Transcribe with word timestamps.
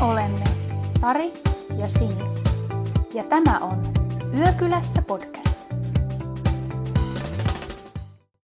Me 0.00 0.06
olemme 0.06 0.44
Sari 1.00 1.32
ja 1.78 1.88
Sini. 1.88 2.24
Ja 3.14 3.24
tämä 3.28 3.58
on 3.58 3.82
Yökylässä 4.38 5.02
podcast. 5.06 5.72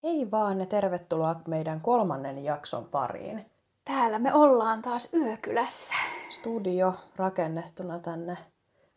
Hei 0.02 0.30
vaan 0.30 0.60
ja 0.60 0.66
tervetuloa 0.66 1.40
meidän 1.48 1.80
kolmannen 1.80 2.44
jakson 2.44 2.84
pariin. 2.84 3.46
Täällä 3.84 4.18
me 4.18 4.34
ollaan 4.34 4.82
taas 4.82 5.08
Yökylässä. 5.14 5.94
Studio 6.30 6.94
rakennettuna 7.16 7.98
tänne 7.98 8.36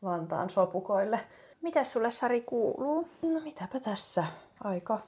Vantaan 0.04 0.50
sopukoille. 0.50 1.20
Mitä 1.62 1.84
sulle 1.84 2.12
Sari 2.12 2.42
kuuluu? 2.42 3.08
No 3.22 3.40
mitäpä 3.40 3.80
tässä, 3.80 4.24
aika 4.64 5.00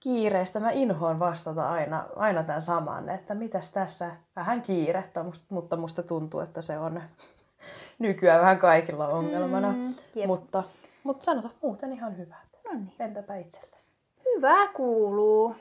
kiireistä. 0.00 0.60
Mä 0.60 0.70
inhoan 0.70 1.18
vastata 1.18 1.70
aina, 1.70 2.04
aina 2.16 2.42
tämän 2.42 2.62
saman, 2.62 3.08
että 3.08 3.34
mitäs 3.34 3.72
tässä, 3.72 4.10
vähän 4.36 4.62
kiirettä, 4.62 5.24
mutta 5.48 5.76
musta 5.76 6.02
tuntuu, 6.02 6.40
että 6.40 6.60
se 6.60 6.78
on 6.78 7.02
nykyään 7.98 8.40
vähän 8.40 8.58
kaikilla 8.58 9.08
ongelmana. 9.08 9.72
Mm, 9.72 9.94
jep. 10.14 10.26
mutta, 10.26 10.62
mutta 11.02 11.24
sanotaan 11.24 11.54
muuten 11.62 11.92
ihan 11.92 12.18
hyvää. 12.18 12.42
No 12.64 12.70
niin. 12.72 12.92
Entäpä 12.98 13.36
itsellesi? 13.36 13.92
Hyvää 14.24 14.68
kuuluu. 14.74 15.56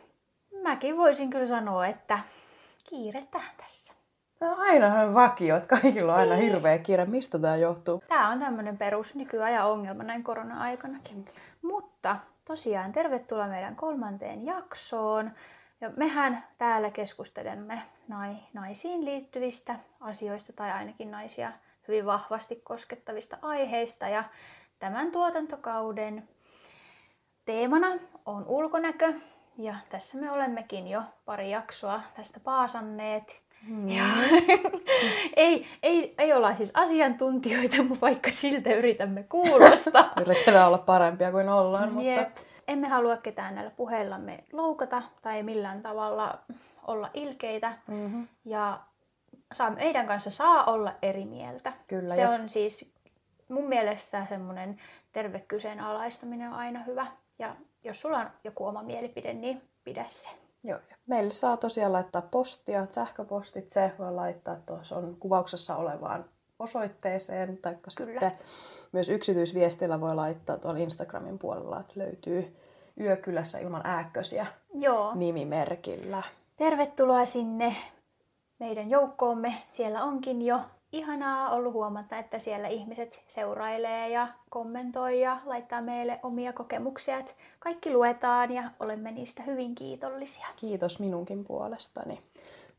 Mäkin 0.62 0.98
voisin 0.98 1.30
kyllä 1.30 1.48
sanoa, 1.48 1.88
että 1.88 2.20
kiiretään 2.90 3.52
tässä. 3.58 3.94
Tämä 4.40 4.52
on 4.52 4.60
aina 4.60 4.88
sellainen 4.88 5.14
vakio, 5.14 5.58
että 5.58 5.76
kaikilla 5.82 6.14
on 6.14 6.20
aina 6.20 6.36
hirveä 6.36 6.78
kiire. 6.78 7.06
Mistä 7.06 7.40
tämä 7.40 7.56
johtuu? 7.56 8.04
Tämä 8.08 8.30
on 8.30 8.40
tämmöinen 8.40 8.78
perus 8.78 9.16
nykyajan 9.16 9.68
ongelma 9.68 10.04
näin 10.04 10.24
korona-aikanakin. 10.24 11.26
Mutta 11.62 12.18
tosiaan 12.50 12.92
tervetuloa 12.92 13.48
meidän 13.48 13.76
kolmanteen 13.76 14.46
jaksoon. 14.46 15.32
Ja 15.82 15.90
mehän 15.98 16.44
täällä 16.58 16.92
keskustelemme 16.92 17.82
nai, 18.08 18.36
naisiin 18.54 19.06
liittyvistä 19.06 19.76
asioista 20.00 20.54
tai 20.54 20.72
ainakin 20.72 21.12
naisia 21.12 21.52
hyvin 21.88 22.06
vahvasti 22.06 22.56
koskettavista 22.56 23.38
aiheista. 23.42 24.08
Ja 24.08 24.24
tämän 24.80 25.12
tuotantokauden 25.12 26.30
teemana 27.46 27.88
on 28.26 28.46
ulkonäkö. 28.48 29.14
Ja 29.58 29.76
tässä 29.90 30.18
me 30.18 30.32
olemmekin 30.32 30.88
jo 30.88 31.02
pari 31.26 31.52
jaksoa 31.52 32.02
tästä 32.16 32.40
paasanneet. 32.40 33.42
Mm. 33.68 33.90
Ja, 33.90 34.04
ei, 35.36 35.68
ei, 35.84 36.14
ei 36.18 36.34
olla 36.34 36.56
siis 36.56 36.72
asiantuntijoita, 36.74 37.84
mutta 37.84 38.02
vaikka 38.02 38.32
siltä 38.32 38.74
yritämme 38.74 39.24
kuulostaa. 39.24 40.14
Yritetään 40.22 40.68
olla 40.68 40.78
parempia 40.78 41.32
kuin 41.32 41.50
ollaan, 41.50 41.92
mutta 41.94 42.10
Jep. 42.10 42.38
Emme 42.68 42.88
halua 42.88 43.18
ketään 43.18 43.56
näillä 43.56 43.72
puheillamme 43.72 44.44
loukata 44.54 45.02
tai 45.22 45.44
millään 45.44 45.82
tavalla 45.82 46.40
olla 46.88 47.10
ilkeitä. 47.14 47.78
mm-hmm. 47.88 48.28
Ja 48.46 48.80
saa, 49.54 49.70
meidän 49.70 50.08
kanssa 50.08 50.32
saa 50.32 50.64
olla 50.66 50.94
eri 51.02 51.26
mieltä. 51.26 51.74
Kyllä, 51.88 52.14
Se 52.14 52.22
ja- 52.22 52.30
on 52.30 52.50
siis 52.50 52.94
mun 53.50 53.64
mielestä 53.70 54.26
semmoinen 54.30 54.82
terve 55.12 55.40
kyseenalaistaminen 55.48 56.48
on 56.50 56.54
aina 56.56 56.84
hyvä. 56.84 57.08
Ja 57.40 57.56
jos 57.84 58.02
sulla 58.02 58.18
on 58.18 58.30
joku 58.44 58.66
oma 58.66 58.84
mielipide, 58.84 59.34
niin 59.34 59.62
pidä 59.84 60.06
se. 60.08 60.30
Joo. 60.64 60.80
ja 60.90 60.96
Meille 61.08 61.32
saa 61.32 61.58
tosiaan 61.58 61.94
laittaa 61.94 62.22
postia, 62.22 62.88
sähköpostit, 62.90 63.70
se 63.70 63.92
voi 64.00 64.12
laittaa 64.12 64.56
tuossa 64.66 64.96
on 64.96 65.18
kuvauksessa 65.20 65.76
olevaan 65.76 66.26
osoitteeseen, 66.60 67.58
tai 67.58 67.76
sitten 67.90 68.32
myös 68.92 69.10
yksityisviestillä 69.10 70.02
voi 70.02 70.16
laittaa 70.16 70.58
tuolla 70.58 70.80
Instagramin 70.80 71.40
puolella, 71.40 71.80
että 71.80 71.94
löytyy 71.96 72.56
Yökylässä 73.00 73.60
ilman 73.60 73.82
ääkkösiä 73.84 74.48
Joo. 74.74 75.16
nimimerkillä. 75.16 76.24
Tervetuloa 76.58 77.26
sinne 77.26 77.76
meidän 78.60 78.90
joukkoomme. 78.90 79.64
Siellä 79.70 80.04
onkin 80.04 80.42
jo 80.42 80.62
ihanaa 80.92 81.50
ollut 81.50 81.74
huomata, 81.74 82.18
että 82.18 82.40
siellä 82.40 82.68
ihmiset 82.68 83.24
seurailee 83.28 84.10
ja 84.10 84.28
kommentoi 84.50 85.22
ja 85.22 85.42
laittaa 85.46 85.82
meille 85.82 86.20
omia 86.24 86.54
kokemuksia. 86.54 87.18
Että 87.18 87.34
kaikki 87.60 87.94
luetaan 87.94 88.54
ja 88.54 88.72
olemme 88.80 89.12
niistä 89.12 89.44
hyvin 89.44 89.76
kiitollisia. 89.76 90.48
Kiitos 90.56 91.00
minunkin 91.00 91.46
puolestani. 91.46 92.22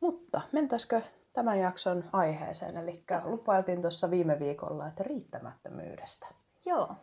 Mutta 0.01 0.41
mentäisikö 0.53 1.03
tämän 1.33 1.59
jakson 1.59 2.05
aiheeseen? 2.13 2.77
Eli 2.77 3.05
lupailtiin 3.25 3.81
tuossa 3.81 4.11
viime 4.11 4.39
viikolla, 4.39 4.87
että 4.87 5.03
riittämättömyydestä 5.03 6.27
Joo, 6.67 6.95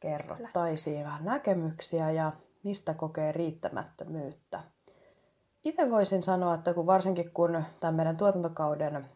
kerrottaisiin 0.00 1.04
vähän 1.04 1.24
näkemyksiä 1.24 2.10
ja 2.10 2.32
mistä 2.62 2.94
kokee 2.94 3.32
riittämättömyyttä. 3.32 4.60
Itse 5.64 5.90
voisin 5.90 6.22
sanoa, 6.22 6.54
että 6.54 6.74
kun 6.74 6.86
varsinkin 6.86 7.30
kun 7.34 7.64
tämän 7.80 7.94
meidän 7.94 8.16
tuotantokauden 8.16 9.06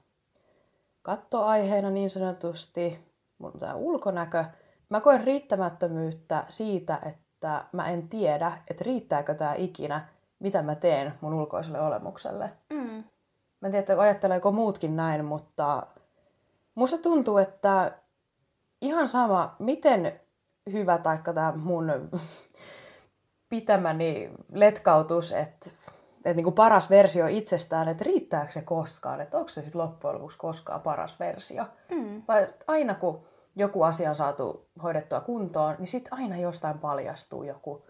kattoaiheena 1.06 1.91
niin 1.91 2.11
sanotusti, 2.11 2.99
mun 3.39 3.53
tämä 3.59 3.75
ulkonäkö, 3.75 4.44
mä 4.89 5.00
koen 5.00 5.25
riittämättömyyttä 5.25 6.44
siitä, 6.49 6.99
että 7.06 7.65
mä 7.72 7.89
en 7.89 8.09
tiedä, 8.09 8.53
että 8.71 8.84
riittääkö 8.84 9.34
tämä 9.34 9.55
ikinä, 9.55 10.09
mitä 10.39 10.62
mä 10.62 10.75
teen 10.75 11.15
mun 11.21 11.34
ulkoiselle 11.34 11.81
olemukselle. 11.81 12.50
mm. 12.71 13.05
Mä 13.61 13.66
en 13.69 13.71
tiedä, 13.71 13.78
että 13.78 14.00
ajatteleeko 14.00 14.53
muutkin 14.53 14.97
näin, 14.97 15.25
mutta 15.25 15.87
musta 16.75 16.99
tuntuu, 16.99 17.39
että 17.39 17.99
ihan 18.81 19.09
sama, 19.09 19.56
miten 19.59 20.21
hyvä 20.72 20.99
taikka 20.99 21.33
tämä 21.33 21.53
mun 21.56 22.11
pitämäni 23.49 24.31
letkautus, 24.53 25.33
että 25.33 25.71
että 26.26 26.37
niinku 26.37 26.53
paras 26.53 26.91
versio 26.91 27.26
itsestään, 27.26 27.88
että 27.88 28.04
riittääkö 28.04 28.53
se 28.53 28.62
koskaan, 28.62 29.20
että 29.20 29.37
onko 29.37 29.48
se 29.48 29.62
sitten 29.62 29.81
loppujen 29.81 30.14
lopuksi 30.14 30.38
koskaan 30.38 30.81
paras 30.81 31.20
versio. 31.20 31.64
Mm. 31.91 32.22
Vai 32.28 32.48
aina 32.66 32.94
kun 32.94 33.25
joku 33.56 33.82
asia 33.82 34.09
on 34.09 34.14
saatu 34.14 34.69
hoidettua 34.82 35.20
kuntoon, 35.20 35.76
niin 35.78 35.88
sitten 35.88 36.12
aina 36.12 36.36
jostain 36.36 36.78
paljastuu 36.78 37.42
joku 37.42 37.86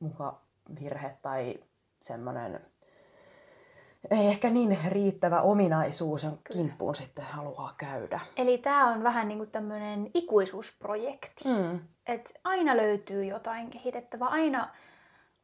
muka 0.00 0.40
virhe 0.80 1.16
tai 1.22 1.60
semmoinen 2.02 2.60
ei 4.10 4.26
ehkä 4.26 4.50
niin 4.50 4.78
riittävä 4.88 5.42
ominaisuus, 5.42 6.24
jonka 6.24 6.40
kimppuun 6.52 6.94
sitten 6.94 7.24
haluaa 7.24 7.74
käydä. 7.76 8.20
Eli 8.36 8.58
tämä 8.58 8.92
on 8.92 9.02
vähän 9.02 9.28
niin 9.28 9.38
kuin 9.38 9.50
tämmöinen 9.50 10.10
ikuisuusprojekti. 10.14 11.44
Mm. 11.44 11.80
Et 12.06 12.30
aina 12.44 12.76
löytyy 12.76 13.24
jotain 13.24 13.70
kehitettävää, 13.70 14.28
aina, 14.28 14.68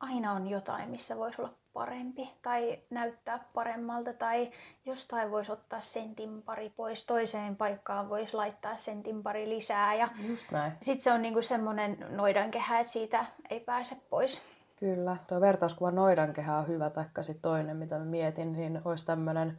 aina 0.01 0.33
on 0.33 0.49
jotain, 0.49 0.91
missä 0.91 1.17
voisi 1.17 1.43
olla 1.43 1.55
parempi 1.75 2.31
tai 2.43 2.79
näyttää 2.91 3.45
paremmalta 3.55 4.13
tai 4.13 4.51
jostain 4.87 5.31
voisi 5.31 5.53
ottaa 5.53 5.81
sentin 5.81 6.43
pari 6.43 6.71
pois, 6.77 7.07
toiseen 7.07 7.57
paikkaan 7.57 8.09
voisi 8.09 8.35
laittaa 8.35 8.77
sentin 8.77 9.23
pari 9.23 9.49
lisää 9.49 9.95
ja 9.95 10.09
Just 10.29 10.51
näin. 10.51 10.73
sitten 10.83 11.05
se 11.05 11.13
on 11.13 11.23
niinku 11.23 11.43
semmoinen 11.43 12.07
noidankehä, 12.09 12.81
että 12.81 12.93
siitä 12.93 13.25
ei 13.51 13.61
pääse 13.61 13.97
pois. 14.11 14.43
Kyllä. 14.81 15.17
Tuo 15.27 15.41
vertauskuva 15.41 15.91
noidankehä 15.91 16.57
on 16.59 16.69
hyvä, 16.69 16.91
taikka 16.91 17.23
sitten 17.23 17.43
toinen, 17.43 17.77
mitä 17.77 17.99
mä 17.99 18.05
mietin, 18.05 18.53
niin 18.53 18.81
olisi 18.85 19.07
tämmöinen 19.07 19.59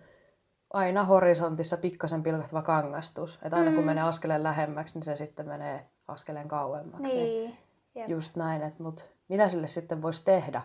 aina 0.74 1.04
horisontissa 1.04 1.78
pikkasen 1.78 2.24
pilkahtava 2.24 2.62
kangastus. 2.62 3.40
Että 3.44 3.56
aina 3.58 3.72
kun 3.72 3.80
Mm. 3.80 3.86
menee 3.86 4.04
askeleen 4.04 4.44
lähemmäksi, 4.44 4.96
niin 4.96 5.04
se 5.04 5.16
sitten 5.16 5.48
menee 5.48 5.86
askeleen 6.08 6.48
kauemmaksi. 6.48 7.16
Niin. 7.16 7.58
Jep. 7.96 8.10
Just 8.10 8.36
näin, 8.36 8.62
että 8.62 8.84
mut 8.84 9.06
mitä 9.28 9.48
sille 9.50 9.68
sitten 9.68 10.02
voisi 10.02 10.26
tehdä, 10.26 10.62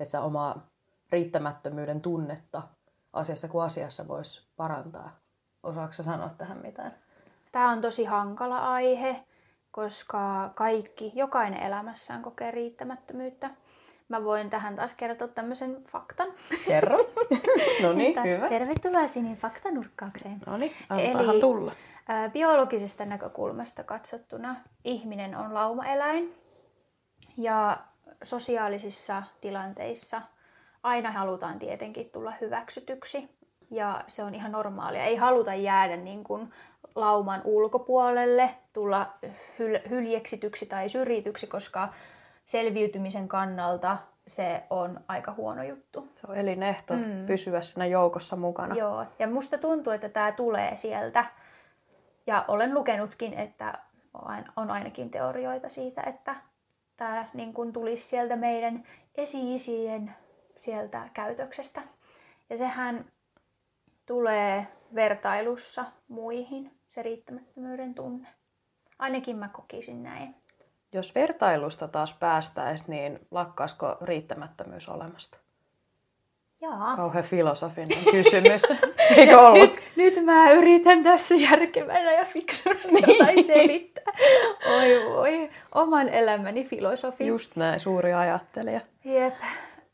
että 0.00 0.20
omaa 0.20 0.66
riittämättömyyden 1.12 2.00
tunnetta 2.00 2.62
asiassa 3.12 3.48
kuin 3.48 3.64
asiassa 3.64 4.08
voisi 4.08 4.48
parantaa? 4.56 5.10
Osaatko 5.62 6.02
sanoa 6.02 6.30
tähän 6.38 6.58
mitään? 6.58 6.94
Tämä 7.52 7.70
on 7.70 7.80
tosi 7.80 8.04
hankala 8.04 8.58
aihe, 8.58 9.24
koska 9.70 10.50
kaikki, 10.54 11.12
jokainen 11.14 11.62
elämässään 11.62 12.22
kokee 12.22 12.50
riittämättömyyttä. 12.50 13.50
Mä 14.08 14.24
voin 14.24 14.50
tähän 14.50 14.76
taas 14.76 14.94
kertoa 14.94 15.28
tämmöisen 15.28 15.84
faktan. 15.84 16.28
Kerro. 16.66 16.98
no 17.82 17.92
niin, 17.92 18.22
hyvä. 18.24 18.48
Tervetuloa 18.48 19.08
Sinin 19.08 19.36
faktanurkkaukseen. 19.36 20.40
No 20.46 20.56
niin, 20.56 20.72
Eli- 20.90 21.06
antahan 21.06 21.40
tulla. 21.40 21.72
Ää, 22.08 22.28
Biologisesta 22.28 23.04
näkökulmasta 23.04 23.84
katsottuna 23.84 24.56
ihminen 24.84 25.36
on 25.36 25.54
laumaeläin 25.54 26.34
ja 27.36 27.78
sosiaalisissa 28.22 29.22
tilanteissa 29.40 30.22
aina 30.82 31.12
halutaan 31.12 31.58
tietenkin 31.58 32.10
tulla 32.10 32.32
hyväksytyksi 32.40 33.28
ja 33.70 34.04
se 34.08 34.24
on 34.24 34.34
ihan 34.34 34.52
normaalia. 34.52 35.04
Ei 35.04 35.16
haluta 35.16 35.54
jäädä 35.54 35.96
niin 35.96 36.24
kuin 36.24 36.52
lauman 36.94 37.40
ulkopuolelle, 37.44 38.50
tulla 38.72 39.14
hyl- 39.58 39.88
hyljeksityksi 39.90 40.66
tai 40.66 40.88
syrjityksi, 40.88 41.46
koska 41.46 41.88
selviytymisen 42.44 43.28
kannalta 43.28 43.96
se 44.26 44.62
on 44.70 45.00
aika 45.08 45.32
huono 45.32 45.62
juttu. 45.62 46.08
Se 46.14 46.20
on 46.28 46.36
elinehto 46.36 46.94
Mm. 46.94 47.26
pysyä 47.26 47.62
siinä 47.62 47.86
joukossa 47.86 48.36
mukana. 48.36 48.74
Joo, 48.74 49.04
ja 49.18 49.26
musta 49.28 49.58
tuntuu, 49.58 49.92
että 49.92 50.08
tämä 50.08 50.32
tulee 50.32 50.76
sieltä. 50.76 51.24
Ja 52.26 52.44
olen 52.48 52.74
lukenutkin, 52.74 53.34
että 53.34 53.78
on 54.56 54.70
ainakin 54.70 55.10
teorioita 55.10 55.68
siitä, 55.68 56.02
että 56.02 56.36
tämä 56.98 57.28
niin 57.34 57.54
kun 57.54 57.72
tulisi 57.72 58.08
sieltä 58.08 58.36
meidän 58.36 58.84
esi-isien 59.14 60.14
sieltä 60.56 61.08
käytöksestä. 61.14 61.82
Ja 62.50 62.56
sehän 62.56 63.04
tulee 64.06 64.66
vertailussa 64.94 65.84
muihin, 66.08 66.78
se 66.88 67.02
riittämättömyyden 67.02 67.94
tunne. 67.94 68.28
Ainakin 68.98 69.36
mä 69.36 69.48
kokisin 69.48 70.02
näin. 70.02 70.34
Jos 70.92 71.14
vertailusta 71.14 71.88
taas 71.88 72.14
päästäisiin, 72.14 72.90
niin 72.90 73.26
lakkaasko 73.30 73.96
riittämättömyys 74.00 74.88
olemasta? 74.88 75.38
Jaa. 76.60 76.96
Kauhean 76.96 77.24
filosofinen 77.24 77.98
kysymys. 78.10 78.62
Eikö 79.16 79.38
ollut? 79.38 79.60
Nyt, 79.60 79.80
nyt 79.96 80.24
mä 80.24 80.50
yritän 80.50 81.02
tässä 81.02 81.34
järkevänä 81.34 82.12
ja 82.12 82.24
fiksuna 82.24 82.74
niin. 82.84 83.44
selittää. 83.44 84.04
Oi 84.76 85.12
voi, 85.14 85.50
oman 85.74 86.08
elämäni 86.08 86.64
filosofi. 86.64 87.26
Just 87.26 87.56
näin, 87.56 87.80
suuri 87.80 88.14
ajattelija. 88.14 88.80
Jep, 89.04 89.34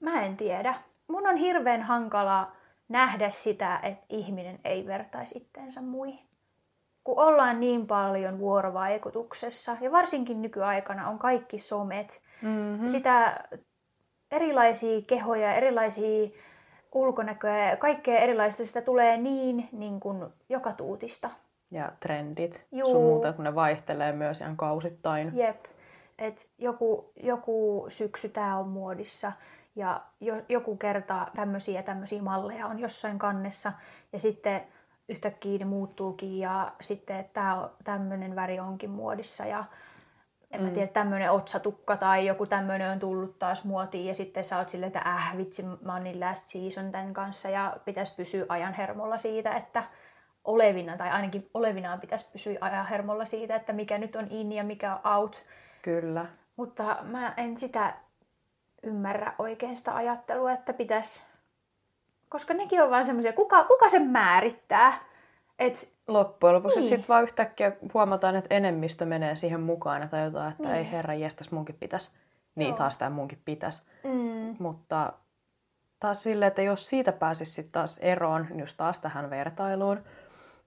mä 0.00 0.22
en 0.22 0.37
tiedä. 0.37 0.75
Mun 1.08 1.26
on 1.26 1.37
hirveän 1.37 1.82
hankala 1.82 2.52
nähdä 2.88 3.31
sitä, 3.31 3.81
että 3.82 4.05
ihminen 4.08 4.58
ei 4.64 4.87
vertaisi 4.87 5.38
itteensä 5.38 5.81
muihin. 5.81 6.25
Kun 7.05 7.19
ollaan 7.19 7.60
niin 7.60 7.87
paljon 7.87 8.38
vuorovaikutuksessa, 8.38 9.76
ja 9.81 9.93
varsinkin 9.93 10.43
nykyaikana 10.43 11.08
on 11.08 11.19
kaikki 11.19 11.58
somet, 11.58 12.22
mm-hmm. 12.43 12.88
sitä 12.88 13.44
erilaisia 14.31 15.02
kehoja, 15.06 15.55
erilaisia 15.55 16.28
ulkonäköä 16.94 17.70
ja 17.70 17.76
kaikkea 17.76 18.19
erilaista, 18.19 18.64
sitä 18.64 18.82
tulee 18.82 19.17
niin, 19.17 19.69
niin 19.73 20.00
kuin 20.00 20.25
joka 20.49 20.73
tuutista. 20.73 21.31
Ja 21.70 21.93
trendit 22.00 22.67
Juu. 22.73 22.88
sun 22.88 23.02
muuta, 23.02 23.32
kun 23.32 23.44
ne 23.44 23.55
vaihtelee 23.55 24.12
myös 24.12 24.41
ihan 24.41 24.56
kausittain. 24.56 25.37
Jep. 25.37 25.64
Et 26.19 26.49
joku, 26.58 27.12
joku 27.17 27.87
syksy 27.88 28.29
tää 28.29 28.58
on 28.58 28.69
muodissa 28.69 29.32
ja 29.76 30.00
jo, 30.20 30.35
joku 30.49 30.76
kerta 30.76 31.26
tämmöisiä 31.37 31.82
tämmöisiä 31.82 32.23
malleja 32.23 32.67
on 32.67 32.79
jossain 32.79 33.19
kannessa 33.19 33.73
ja 34.12 34.19
sitten 34.19 34.62
yhtäkkiä 35.08 35.58
ne 35.58 35.64
muuttuukin 35.64 36.38
ja 36.38 36.73
sitten 36.81 37.25
tämä 37.32 37.69
tämmöinen 37.85 38.37
väri 38.37 38.61
onkin 38.61 38.91
muodissa 38.91 39.46
ja 39.46 39.64
en 40.54 40.60
mm. 40.60 40.66
mä 40.66 40.72
tiedä, 40.72 40.86
tämmöinen 40.86 41.30
otsatukka 41.30 41.96
tai 41.96 42.26
joku 42.26 42.46
tämmöinen 42.46 42.90
on 42.90 42.98
tullut 43.00 43.38
taas 43.38 43.64
muotiin 43.64 44.06
ja 44.06 44.14
sitten 44.14 44.44
sä 44.44 44.58
oot 44.58 44.68
silleen, 44.68 44.86
että 44.86 45.10
äh 45.10 45.36
vitsi, 45.36 45.62
mä 45.62 45.92
oon 45.92 46.04
niin 46.04 46.20
last 46.20 46.46
season 46.46 46.92
tämän 46.92 47.14
kanssa 47.14 47.48
ja 47.48 47.76
pitäisi 47.84 48.14
pysyä 48.16 48.46
ajan 48.48 48.74
hermolla 48.74 49.18
siitä, 49.18 49.54
että 49.54 49.84
olevina 50.44 50.96
tai 50.96 51.10
ainakin 51.10 51.50
olevinaan 51.54 52.00
pitäisi 52.00 52.28
pysyä 52.32 52.58
ajan 52.60 52.86
hermolla 52.86 53.24
siitä, 53.24 53.56
että 53.56 53.72
mikä 53.72 53.98
nyt 53.98 54.16
on 54.16 54.26
in 54.30 54.52
ja 54.52 54.64
mikä 54.64 54.94
on 54.94 55.16
out. 55.16 55.44
Kyllä. 55.82 56.26
Mutta 56.56 56.96
mä 57.02 57.34
en 57.36 57.56
sitä 57.56 57.94
ymmärrä 58.82 59.32
oikein 59.38 59.76
sitä 59.76 59.96
ajattelua, 59.96 60.52
että 60.52 60.72
pitäisi, 60.72 61.26
koska 62.28 62.54
nekin 62.54 62.82
on 62.82 62.90
vaan 62.90 63.04
semmoisia, 63.04 63.32
kuka, 63.32 63.64
kuka 63.64 63.88
sen 63.88 64.06
määrittää? 64.06 64.92
Et, 65.58 65.94
Loppujen 66.08 66.54
lopuksi 66.54 66.78
niin. 66.78 66.88
sitten 66.88 67.08
vaan 67.08 67.22
yhtäkkiä 67.22 67.72
huomataan, 67.94 68.36
että 68.36 68.54
enemmistö 68.54 69.06
menee 69.06 69.36
siihen 69.36 69.60
mukaan 69.60 70.02
ja 70.02 70.08
tajutaan, 70.08 70.50
että 70.52 70.62
niin. 70.62 70.74
ei 70.74 70.90
herra 70.90 71.14
jestas, 71.14 71.50
munkin 71.50 71.76
pitäisi. 71.80 72.16
Niin 72.54 72.68
Joo. 72.68 72.76
taas 72.76 72.98
tämä 72.98 73.10
munkin 73.10 73.42
pitäisi. 73.44 73.90
Mm. 74.04 74.56
Mutta 74.58 75.12
taas 76.00 76.22
silleen, 76.22 76.48
että 76.48 76.62
jos 76.62 76.88
siitä 76.88 77.12
pääsisi 77.12 77.52
sitten 77.52 77.72
taas 77.72 77.98
eroon, 77.98 78.46
just 78.58 78.76
taas 78.76 78.98
tähän 78.98 79.30
vertailuun, 79.30 80.04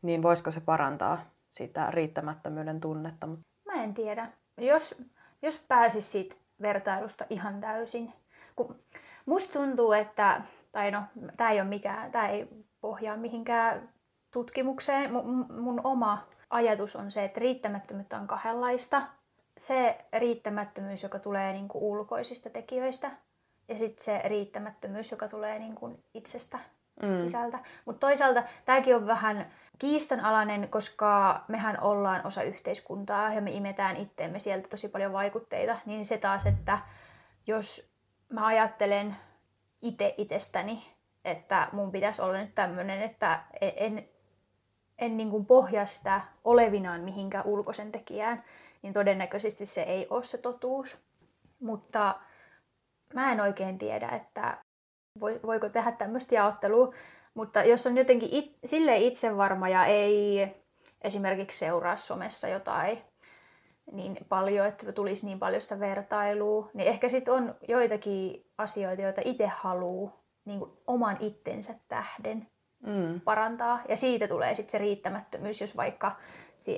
niin 0.01 0.23
voisiko 0.23 0.51
se 0.51 0.61
parantaa 0.61 1.25
sitä 1.49 1.91
riittämättömyyden 1.91 2.79
tunnetta? 2.79 3.27
Mä 3.65 3.83
en 3.83 3.93
tiedä. 3.93 4.27
Jos, 4.57 4.95
jos 5.41 5.65
pääsis 5.67 6.11
siitä 6.11 6.35
vertailusta 6.61 7.25
ihan 7.29 7.59
täysin. 7.59 8.13
Kun 8.55 8.75
musta 9.25 9.53
tuntuu, 9.53 9.91
että, 9.93 10.41
tai 10.71 10.91
no, 10.91 11.03
tämä 11.37 11.51
ei 11.51 11.61
ole 11.61 11.69
mikään, 11.69 12.11
tämä 12.11 12.27
ei 12.27 12.47
pohjaa 12.81 13.17
mihinkään 13.17 13.89
tutkimukseen. 14.37 15.13
Mun, 15.13 15.45
mun 15.49 15.81
oma 15.83 16.27
ajatus 16.49 16.95
on 16.95 17.11
se, 17.11 17.23
että 17.23 17.39
riittämättömyyttä 17.39 18.17
on 18.17 18.27
kahdenlaista. 18.27 19.01
Se 19.57 19.97
riittämättömyys, 20.13 21.03
joka 21.03 21.19
tulee 21.19 21.53
niin 21.53 21.67
kuin 21.67 21.83
ulkoisista 21.83 22.49
tekijöistä, 22.49 23.11
ja 23.67 23.77
sitten 23.77 24.03
se 24.03 24.21
riittämättömyys, 24.25 25.11
joka 25.11 25.27
tulee 25.27 25.59
niin 25.59 25.75
kuin 25.75 26.03
itsestä 26.13 26.59
mm. 27.01 27.23
sisältä. 27.23 27.59
Mutta 27.85 28.07
toisaalta 28.07 28.43
tämäkin 28.65 28.95
on 28.95 29.07
vähän 29.07 29.51
kiistanalainen, 29.79 30.69
koska 30.69 31.43
mehän 31.47 31.83
ollaan 31.83 32.25
osa 32.27 32.43
yhteiskuntaa 32.43 33.33
ja 33.33 33.41
me 33.41 33.51
imetään 33.51 33.95
itteemme 33.95 34.39
sieltä 34.39 34.67
tosi 34.67 34.89
paljon 34.89 35.13
vaikutteita, 35.13 35.77
niin 35.85 36.05
se 36.05 36.17
taas, 36.17 36.45
että 36.45 36.79
jos 37.47 37.91
mä 38.29 38.45
ajattelen 38.45 39.15
itse 39.81 40.15
itsestäni, 40.17 40.83
että 41.25 41.67
mun 41.71 41.91
pitäisi 41.91 42.21
olla 42.21 42.37
nyt 42.37 42.55
tämmöinen, 42.55 43.01
että 43.01 43.39
en, 43.61 44.09
en 44.99 45.17
niin 45.17 45.31
kuin 45.31 45.45
pohjaa 45.45 45.85
sitä 45.85 46.21
olevinaan 46.43 47.01
mihinkään 47.01 47.45
ulkoisen 47.45 47.91
tekijään, 47.91 48.43
niin 48.81 48.93
todennäköisesti 48.93 49.65
se 49.65 49.81
ei 49.81 50.07
ole 50.09 50.23
se 50.23 50.37
totuus. 50.37 50.97
Mutta 51.59 52.15
mä 53.13 53.31
en 53.31 53.41
oikein 53.41 53.77
tiedä, 53.77 54.09
että 54.09 54.57
voiko 55.21 55.69
tehdä 55.69 55.91
tämmöistä 55.91 56.35
jaottelua, 56.35 56.93
mutta 57.33 57.63
jos 57.63 57.87
on 57.87 57.97
jotenkin 57.97 58.29
it, 58.31 58.57
silleen 58.65 59.01
itsevarma 59.01 59.69
ja 59.69 59.85
ei 59.85 60.47
esimerkiksi 61.01 61.57
seuraa 61.57 61.97
somessa 61.97 62.47
jotain 62.47 63.01
niin 63.91 64.17
paljon, 64.29 64.67
että 64.67 64.91
tulisi 64.91 65.25
niin 65.25 65.39
paljon 65.39 65.61
sitä 65.61 65.79
vertailua, 65.79 66.69
niin 66.73 66.87
ehkä 66.87 67.09
sitten 67.09 67.33
on 67.33 67.55
joitakin 67.67 68.45
asioita, 68.57 69.01
joita 69.01 69.21
itse 69.25 69.47
haluaa 69.47 70.17
niin 70.45 70.61
oman 70.87 71.17
itsensä 71.19 71.75
tähden 71.87 72.47
mm. 72.87 73.21
parantaa. 73.21 73.79
Ja 73.89 73.97
siitä 73.97 74.27
tulee 74.27 74.55
sitten 74.55 74.71
se 74.71 74.77
riittämättömyys, 74.77 75.61
jos 75.61 75.77
vaikka 75.77 76.11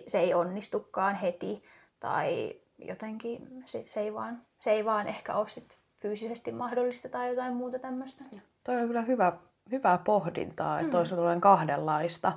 se 0.07 0.19
ei 0.19 0.33
onnistukaan 0.33 1.15
heti 1.15 1.63
tai 1.99 2.55
jotenkin 2.77 3.63
se, 3.65 3.83
se, 3.85 3.99
ei, 3.99 4.13
vaan, 4.13 4.41
se 4.59 4.71
ei 4.71 4.85
vaan 4.85 5.07
ehkä 5.07 5.35
ole 5.35 5.49
sit 5.49 5.77
fyysisesti 5.99 6.51
mahdollista 6.51 7.09
tai 7.09 7.29
jotain 7.29 7.53
muuta 7.53 7.79
tämmöistä. 7.79 8.23
Toi 8.63 8.81
on 8.81 8.87
kyllä 8.87 9.01
hyvä, 9.01 9.33
hyvää 9.71 9.97
pohdintaa, 9.97 10.79
että 10.79 10.87
mm. 10.87 10.91
toisaalta 10.91 11.21
tulee 11.21 11.39
kahdenlaista. 11.39 12.33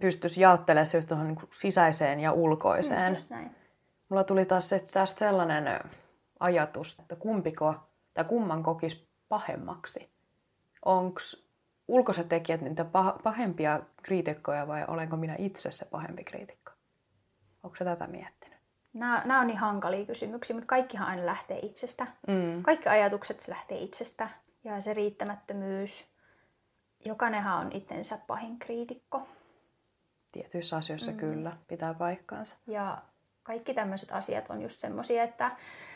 Pystyisi 0.00 0.40
jaottelemaan 0.40 0.86
se 0.86 1.02
tuohon 1.02 1.28
niin 1.28 1.48
sisäiseen 1.52 2.20
ja 2.20 2.32
ulkoiseen. 2.32 3.12
Mm, 3.12 3.20
näin. 3.30 3.50
Mulla 4.08 4.24
tuli 4.24 4.44
taas 4.44 4.74
sellainen 5.04 5.80
ajatus, 6.40 6.98
että 7.00 7.16
kumpiko 7.16 7.74
tai 8.14 8.24
kumman 8.24 8.62
kokisi 8.62 9.08
pahemmaksi. 9.28 10.08
Onko 10.84 11.20
ulkoiset 11.88 12.28
tekijät 12.28 12.60
niitä 12.60 12.86
pahempia 13.22 13.80
kriitikkoja 14.02 14.68
vai 14.68 14.84
olenko 14.88 15.16
minä 15.16 15.34
itse 15.38 15.72
se 15.72 15.84
pahempi 15.84 16.24
kriitikko? 16.24 16.72
Onko 17.62 17.76
se 17.76 17.84
tätä 17.84 18.06
miettinyt? 18.06 18.58
Nämä, 18.92 19.22
nämä 19.24 19.40
on 19.40 19.46
niin 19.46 19.58
hankalia 19.58 20.06
kysymyksiä, 20.06 20.56
mutta 20.56 20.66
kaikkihan 20.66 21.08
aina 21.08 21.26
lähtee 21.26 21.58
itsestä. 21.58 22.06
Mm. 22.26 22.62
Kaikki 22.62 22.88
ajatukset 22.88 23.48
lähtee 23.48 23.78
itsestä. 23.78 24.28
Ja 24.64 24.80
se 24.80 24.94
riittämättömyys, 24.94 26.12
jokainenhan 27.04 27.66
on 27.66 27.72
itsensä 27.72 28.18
pahin 28.26 28.58
kriitikko. 28.58 29.28
Tietyissä 30.32 30.76
asioissa 30.76 31.10
mm. 31.10 31.16
kyllä, 31.16 31.56
pitää 31.68 31.94
paikkaansa. 31.94 32.56
Ja 32.66 33.02
kaikki 33.42 33.74
tämmöiset 33.74 34.12
asiat 34.12 34.50
on 34.50 34.62
just 34.62 34.80
semmoisia, 34.80 35.22
että 35.22 35.50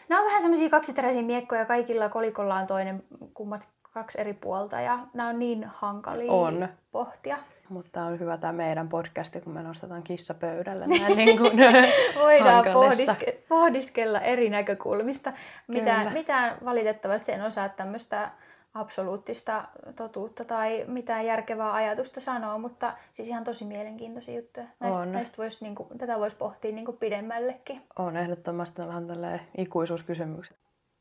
nämä 0.08 0.20
on 0.20 0.26
vähän 0.26 0.42
semmoisia 0.42 0.70
kaksiteräisiä 0.70 1.22
miekkoja, 1.22 1.66
kaikilla 1.66 2.08
kolikolla 2.08 2.56
on 2.56 2.66
toinen 2.66 3.04
kummat 3.34 3.68
kaksi 3.92 4.20
eri 4.20 4.34
puolta 4.34 4.80
ja 4.80 4.98
nämä 5.14 5.28
on 5.28 5.38
niin 5.38 5.64
hankalia 5.64 6.32
on. 6.32 6.68
pohtia. 6.92 7.38
Mutta 7.68 8.02
on 8.04 8.20
hyvä 8.20 8.36
tämä 8.36 8.52
meidän 8.52 8.88
podcasti, 8.88 9.40
kun 9.40 9.52
me 9.52 9.62
nostetaan 9.62 10.02
kissa 10.02 10.34
pöydälle 10.34 10.86
näin 10.98 11.16
niin 11.16 11.38
kuin 11.38 11.52
Voidaan 12.22 12.64
pohdiske- 12.64 13.36
pohdiskella 13.48 14.20
eri 14.20 14.50
näkökulmista. 14.50 15.32
Mitään, 15.66 16.12
mitään 16.12 16.56
valitettavasti 16.64 17.32
en 17.32 17.42
osaa 17.42 17.68
tämmöistä 17.68 18.30
absoluuttista 18.74 19.64
totuutta 19.96 20.44
tai 20.44 20.84
mitään 20.88 21.26
järkevää 21.26 21.72
ajatusta 21.72 22.20
sanoa, 22.20 22.58
mutta 22.58 22.94
siis 23.12 23.28
ihan 23.28 23.44
tosi 23.44 23.64
mielenkiintoisia 23.64 24.36
juttuja. 24.36 24.66
Näistä, 24.80 25.06
näistä 25.06 25.36
vois, 25.38 25.62
niin 25.62 25.74
kuin, 25.74 25.98
tätä 25.98 26.18
voisi 26.18 26.36
pohtia 26.36 26.72
niin 26.72 26.84
kuin 26.84 26.96
pidemmällekin. 26.96 27.82
On 27.98 28.16
ehdottomasti 28.16 28.82
vähän 28.82 29.06
tälleen 29.06 29.40
ikuisuuskysymykset. 29.58 30.56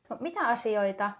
No, 0.10 0.17
mitä 0.19 0.48
asioita 0.48 1.12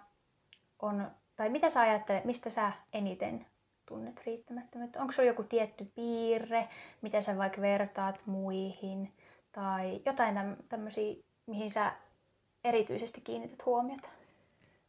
on 0.82 1.10
tai 1.36 1.48
mitä 1.48 1.70
sä 1.70 1.80
ajattelet, 1.80 2.24
mistä 2.24 2.50
sä 2.50 2.72
eniten 2.92 3.46
tunnet 3.86 4.22
riittämättömyyttä? 4.26 5.00
Onko 5.00 5.12
sulla 5.12 5.28
joku 5.28 5.42
tietty 5.42 5.92
piirre, 5.94 6.68
mitä 7.02 7.22
sä 7.22 7.38
vaikka 7.38 7.60
vertaat 7.60 8.22
muihin? 8.26 9.12
Tai 9.52 10.02
jotain 10.06 10.56
tämmöisiä, 10.68 11.14
mihin 11.46 11.70
sä 11.70 11.92
erityisesti 12.64 13.20
kiinnität 13.20 13.66
huomiota? 13.66 14.08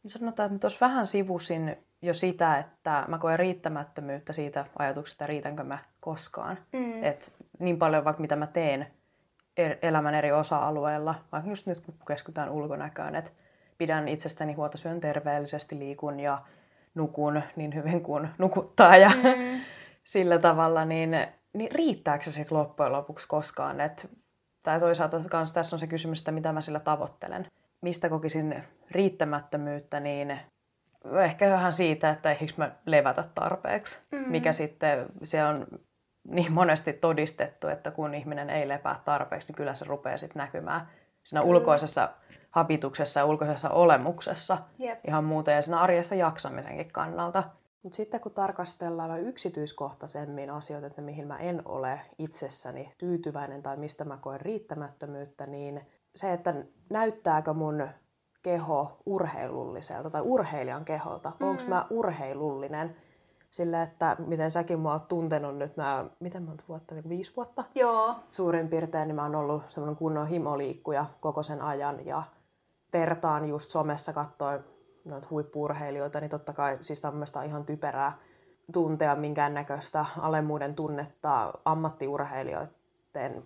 Niin 0.02 0.10
sanotaan, 0.10 0.46
että 0.46 0.58
tuossa 0.58 0.86
vähän 0.86 1.06
sivusin 1.06 1.76
jo 2.02 2.14
sitä, 2.14 2.58
että 2.58 3.04
mä 3.08 3.18
koen 3.18 3.38
riittämättömyyttä 3.38 4.32
siitä 4.32 4.66
ajatuksesta, 4.78 5.26
riitänkö 5.26 5.64
mä 5.64 5.78
koskaan. 6.00 6.58
Mm. 6.72 7.04
Et 7.04 7.32
niin 7.58 7.78
paljon 7.78 8.04
vaikka 8.04 8.22
mitä 8.22 8.36
mä 8.36 8.46
teen 8.46 8.86
er, 9.56 9.76
elämän 9.82 10.14
eri 10.14 10.32
osa-alueilla, 10.32 11.14
vaikka 11.32 11.50
just 11.50 11.66
nyt 11.66 11.80
kun 11.80 11.94
keskitytään 12.08 12.50
ulkonäköön, 12.50 13.14
että 13.14 13.30
pidän 13.78 14.08
itsestäni 14.08 14.52
huolta, 14.52 14.78
syön 14.78 15.00
terveellisesti, 15.00 15.78
liikun 15.78 16.20
ja 16.20 16.42
nukun 16.94 17.42
niin 17.56 17.74
hyvin 17.74 18.02
kuin 18.02 18.28
nukuttaa 18.38 18.96
ja 18.96 19.08
mm. 19.08 19.60
sillä 20.04 20.38
tavalla, 20.38 20.84
niin, 20.84 21.10
niin 21.52 21.72
riittääkö 21.72 22.24
se 22.24 22.32
sitten 22.32 22.58
loppujen 22.58 22.92
lopuksi 22.92 23.28
koskaan? 23.28 23.80
Et, 23.80 24.10
tai 24.62 24.80
toisaalta 24.80 25.20
kans 25.30 25.52
tässä 25.52 25.76
on 25.76 25.80
se 25.80 25.86
kysymys, 25.86 26.18
että 26.18 26.32
mitä 26.32 26.52
mä 26.52 26.60
sillä 26.60 26.80
tavoittelen. 26.80 27.46
Mistä 27.80 28.08
kokisin 28.08 28.64
riittämättömyyttä, 28.90 30.00
niin 30.00 30.40
ehkä 31.24 31.50
vähän 31.50 31.72
siitä, 31.72 32.10
että 32.10 32.30
eikö 32.30 32.52
mä 32.56 32.70
levätä 32.86 33.24
tarpeeksi. 33.34 33.98
Mm. 34.12 34.30
Mikä 34.30 34.52
sitten, 34.52 35.06
se 35.22 35.44
on 35.44 35.66
niin 36.28 36.52
monesti 36.52 36.92
todistettu, 36.92 37.68
että 37.68 37.90
kun 37.90 38.14
ihminen 38.14 38.50
ei 38.50 38.68
lepää 38.68 39.00
tarpeeksi, 39.04 39.48
niin 39.48 39.56
kyllä 39.56 39.74
se 39.74 39.84
rupeaa 39.84 40.16
sitten 40.16 40.40
näkymään 40.40 40.88
siinä 41.24 41.42
mm. 41.42 41.48
ulkoisessa 41.48 42.08
habituksessa 42.50 43.20
ja 43.20 43.26
ulkoisessa 43.26 43.70
olemuksessa 43.70 44.58
Jep. 44.78 44.98
ihan 45.08 45.24
muuten 45.24 45.54
ja 45.54 45.62
siinä 45.62 45.80
arjessa 45.80 46.14
jaksamisenkin 46.14 46.92
kannalta. 46.92 47.44
Mutta 47.82 47.96
sitten 47.96 48.20
kun 48.20 48.32
tarkastellaan 48.32 49.08
vähän 49.08 49.26
yksityiskohtaisemmin 49.26 50.50
asioita, 50.50 50.86
että 50.86 51.02
mihin 51.02 51.26
mä 51.26 51.38
en 51.38 51.62
ole 51.64 52.00
itsessäni 52.18 52.92
tyytyväinen 52.98 53.62
tai 53.62 53.76
mistä 53.76 54.04
mä 54.04 54.18
koen 54.20 54.40
riittämättömyyttä, 54.40 55.46
niin 55.46 55.80
se, 56.16 56.32
että 56.32 56.54
näyttääkö 56.90 57.52
mun 57.52 57.88
keho 58.42 58.98
urheilulliselta 59.06 60.10
tai 60.10 60.22
urheilijan 60.24 60.84
keholta, 60.84 61.32
mm. 61.40 61.48
onko 61.48 61.62
mä 61.68 61.86
urheilullinen, 61.90 62.96
sillä 63.54 63.82
että 63.82 64.16
miten 64.26 64.50
säkin 64.50 64.78
mua 64.78 64.92
oot 64.92 65.08
tuntenut 65.08 65.56
nyt, 65.58 65.76
mä, 65.76 66.04
miten 66.20 66.42
monta 66.42 66.64
vuotta, 66.68 66.94
niin 66.94 67.08
viisi 67.08 67.32
vuotta 67.36 67.64
Joo. 67.74 68.14
suurin 68.30 68.68
piirtein, 68.68 69.08
niin 69.08 69.16
mä 69.16 69.22
oon 69.22 69.34
ollut 69.34 69.62
semmoinen 69.68 69.96
kunnon 69.96 70.26
himoliikkuja 70.26 71.06
koko 71.20 71.42
sen 71.42 71.62
ajan 71.62 72.06
ja 72.06 72.22
vertaan 72.92 73.48
just 73.48 73.70
somessa 73.70 74.12
katsoin 74.12 74.60
noita 75.04 75.26
huippuurheilijoita, 75.30 76.20
niin 76.20 76.30
totta 76.30 76.52
kai 76.52 76.78
siis 76.80 77.00
tämmöistä 77.00 77.42
ihan 77.42 77.64
typerää 77.64 78.18
tuntea 78.72 79.16
minkäännäköistä 79.16 80.06
alemmuuden 80.18 80.74
tunnetta 80.74 81.52
ammattiurheilijoiden, 81.64 83.44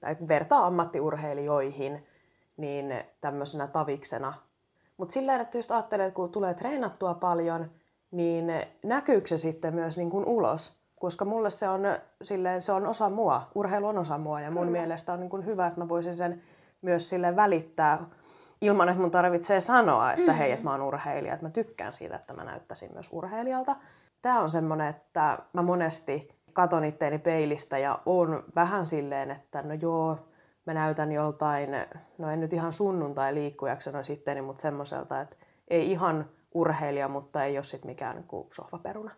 tai 0.00 0.16
vertaa 0.28 0.66
ammattiurheilijoihin, 0.66 2.06
niin 2.56 3.04
tämmöisenä 3.20 3.66
taviksena. 3.66 4.34
Mutta 4.96 5.12
sillä 5.12 5.36
että 5.36 5.58
just 5.58 5.70
ajattelee, 5.70 6.06
että 6.06 6.16
kun 6.16 6.32
tulee 6.32 6.54
treenattua 6.54 7.14
paljon, 7.14 7.70
niin 8.10 8.52
näkyykö 8.84 9.28
se 9.28 9.38
sitten 9.38 9.74
myös 9.74 9.96
niin 9.96 10.10
kuin 10.10 10.26
ulos? 10.26 10.80
Koska 11.00 11.24
mulle 11.24 11.50
se 11.50 11.68
on, 11.68 11.82
silleen, 12.22 12.62
se 12.62 12.72
on 12.72 12.86
osa 12.86 13.10
mua, 13.10 13.50
urheilu 13.54 13.86
on 13.86 13.98
osa 13.98 14.18
mua 14.18 14.40
ja 14.40 14.50
mun 14.50 14.66
Kyllä. 14.66 14.78
mielestä 14.78 15.12
on 15.12 15.20
niin 15.20 15.30
kuin 15.30 15.46
hyvä, 15.46 15.66
että 15.66 15.80
mä 15.80 15.88
voisin 15.88 16.16
sen 16.16 16.42
myös 16.82 17.10
sille 17.10 17.36
välittää 17.36 17.98
ilman, 18.60 18.88
että 18.88 19.00
mun 19.00 19.10
tarvitsee 19.10 19.60
sanoa, 19.60 20.12
että 20.12 20.32
mm. 20.32 20.38
hei, 20.38 20.52
että 20.52 20.64
mä 20.64 20.70
oon 20.70 20.82
urheilija, 20.82 21.34
että 21.34 21.46
mä 21.46 21.50
tykkään 21.50 21.94
siitä, 21.94 22.16
että 22.16 22.34
mä 22.34 22.44
näyttäisin 22.44 22.90
myös 22.92 23.08
urheilijalta. 23.12 23.76
Tämä 24.22 24.40
on 24.40 24.48
semmoinen, 24.48 24.86
että 24.86 25.38
mä 25.52 25.62
monesti 25.62 26.28
katon 26.52 26.84
itteeni 26.84 27.18
peilistä 27.18 27.78
ja 27.78 27.98
on 28.06 28.44
vähän 28.54 28.86
silleen, 28.86 29.30
että 29.30 29.62
no 29.62 29.74
joo, 29.74 30.18
mä 30.66 30.74
näytän 30.74 31.12
joltain, 31.12 31.70
no 32.18 32.30
en 32.30 32.40
nyt 32.40 32.52
ihan 32.52 32.72
sunnuntai 32.72 33.34
liikkujaksi 33.34 33.84
sanoisi 33.84 34.12
itteeni, 34.12 34.42
mutta 34.42 34.62
semmoiselta, 34.62 35.20
että 35.20 35.36
ei 35.68 35.90
ihan 35.90 36.26
urheilija, 36.54 37.08
mutta 37.08 37.44
ei 37.44 37.56
ole 37.56 37.64
sitten 37.64 37.90
mikään 37.90 38.16
niin 38.16 38.46
sohvaperuna. 38.52 39.10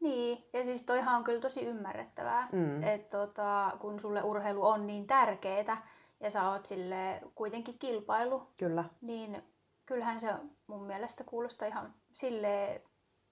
Niin, 0.00 0.48
ja 0.52 0.64
siis 0.64 0.86
toihan 0.86 1.16
on 1.16 1.24
kyllä 1.24 1.40
tosi 1.40 1.66
ymmärrettävää, 1.66 2.48
mm. 2.52 2.82
että 2.82 3.18
tota, 3.18 3.70
kun 3.80 4.00
sulle 4.00 4.22
urheilu 4.22 4.66
on 4.66 4.86
niin 4.86 5.06
tärkeää, 5.06 5.86
ja 6.20 6.30
sä 6.30 6.50
oot 6.50 6.66
sille 6.66 7.22
kuitenkin 7.34 7.78
kilpailu, 7.78 8.42
Kyllä. 8.56 8.84
niin 9.00 9.42
kyllähän 9.86 10.20
se 10.20 10.34
mun 10.66 10.86
mielestä 10.86 11.24
kuulostaa 11.24 11.68
ihan 11.68 11.94
sille 12.12 12.82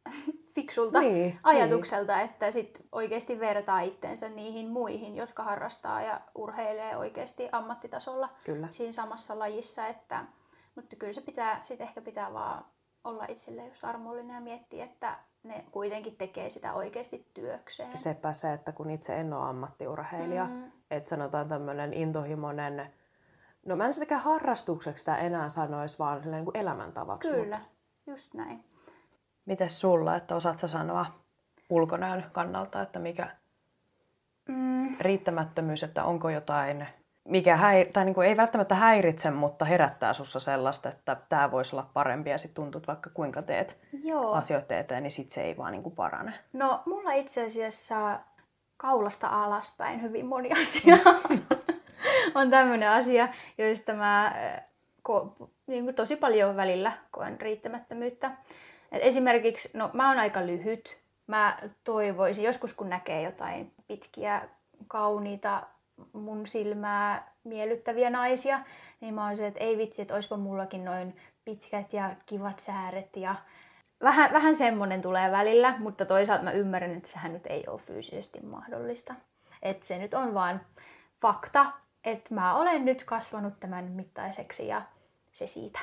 fiksulta 0.55 1.01
Niin, 1.01 1.39
ajatukselta, 1.43 2.21
että 2.21 2.51
sit 2.51 2.87
oikeasti 2.93 3.41
vertaa 3.41 3.81
itsensä 3.81 4.29
niihin 4.29 4.71
muihin, 4.71 5.17
jotka 5.17 5.43
harrastaa 5.43 6.03
ja 6.03 6.21
urheilee 6.35 6.97
oikeasti 6.97 7.49
ammattitasolla 7.53 8.29
Kyllä. 8.45 8.69
siinä 8.71 8.93
samassa 8.93 9.39
lajissa. 9.39 9.87
Että, 9.87 10.25
mutta 10.75 10.97
kyllä 10.97 11.13
se 11.13 11.21
pitää, 11.21 11.63
sit 11.65 11.81
ehkä 11.81 12.01
pitää 12.01 12.33
vaan 12.33 12.65
olla 13.05 13.25
itselleen 13.29 13.69
just 13.69 13.85
armollinen 13.85 14.35
ja 14.35 14.41
miettiä, 14.41 14.85
että 14.85 15.19
ne 15.43 15.65
kuitenkin 15.71 16.17
tekee 16.17 16.51
sitä 16.51 16.73
oikeasti 16.73 17.27
työkseen. 17.35 17.99
Sepä 17.99 18.33
se, 18.33 18.53
että 18.53 18.73
kun 18.73 18.91
itse 18.91 19.17
en 19.17 19.33
ole 19.33 19.49
ammattiurheilija, 19.49 20.45
Mm. 20.45 20.73
että 20.91 21.11
sanotaan 21.11 21.49
tämmöinen 21.49 21.93
intohimoinen, 21.95 22.93
no 23.67 23.77
mä 23.77 23.87
en 23.87 23.95
sitäkään 23.95 24.21
harrastukseksi 24.23 25.01
sitä 25.03 25.17
enää 25.17 25.49
sanoisi, 25.49 25.99
vaan 25.99 26.31
niin 26.31 26.45
kuin 26.45 26.57
elämäntavaksi. 26.57 27.29
Kyllä, 27.31 27.61
just 28.07 28.35
näin. 28.35 28.65
Mites 29.47 29.81
sulla, 29.81 30.17
että 30.17 30.35
osaat 30.37 30.59
sä 30.59 30.69
sanoa 30.69 31.07
ulkonäön 31.71 32.25
kannalta, 32.33 32.83
että 32.83 32.99
mikä 32.99 33.37
Mm. 34.49 34.97
riittämättömyys, 35.01 35.83
että 35.83 36.05
onko 36.05 36.31
jotain, 36.31 36.87
mikä 37.25 37.57
häir- 37.57 37.93
tai 37.93 38.05
niin 38.05 38.15
kuin 38.15 38.29
ei 38.29 38.37
välttämättä 38.37 38.75
häiritse, 38.75 39.31
mutta 39.31 39.65
herättää 39.65 40.13
sussa 40.13 40.41
sellaista, 40.41 40.89
että 40.89 41.17
tämä 41.29 41.51
voisi 41.51 41.77
olla 41.77 41.91
parempi 41.95 42.31
ja 42.31 42.39
sitten 42.39 42.55
tuntuu, 42.55 42.79
että 42.79 42.87
vaikka 42.87 43.11
kuinka 43.15 43.43
teet 43.43 43.79
Joo. 44.05 44.33
asioita 44.33 44.79
eteen, 44.79 45.03
niin 45.03 45.11
sitten 45.11 45.35
se 45.35 45.43
ei 45.43 45.57
vaan 45.57 45.73
niin 45.73 45.83
kuin 45.83 45.95
parane. 45.95 46.33
No, 46.53 46.83
mulla 46.87 47.13
itse 47.13 47.47
asiassa 47.47 48.21
kaulasta 48.77 49.45
alaspäin 49.45 50.03
hyvin 50.03 50.27
moni 50.27 50.51
asia 50.63 50.97
on 52.35 52.51
tämmöinen 52.51 52.89
asia, 52.89 53.29
joista 53.59 53.93
mä 53.93 54.27
äh, 54.27 54.65
ko- 55.09 55.49
niin 55.67 55.85
kuin 55.85 55.95
tosi 55.95 56.17
paljon 56.17 56.57
välillä 56.57 56.93
koen 57.11 57.41
riittämättömyyttä. 57.41 58.31
Et 58.93 59.03
esimerkiksi, 59.03 59.79
no 59.79 59.91
mä 59.93 60.09
oon 60.09 60.19
aika 60.19 60.47
lyhyt. 60.47 61.03
Mä 61.27 61.59
toivoisin, 61.85 62.45
joskus 62.45 62.75
kun 62.75 62.89
näkee 62.91 63.23
jotain 63.23 63.73
pitkiä, 63.89 64.49
kauniita, 64.89 65.63
mun 66.13 66.47
silmää 66.47 67.33
miellyttäviä 67.45 68.11
naisia, 68.11 68.61
niin 69.01 69.15
mä 69.15 69.27
oon 69.27 69.37
se, 69.37 69.47
että 69.47 69.61
ei 69.61 69.79
vitsi, 69.79 70.03
että 70.03 70.15
oispa 70.15 70.37
mullakin 70.37 70.85
noin 70.85 71.17
pitkät 71.45 71.93
ja 71.93 72.17
kivat 72.27 72.61
sääret 72.61 73.17
ja 73.17 73.35
vähän, 74.03 74.33
vähän 74.33 74.55
semmonen 74.55 75.03
tulee 75.03 75.31
välillä, 75.31 75.75
mutta 75.79 76.05
toisaalta 76.05 76.45
mä 76.45 76.53
ymmärrän, 76.53 76.97
että 76.97 77.09
sehän 77.09 77.33
nyt 77.33 77.47
ei 77.47 77.65
ole 77.67 77.81
fyysisesti 77.81 78.41
mahdollista. 78.41 79.15
Että 79.63 79.87
se 79.87 79.99
nyt 79.99 80.15
on 80.15 80.35
vaan 80.35 80.61
fakta, 81.21 81.67
että 82.05 82.35
mä 82.35 82.55
olen 82.55 82.85
nyt 82.85 83.05
kasvanut 83.05 83.61
tämän 83.61 83.85
mittaiseksi 83.85 84.69
ja 84.69 84.83
se 85.33 85.47
siitä. 85.47 85.79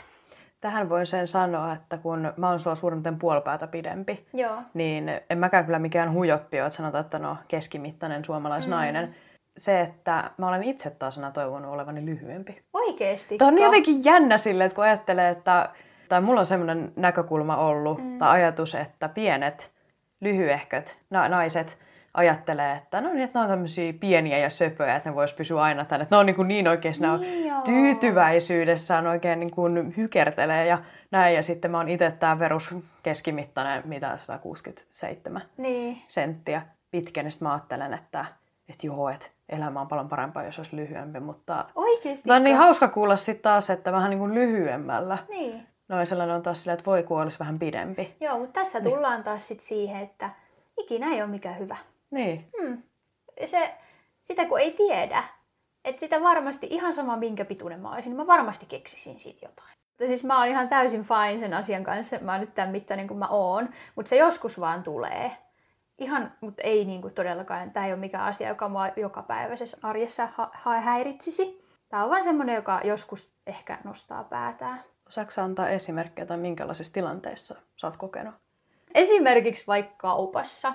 Tähän 0.62 0.90
voin 0.90 1.08
sen 1.08 1.28
sanoa, 1.28 1.74
että 1.74 1.98
kun 1.98 2.34
mä 2.38 2.50
oon 2.50 2.60
sua 2.60 2.76
suurin 2.76 3.20
puolipäätä 3.20 3.68
pidempi, 3.68 4.28
Joo. 4.34 4.62
niin 4.74 5.12
en 5.30 5.38
mäkään 5.38 5.66
kyllä 5.66 5.80
mikään 5.80 6.14
huijoppi 6.14 6.60
ole, 6.60 6.68
että 6.68 6.78
sanotaan, 6.78 7.06
että 7.06 7.20
no 7.20 7.38
keskimittainen 7.48 8.26
suomalaisnainen. 8.26 9.06
Mm. 9.06 9.14
Se, 9.60 9.82
että 9.82 10.32
mä 10.38 10.48
olen 10.48 10.64
itse 10.64 10.90
taas 10.90 11.18
aina 11.18 11.32
toivonut 11.32 11.74
olevani 11.74 12.06
lyhyempi. 12.06 12.62
Oikeesti. 12.74 13.38
Tämä 13.38 13.48
on 13.52 13.58
jotenkin 13.58 14.04
jännä 14.04 14.38
sille, 14.38 14.66
että 14.66 14.76
kun 14.76 14.84
ajattelee, 14.84 15.30
että 15.30 15.70
tai 16.10 16.22
mulla 16.22 16.40
on 16.40 16.46
semmoinen 16.46 16.94
näkökulma 16.96 17.58
ollut 17.58 18.04
mm. 18.04 18.18
tai 18.18 18.30
ajatus, 18.42 18.76
että 18.76 19.10
pienet, 19.10 19.72
lyhyehköt 20.22 20.98
na- 21.10 21.30
naiset 21.30 21.78
ajattelee, 22.14 22.76
että 22.76 23.02
no 23.02 23.10
niin, 23.10 23.24
että 23.24 23.40
ne 23.40 23.44
on 23.44 23.50
tämmöisiä 23.50 23.94
pieniä 23.94 24.38
ja 24.38 24.50
söpöjä, 24.50 24.96
että 24.96 25.10
ne 25.10 25.16
vois 25.16 25.34
pysyä 25.34 25.62
aina 25.62 25.86
tänne. 25.86 26.04
Että 26.04 26.16
ne 26.16 26.20
on 26.20 26.26
niin, 26.26 26.36
kuin 26.36 26.48
niin 26.48 26.66
ne 27.00 27.12
on 27.12 27.22
Niin 27.22 27.48
joo. 27.48 27.62
tyytyväisyydessään 27.62 29.08
oikein 29.08 29.40
niin 29.40 29.52
kuin 29.52 29.94
hykertelee 29.98 30.66
ja 30.66 30.78
näin. 31.12 31.36
Ja 31.36 31.44
sitten 31.44 31.72
mä 31.72 31.78
oon 31.78 31.90
itse 31.90 32.12
tämä 32.12 32.40
verus 32.40 32.76
keskimittainen, 33.04 33.82
mitä 33.86 34.18
167 34.18 35.42
Niin. 35.58 36.02
senttiä 36.08 36.62
pitkä, 36.92 37.24
niin 37.24 37.32
sitten 37.32 37.48
mä 37.48 37.54
ajattelen, 37.54 37.94
että, 37.94 38.26
että 38.70 38.88
joo, 38.88 39.10
että 39.10 39.28
elämä 39.50 39.82
on 39.82 39.88
paljon 39.88 40.10
parempaa, 40.10 40.44
jos 40.44 40.60
olisi 40.60 40.76
lyhyempi, 40.76 41.20
mutta 41.20 41.66
Oikeesti. 41.76 42.24
Tämä 42.24 42.36
on 42.36 42.44
niin 42.44 42.58
hauska 42.58 42.88
kuulla 42.88 43.16
sitten 43.16 43.44
taas, 43.44 43.70
että 43.70 43.92
vähän 43.92 44.10
niin 44.10 44.20
kuin 44.20 44.36
lyhyemmällä. 44.36 45.18
Niin. 45.30 45.68
Noin 45.88 46.08
sellainen 46.08 46.36
on 46.36 46.42
taas 46.42 46.64
silleen, 46.64 46.80
että 46.80 46.92
voi 46.92 47.04
kun 47.04 47.22
olisi 47.22 47.40
vähän 47.40 47.60
pidempi. 47.60 48.16
Joo, 48.20 48.40
mutta 48.40 48.54
tässä 48.54 48.82
tullaan 48.82 49.24
taas 49.24 49.48
sit 49.48 49.60
siihen, 49.60 50.02
että 50.02 50.30
ikinä 50.78 51.08
ei 51.08 51.22
ole 51.22 51.32
mikään 51.32 51.60
hyvä. 51.60 51.78
Niin. 52.12 52.50
Hmm. 52.62 52.84
Se, 53.46 53.74
sitä 54.24 54.46
kun 54.46 54.60
ei 54.60 54.72
tiedä, 54.72 55.24
että 55.86 56.00
sitä 56.00 56.22
varmasti 56.22 56.68
ihan 56.70 56.94
sama 56.94 57.18
minkä 57.18 57.46
pituinen 57.46 57.80
mä 57.80 57.94
olisin, 57.94 58.10
niin 58.10 58.18
mä 58.18 58.28
varmasti 58.28 58.66
keksisin 58.66 59.20
siitä 59.20 59.46
jotain. 59.46 59.70
Ja 60.00 60.08
siis 60.08 60.24
mä 60.24 60.38
oon 60.38 60.48
ihan 60.48 60.70
täysin 60.70 61.04
fine 61.04 61.40
sen 61.40 61.54
asian 61.54 61.84
kanssa, 61.84 62.18
mä 62.22 62.32
oon 62.32 62.42
nyt 62.42 62.56
tämän 62.56 62.72
mittainen 62.72 63.08
kuin 63.08 63.18
mä 63.18 63.28
oon, 63.28 63.70
mutta 63.96 64.10
se 64.10 64.16
joskus 64.16 64.60
vaan 64.60 64.84
tulee. 64.84 65.32
Ihan, 66.00 66.32
mutta 66.42 66.62
ei 66.62 66.86
niinku 66.86 67.10
todellakaan, 67.10 67.72
tämä 67.72 67.86
ei 67.86 67.94
ole 67.94 68.00
mikään 68.00 68.26
asia, 68.26 68.48
joka 68.50 68.70
mua 68.70 68.88
jokapäiväisessä 68.96 69.78
arjessa 69.84 70.28
ha- 70.36 70.52
ha- 70.54 70.80
häiritsisi. 70.80 71.64
Tämä 71.90 72.04
on 72.04 72.10
vain 72.10 72.24
semmoinen, 72.24 72.56
joka 72.56 72.82
joskus 72.84 73.32
ehkä 73.48 73.78
nostaa 73.84 74.24
päätään. 74.24 74.84
Osaatko 75.08 75.42
antaa 75.42 75.70
esimerkkejä 75.70 76.26
tai 76.26 76.38
minkälaisissa 76.38 76.94
tilanteissa 76.94 77.56
sä 77.78 77.88
oot 77.88 77.98
kokenut? 77.98 78.36
Esimerkiksi 78.94 79.68
vaikka 79.68 79.96
kaupassa, 79.98 80.74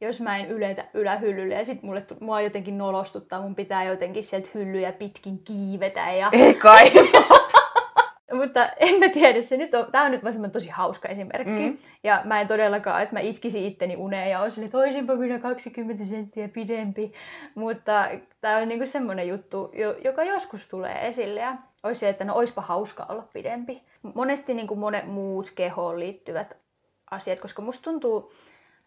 jos 0.00 0.20
mä 0.20 0.38
en 0.38 0.48
yletä 0.48 0.84
ylähyllylle 0.94 1.54
ja 1.54 1.64
sit 1.64 1.82
mulle, 1.82 2.06
mua 2.20 2.40
jotenkin 2.40 2.78
nolostuttaa, 2.78 3.42
mun 3.42 3.54
pitää 3.54 3.84
jotenkin 3.84 4.24
sieltä 4.24 4.48
hyllyjä 4.54 4.92
pitkin 4.92 5.38
kiivetä 5.44 6.12
ja 6.12 6.28
Ei 6.32 6.54
kai. 6.54 6.92
Mutta 8.32 8.68
en 8.86 8.98
mä 8.98 9.08
tiedä, 9.08 9.40
se 9.40 9.56
nyt 9.56 9.74
on, 9.74 9.86
tää 9.92 10.02
on 10.02 10.10
nyt 10.10 10.24
vaan 10.24 10.50
tosi 10.50 10.70
hauska 10.70 11.08
esimerkki. 11.08 11.70
Mm. 11.70 11.78
Ja 12.02 12.22
mä 12.24 12.40
en 12.40 12.46
todellakaan, 12.46 13.02
että 13.02 13.14
mä 13.14 13.20
itkisin 13.20 13.64
itteni 13.64 13.96
uneen 13.96 14.30
ja 14.30 14.40
olisin, 14.40 14.64
että 14.64 14.78
olisinpa 14.78 15.14
minä 15.14 15.38
20 15.38 16.04
senttiä 16.04 16.48
pidempi. 16.48 17.12
Mutta 17.54 18.08
tää 18.40 18.58
on 18.58 18.68
niinku 18.68 18.86
semmoinen 18.86 19.28
juttu, 19.28 19.72
joka 20.04 20.24
joskus 20.24 20.68
tulee 20.68 21.08
esille 21.08 21.40
ja 21.40 21.56
olisi 21.82 21.98
se, 21.98 22.08
että 22.08 22.24
no 22.24 22.34
oispa 22.34 22.62
hauska 22.62 23.06
olla 23.08 23.28
pidempi. 23.32 23.82
Monesti 24.14 24.54
niinku 24.54 24.76
monet 24.76 25.06
muut 25.06 25.52
kehoon 25.54 26.00
liittyvät 26.00 26.56
asiat, 27.10 27.40
koska 27.40 27.62
musta 27.62 27.84
tuntuu, 27.84 28.32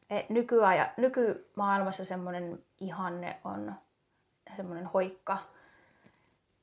että 0.10 0.34
nykyaja, 0.34 0.90
nykymaailmassa 0.98 2.06
semmoinen 2.06 2.60
ihanne 2.80 3.38
on 3.44 3.74
semmoinen 4.56 4.86
hoikka, 4.86 5.38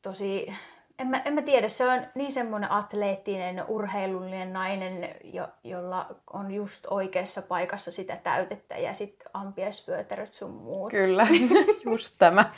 tosi 0.02 0.54
en 0.98 1.06
mä, 1.06 1.18
en 1.24 1.34
mä 1.34 1.42
tiedä, 1.42 1.68
se 1.68 1.88
on 1.88 2.00
niin 2.14 2.32
semmoinen 2.32 2.70
atleettinen, 2.70 3.64
urheilullinen 3.68 4.52
nainen, 4.52 5.14
jo, 5.24 5.48
jolla 5.64 6.06
on 6.32 6.50
just 6.50 6.86
oikeassa 6.90 7.42
paikassa 7.42 7.92
sitä 7.92 8.16
täytettä 8.16 8.78
ja 8.78 8.94
sitten 8.94 9.28
ampiesvyötäröt 9.34 10.34
sun 10.34 10.50
muut. 10.50 10.90
Kyllä, 10.90 11.26
just 11.90 12.14
tämä. 12.18 12.50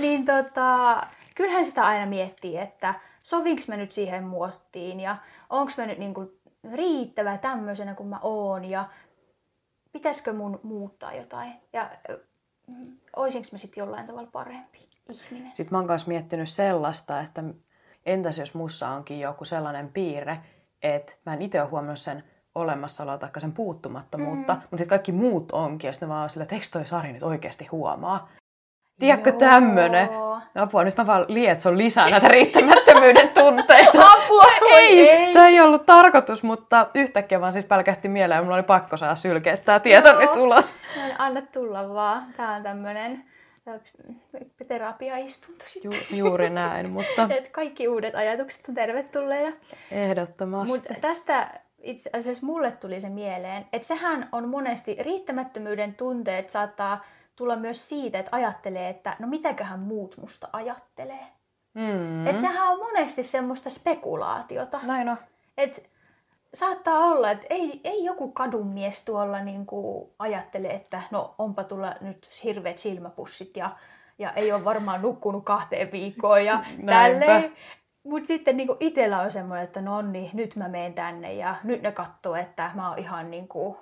niin 0.00 0.24
tota, 0.24 1.02
kyllähän 1.36 1.64
sitä 1.64 1.86
aina 1.86 2.06
miettii, 2.06 2.56
että 2.56 2.94
sovinks 3.22 3.68
mä 3.68 3.76
nyt 3.76 3.92
siihen 3.92 4.24
muottiin 4.24 5.00
ja 5.00 5.16
onko 5.50 5.72
mä 5.76 5.86
nyt 5.86 5.98
niinku 5.98 6.32
riittävä 6.72 7.38
tämmöisenä 7.38 7.94
kuin 7.94 8.08
mä 8.08 8.18
oon 8.22 8.64
ja 8.64 8.88
pitäisikö 9.92 10.32
mun 10.32 10.60
muuttaa 10.62 11.14
jotain 11.14 11.52
ja 11.72 11.90
oisinko 13.16 13.48
mä 13.52 13.58
sitten 13.58 13.82
jollain 13.82 14.06
tavalla 14.06 14.30
parempi 14.32 14.88
ihminen. 15.10 15.50
Sitten 15.54 15.68
mä 15.70 15.78
oon 15.78 15.86
myös 15.86 16.06
miettinyt 16.06 16.48
sellaista, 16.48 17.20
että 17.20 17.42
entäs 18.06 18.38
jos 18.38 18.54
mussa 18.54 18.88
onkin 18.88 19.20
joku 19.20 19.44
sellainen 19.44 19.88
piirre, 19.88 20.38
että 20.82 21.12
mä 21.26 21.34
en 21.34 21.42
itse 21.42 21.60
ole 21.60 21.70
huomannut 21.70 21.98
sen 21.98 22.24
olemassaoloa 22.54 23.18
tai 23.18 23.30
sen 23.38 23.52
puuttumattomuutta, 23.52 24.54
mm. 24.54 24.60
mutta 24.60 24.76
sitten 24.76 24.88
kaikki 24.88 25.12
muut 25.12 25.52
onkin, 25.52 25.88
ja 25.88 25.92
sitten 25.92 26.08
mä 26.08 26.20
oon 26.20 26.30
sillä, 26.30 26.42
että 26.42 26.54
eikö 26.54 26.66
toi 26.72 26.86
Sari 26.86 27.12
nyt 27.12 27.22
oikeasti 27.22 27.66
huomaa? 27.66 28.28
Tiedätkö 28.98 29.32
tämmönen? 29.32 30.08
Apua, 30.54 30.84
nyt 30.84 30.96
mä 30.96 31.06
vaan 31.06 31.24
lietson 31.28 31.78
lisää 31.78 32.10
näitä 32.10 32.28
riittämättömyyden 32.28 33.28
tunteita. 33.38 34.02
Apua, 34.02 34.44
ei, 34.72 35.08
ei. 35.08 35.34
Tämä 35.34 35.48
ei 35.48 35.60
ollut 35.60 35.86
tarkoitus, 35.86 36.42
mutta 36.42 36.86
yhtäkkiä 36.94 37.40
vaan 37.40 37.52
siis 37.52 37.64
pälkähti 37.64 38.08
mieleen 38.08 38.38
ja 38.38 38.42
mulla 38.42 38.56
oli 38.56 38.62
pakko 38.62 38.96
saada 38.96 39.16
sylkeä 39.16 39.56
tämä 39.56 39.80
tieto 39.80 40.18
nyt 40.20 40.36
ulos. 40.36 40.76
Anna 41.18 41.42
tulla 41.42 41.94
vaan. 41.94 42.26
Tää 42.36 42.56
on 42.56 42.62
tämmönen 42.62 43.24
terapiaistunto 44.68 45.64
Ju, 45.84 45.90
juuri 46.10 46.50
näin, 46.50 46.90
mutta... 46.96 47.28
Et 47.30 47.48
kaikki 47.48 47.88
uudet 47.88 48.14
ajatukset 48.14 48.68
on 48.68 48.74
tervetulleita. 48.74 49.56
Ehdottomasti. 49.90 50.72
Mutta 50.72 50.94
tästä 51.00 51.60
itse 51.82 52.10
asiassa 52.12 52.46
mulle 52.46 52.72
tuli 52.72 53.00
se 53.00 53.08
mieleen, 53.08 53.66
että 53.72 53.88
sehän 53.88 54.28
on 54.32 54.48
monesti 54.48 54.96
riittämättömyyden 55.00 55.94
tunteet 55.94 56.50
saattaa 56.50 57.04
tulla 57.36 57.56
myös 57.56 57.88
siitä, 57.88 58.18
että 58.18 58.36
ajattelee, 58.36 58.88
että 58.88 59.16
no 59.18 59.26
mitäköhän 59.26 59.80
muut 59.80 60.16
musta 60.16 60.48
ajattelee. 60.52 61.26
Mm. 61.74 62.26
Että 62.26 62.40
sehän 62.40 62.68
on 62.68 62.78
monesti 62.78 63.22
semmoista 63.22 63.70
spekulaatiota. 63.70 64.80
Näin 64.82 65.08
on. 65.08 65.16
Että 65.56 65.80
saattaa 66.54 66.98
olla, 66.98 67.30
että 67.30 67.46
ei, 67.50 67.80
ei 67.84 68.04
joku 68.04 68.32
kadunmies 68.32 69.04
tuolla 69.04 69.40
niin 69.40 69.66
kuin 69.66 70.10
ajattele, 70.18 70.68
että 70.68 71.02
no 71.10 71.34
onpa 71.38 71.64
tulla 71.64 71.94
nyt 72.00 72.28
hirveät 72.44 72.78
silmäpussit 72.78 73.56
ja, 73.56 73.70
ja 74.18 74.32
ei 74.32 74.52
ole 74.52 74.64
varmaan 74.64 75.02
nukkunut 75.02 75.44
kahteen 75.44 75.92
viikkoon 75.92 76.44
ja 76.44 76.64
tälleen. 76.86 77.52
Mutta 78.02 78.26
sitten 78.26 78.56
niin 78.56 78.68
itsellä 78.80 79.20
on 79.20 79.32
semmoinen, 79.32 79.64
että 79.64 79.80
no 79.80 80.02
niin, 80.02 80.30
nyt 80.32 80.56
mä 80.56 80.68
menen 80.68 80.94
tänne 80.94 81.34
ja 81.34 81.56
nyt 81.64 81.82
ne 81.82 81.92
katsoo, 81.92 82.34
että 82.34 82.70
mä 82.74 82.88
oon 82.88 82.98
ihan 82.98 83.30
niin 83.30 83.48
kuin 83.48 83.76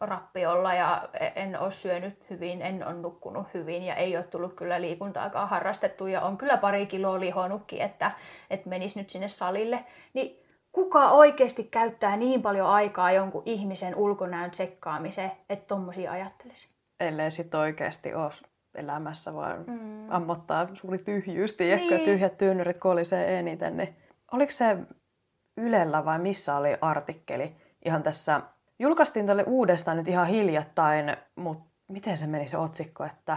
rappiolla 0.00 0.74
ja 0.74 1.08
en 1.34 1.60
ole 1.60 1.70
syönyt 1.70 2.30
hyvin, 2.30 2.62
en 2.62 2.86
ole 2.86 2.94
nukkunut 2.94 3.46
hyvin 3.54 3.82
ja 3.82 3.94
ei 3.94 4.16
ole 4.16 4.24
tullut 4.24 4.54
kyllä 4.54 4.80
liikuntaakaan 4.80 5.48
harrastettu 5.48 6.06
ja 6.06 6.20
on 6.20 6.38
kyllä 6.38 6.56
pari 6.56 6.86
kiloa 6.86 7.20
lihonutkin, 7.20 7.82
että, 7.82 8.10
että 8.50 8.68
menisi 8.68 8.98
nyt 9.00 9.10
sinne 9.10 9.28
salille. 9.28 9.84
Niin 10.14 10.47
kuka 10.78 11.10
oikeasti 11.10 11.64
käyttää 11.64 12.16
niin 12.16 12.42
paljon 12.42 12.66
aikaa 12.66 13.12
jonkun 13.12 13.42
ihmisen 13.46 13.94
ulkonäön 13.94 14.50
tsekkaamiseen, 14.50 15.32
että 15.48 15.66
tommosia 15.66 16.12
ajattelisi? 16.12 16.68
Ellei 17.00 17.30
sit 17.30 17.54
oikeasti 17.54 18.14
ole 18.14 18.32
elämässä, 18.74 19.34
vaan 19.34 19.64
mm. 19.66 20.12
ammottaa 20.12 20.68
suuri 20.74 20.98
tyhjyys, 20.98 21.54
tiedätkö, 21.54 21.94
niin. 21.94 22.04
tyhjät 22.04 22.38
tyynyrit 22.38 22.78
kolisee 22.78 23.38
eniten. 23.38 23.76
Niin 23.76 23.96
oliko 24.32 24.50
se 24.50 24.76
Ylellä 25.56 26.04
vai 26.04 26.18
missä 26.18 26.56
oli 26.56 26.76
artikkeli 26.80 27.56
ihan 27.84 28.02
tässä, 28.02 28.40
julkaistiin 28.78 29.26
tälle 29.26 29.44
uudestaan 29.46 29.96
nyt 29.96 30.08
ihan 30.08 30.26
hiljattain, 30.26 31.16
mutta 31.36 31.64
miten 31.88 32.18
se 32.18 32.26
meni 32.26 32.48
se 32.48 32.58
otsikko, 32.58 33.04
että 33.04 33.36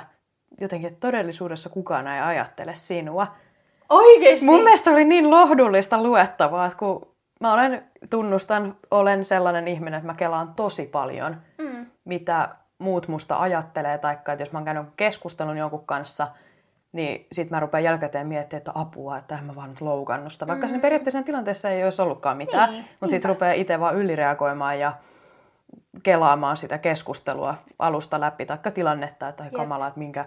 jotenkin 0.61 0.87
että 0.87 0.99
todellisuudessa 0.99 1.69
kukaan 1.69 2.07
ei 2.07 2.21
ajattele 2.21 2.75
sinua. 2.75 3.27
Oikeesti? 3.89 4.45
Mun 4.45 4.63
mielestä 4.63 4.91
oli 4.91 5.05
niin 5.05 5.31
lohdullista 5.31 6.03
luettavaa, 6.03 6.65
että 6.65 6.77
kun 6.77 7.11
mä 7.41 7.53
olen, 7.53 7.83
tunnustan, 8.09 8.75
olen 8.91 9.25
sellainen 9.25 9.67
ihminen, 9.67 9.97
että 9.97 10.07
mä 10.07 10.13
kelaan 10.13 10.53
tosi 10.53 10.85
paljon, 10.85 11.37
mm. 11.57 11.85
mitä 12.05 12.49
muut 12.77 13.07
musta 13.07 13.39
ajattelee, 13.39 13.97
tai 13.97 14.13
että 14.13 14.35
jos 14.39 14.51
mä 14.51 14.59
oon 14.59 14.65
käynyt 14.65 14.87
keskustelun 14.97 15.57
jonkun 15.57 15.85
kanssa, 15.85 16.27
niin 16.91 17.27
sit 17.31 17.49
mä 17.49 17.59
rupean 17.59 17.83
jälkikäteen 17.83 18.27
miettimään, 18.27 18.59
että 18.59 18.71
apua, 18.75 19.17
että 19.17 19.39
mä 19.41 19.55
vaan 19.55 19.69
nyt 19.69 19.81
loukannusta. 19.81 20.47
Vaikka 20.47 20.65
mm. 20.65 20.69
siinä 20.69 20.81
periaatteessa 20.81 21.23
tilanteessa 21.23 21.69
ei 21.69 21.83
olisi 21.83 22.01
ollutkaan 22.01 22.37
mitään, 22.37 22.69
niin, 22.69 22.85
mutta 22.99 23.11
sitten 23.11 23.29
rupeaa 23.29 23.53
itse 23.53 23.79
vaan 23.79 23.95
ylireagoimaan 23.95 24.79
ja 24.79 24.93
kelaamaan 26.03 26.57
sitä 26.57 26.77
keskustelua 26.77 27.55
alusta 27.79 28.19
läpi, 28.19 28.45
tai 28.45 28.57
tilannetta, 28.73 29.27
että 29.27 29.43
Jep. 29.43 29.53
kamalaa, 29.53 29.87
että 29.87 29.99
minkä 29.99 30.25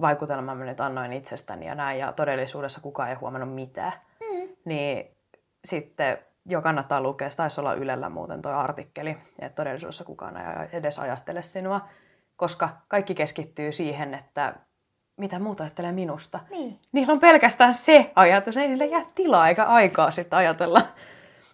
vaikutelman 0.00 0.58
mä 0.58 0.64
nyt 0.64 0.80
annoin 0.80 1.12
itsestäni 1.12 1.66
ja 1.66 1.74
näin, 1.74 1.98
ja 1.98 2.12
todellisuudessa 2.12 2.80
kukaan 2.80 3.08
ei 3.08 3.14
huomannut 3.14 3.54
mitään. 3.54 3.92
Mm. 4.20 4.48
Niin 4.64 5.10
sitten 5.64 6.18
jo 6.48 6.62
kannattaa 6.62 7.00
lukea, 7.00 7.30
se 7.30 7.36
taisi 7.36 7.60
olla 7.60 7.74
Ylellä 7.74 8.08
muuten 8.08 8.42
tuo 8.42 8.52
artikkeli, 8.52 9.16
että 9.38 9.56
todellisuudessa 9.56 10.04
kukaan 10.04 10.36
ei 10.36 10.68
edes 10.72 10.98
ajattele 10.98 11.42
sinua, 11.42 11.80
koska 12.36 12.68
kaikki 12.88 13.14
keskittyy 13.14 13.72
siihen, 13.72 14.14
että 14.14 14.54
mitä 15.16 15.38
muuta 15.38 15.64
ajattelee 15.64 15.92
minusta. 15.92 16.40
Niin. 16.50 16.78
Niillä 16.92 17.12
on 17.12 17.20
pelkästään 17.20 17.74
se 17.74 18.12
ajatus, 18.14 18.56
ei 18.56 18.68
niillä 18.68 18.84
jää 18.84 19.06
tilaa 19.14 19.48
eikä 19.48 19.64
aikaa 19.64 20.10
sitten 20.10 20.38
ajatella, 20.38 20.82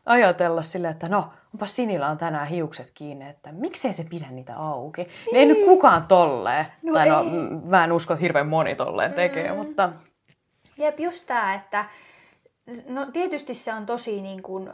ajatella 0.06 0.62
sille, 0.62 0.88
että 0.88 1.08
no, 1.08 1.32
onpa 1.54 1.66
Sinillä 1.66 2.08
on 2.08 2.18
tänään 2.18 2.46
hiukset 2.46 2.90
kiinni, 2.94 3.28
että 3.28 3.52
miksei 3.52 3.92
se 3.92 4.04
pidä 4.04 4.26
niitä 4.30 4.56
auki. 4.56 5.02
Niin. 5.02 5.36
Ei 5.36 5.46
nyt 5.46 5.64
kukaan 5.64 6.06
tolleen, 6.06 6.66
no 6.82 6.92
tai 6.92 7.08
no, 7.08 7.24
mä 7.64 7.84
en 7.84 7.92
usko, 7.92 8.14
että 8.14 8.22
hirveän 8.22 8.48
moni 8.48 8.74
tolleen 8.74 9.12
tekee, 9.12 9.50
mm. 9.50 9.56
mutta... 9.56 9.92
Jep, 10.76 11.00
just 11.00 11.26
tää, 11.26 11.54
että 11.54 11.84
No 12.88 13.06
tietysti 13.12 13.54
se 13.54 13.74
on 13.74 13.86
tosi 13.86 14.22
niin 14.22 14.42
kuin 14.42 14.72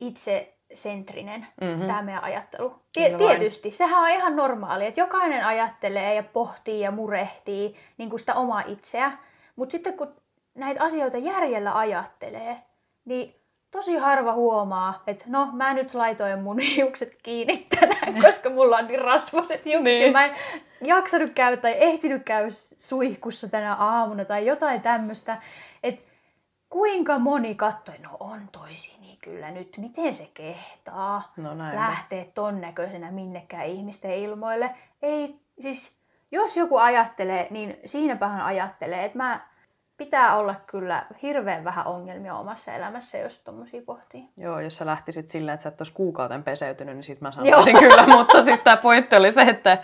itsesentrinen 0.00 1.46
mm-hmm. 1.60 1.86
tämä 1.86 2.02
meidän 2.02 2.24
ajattelu. 2.24 2.74
Tie- 2.92 3.16
tietysti, 3.18 3.70
sehän 3.70 4.02
on 4.02 4.10
ihan 4.10 4.36
normaali, 4.36 4.86
että 4.86 5.00
jokainen 5.00 5.44
ajattelee 5.44 6.14
ja 6.14 6.22
pohtii 6.22 6.80
ja 6.80 6.90
murehtii 6.90 7.76
niin 7.98 8.10
kuin 8.10 8.20
sitä 8.20 8.34
omaa 8.34 8.62
itseä. 8.66 9.12
Mutta 9.56 9.72
sitten 9.72 9.96
kun 9.96 10.14
näitä 10.54 10.84
asioita 10.84 11.18
järjellä 11.18 11.78
ajattelee, 11.78 12.62
niin 13.04 13.34
tosi 13.70 13.96
harva 13.96 14.32
huomaa, 14.32 15.02
että 15.06 15.24
no 15.26 15.48
mä 15.52 15.74
nyt 15.74 15.94
laitoin 15.94 16.42
mun 16.42 16.58
hiukset 16.76 17.18
kiinni 17.22 17.66
tänään, 17.80 18.22
koska 18.22 18.50
mulla 18.50 18.76
on 18.76 18.86
niin 18.86 19.00
rasvaset 19.00 19.64
hiukset 19.64 19.84
niin. 19.84 20.06
ja 20.06 20.12
mä 20.12 20.24
en 20.24 20.34
jaksanut 20.84 21.30
käydä 21.34 21.56
tai 21.56 21.74
ehtinyt 21.76 22.22
käydä 22.24 22.48
suihkussa 22.78 23.48
tänä 23.48 23.74
aamuna 23.74 24.24
tai 24.24 24.46
jotain 24.46 24.80
tämmöistä. 24.80 25.42
Että 25.82 26.07
kuinka 26.70 27.18
moni 27.18 27.54
katsoi, 27.54 27.98
no 27.98 28.16
on 28.20 28.48
toisi, 28.52 28.96
niin 29.00 29.18
kyllä 29.24 29.50
nyt, 29.50 29.76
miten 29.76 30.14
se 30.14 30.30
kehtaa 30.34 31.32
no 31.36 31.58
lähteä 31.58 32.24
ton 32.34 32.60
näköisenä 32.60 33.10
minnekään 33.10 33.66
ihmisten 33.66 34.10
ilmoille. 34.10 34.70
Ei, 35.02 35.40
siis 35.60 35.98
jos 36.30 36.56
joku 36.56 36.76
ajattelee, 36.76 37.46
niin 37.50 37.76
siinäpähän 37.84 38.40
ajattelee, 38.40 39.04
että 39.04 39.18
mä 39.18 39.48
pitää 39.96 40.36
olla 40.36 40.54
kyllä 40.66 41.06
hirveän 41.22 41.64
vähän 41.64 41.86
ongelmia 41.86 42.34
omassa 42.34 42.72
elämässä, 42.72 43.18
jos 43.18 43.42
tommosia 43.42 43.82
pohtii. 43.86 44.28
Joo, 44.36 44.60
jos 44.60 44.76
sä 44.76 44.86
lähtisit 44.86 45.28
silleen, 45.28 45.54
että 45.54 45.62
sä 45.62 45.68
et 45.68 45.80
olisi 45.80 45.92
kuukauden 45.92 46.42
peseytynyt, 46.42 46.94
niin 46.94 47.04
sit 47.04 47.20
mä 47.20 47.32
sanoisin 47.32 47.78
kyllä, 47.88 48.06
mutta 48.06 48.42
siis 48.42 48.60
tää 48.60 48.76
pointti 48.76 49.16
oli 49.16 49.32
se, 49.32 49.42
että, 49.42 49.78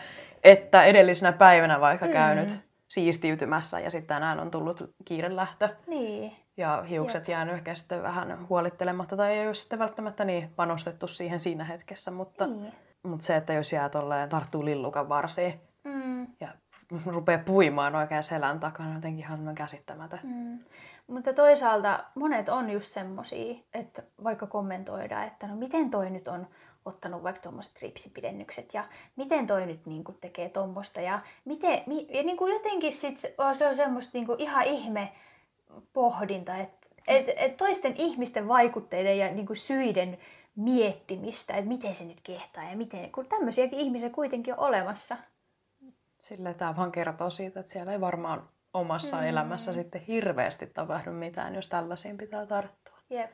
että 0.44 0.84
edellisenä 0.84 1.32
päivänä 1.32 1.80
vaikka 1.80 2.06
mm. 2.06 2.12
käynyt 2.12 2.54
siistiytymässä 2.88 3.80
ja 3.80 3.90
sitten 3.90 4.08
tänään 4.08 4.40
on 4.40 4.50
tullut 4.50 4.94
kiire 5.04 5.36
lähtö. 5.36 5.68
Niin 5.86 6.43
ja 6.56 6.82
hiukset 6.82 7.28
jäänyt 7.28 7.54
ehkä 7.54 7.74
sitten 7.74 8.02
vähän 8.02 8.48
huolittelematta 8.48 9.16
tai 9.16 9.32
ei 9.32 9.46
ole 9.46 9.54
sitten 9.54 9.78
välttämättä 9.78 10.24
niin 10.24 10.50
panostettu 10.56 11.06
siihen 11.06 11.40
siinä 11.40 11.64
hetkessä, 11.64 12.10
mutta, 12.10 12.46
niin. 12.46 12.72
mutta 13.02 13.26
se, 13.26 13.36
että 13.36 13.52
jos 13.52 13.72
jää 13.72 13.88
tolleen, 13.88 14.28
tarttuu 14.28 14.64
lillukan 14.64 15.08
varsiin 15.08 15.60
mm. 15.84 16.26
ja 16.40 16.48
rupeaa 17.06 17.42
puimaan 17.46 17.94
oikein 17.94 18.22
selän 18.22 18.60
takana, 18.60 18.94
jotenkin 18.94 19.24
ihan 19.24 19.54
käsittämätön. 19.54 20.20
Mm. 20.22 20.58
Mutta 21.06 21.32
toisaalta 21.32 22.04
monet 22.14 22.48
on 22.48 22.70
just 22.70 22.92
semmosia, 22.92 23.54
että 23.74 24.02
vaikka 24.24 24.46
kommentoidaan, 24.46 25.26
että 25.26 25.46
no 25.46 25.56
miten 25.56 25.90
toi 25.90 26.10
nyt 26.10 26.28
on 26.28 26.46
ottanut 26.84 27.22
vaikka 27.22 27.42
tuommoiset 27.42 27.82
ripsipidennykset 27.82 28.74
ja 28.74 28.84
miten 29.16 29.46
toi 29.46 29.66
nyt 29.66 29.86
niin 29.86 30.04
kuin, 30.04 30.18
tekee 30.20 30.48
tuommoista 30.48 31.00
ja, 31.00 31.20
miten, 31.44 31.82
mi, 31.86 32.06
ja 32.10 32.22
niin 32.22 32.36
kuin 32.36 32.52
jotenkin 32.52 32.92
sit 32.92 33.18
se 33.18 33.34
on 33.68 33.76
semmoista 33.76 34.10
niin 34.14 34.26
kuin 34.26 34.40
ihan 34.40 34.64
ihme 34.64 35.12
pohdinta, 35.92 36.56
että 36.56 36.86
et, 37.06 37.26
et 37.36 37.56
toisten 37.56 37.94
ihmisten 37.96 38.48
vaikutteiden 38.48 39.18
ja 39.18 39.32
niin 39.32 39.46
kuin 39.46 39.56
syiden 39.56 40.18
miettimistä, 40.56 41.54
että 41.54 41.68
miten 41.68 41.94
se 41.94 42.04
nyt 42.04 42.20
kehtaa 42.22 42.64
ja 42.64 42.76
miten, 42.76 43.12
kun 43.12 43.26
tämmöisiäkin 43.26 43.78
ihmisiä 43.78 44.10
kuitenkin 44.10 44.54
on 44.54 44.60
olemassa. 44.60 45.16
Sille 46.22 46.54
tämä 46.54 46.76
vaan 46.76 46.92
kertoo 46.92 47.30
siitä, 47.30 47.60
että 47.60 47.72
siellä 47.72 47.92
ei 47.92 48.00
varmaan 48.00 48.48
omassa 48.74 49.16
mm. 49.16 49.26
elämässä 49.26 49.72
sitten 49.72 50.00
hirveästi 50.00 50.66
tapahdu 50.66 51.12
mitään, 51.12 51.54
jos 51.54 51.68
tällaisiin 51.68 52.16
pitää 52.16 52.46
tarttua. 52.46 52.98
Jep. 53.10 53.30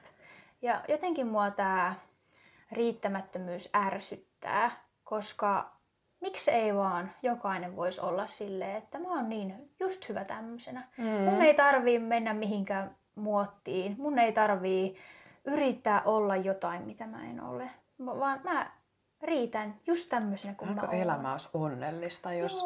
Ja 0.62 0.84
jotenkin 0.88 1.26
mua 1.26 1.50
tämä 1.50 1.94
riittämättömyys 2.72 3.68
ärsyttää, 3.74 4.84
koska 5.04 5.79
miksi 6.20 6.50
ei 6.50 6.74
vaan 6.74 7.10
jokainen 7.22 7.76
voisi 7.76 8.00
olla 8.00 8.26
silleen, 8.26 8.76
että 8.76 8.98
mä 8.98 9.08
oon 9.08 9.28
niin 9.28 9.70
just 9.80 10.08
hyvä 10.08 10.24
tämmöisenä. 10.24 10.88
Mm. 10.96 11.04
Mun 11.04 11.42
ei 11.42 11.54
tarvii 11.54 11.98
mennä 11.98 12.34
mihinkään 12.34 12.96
muottiin. 13.14 13.94
Mun 13.98 14.18
ei 14.18 14.32
tarvii 14.32 14.96
yrittää 15.44 16.02
olla 16.04 16.36
jotain, 16.36 16.82
mitä 16.82 17.06
mä 17.06 17.30
en 17.30 17.40
ole. 17.42 17.70
Vaan 18.06 18.40
mä 18.44 18.70
riitän 19.22 19.74
just 19.86 20.08
tämmöisenä 20.08 20.54
kuin 20.54 20.68
Aika 20.68 20.86
mä 20.86 20.92
elämä 20.92 21.32
olisi 21.32 21.48
onnellista, 21.54 22.32
jos, 22.32 22.64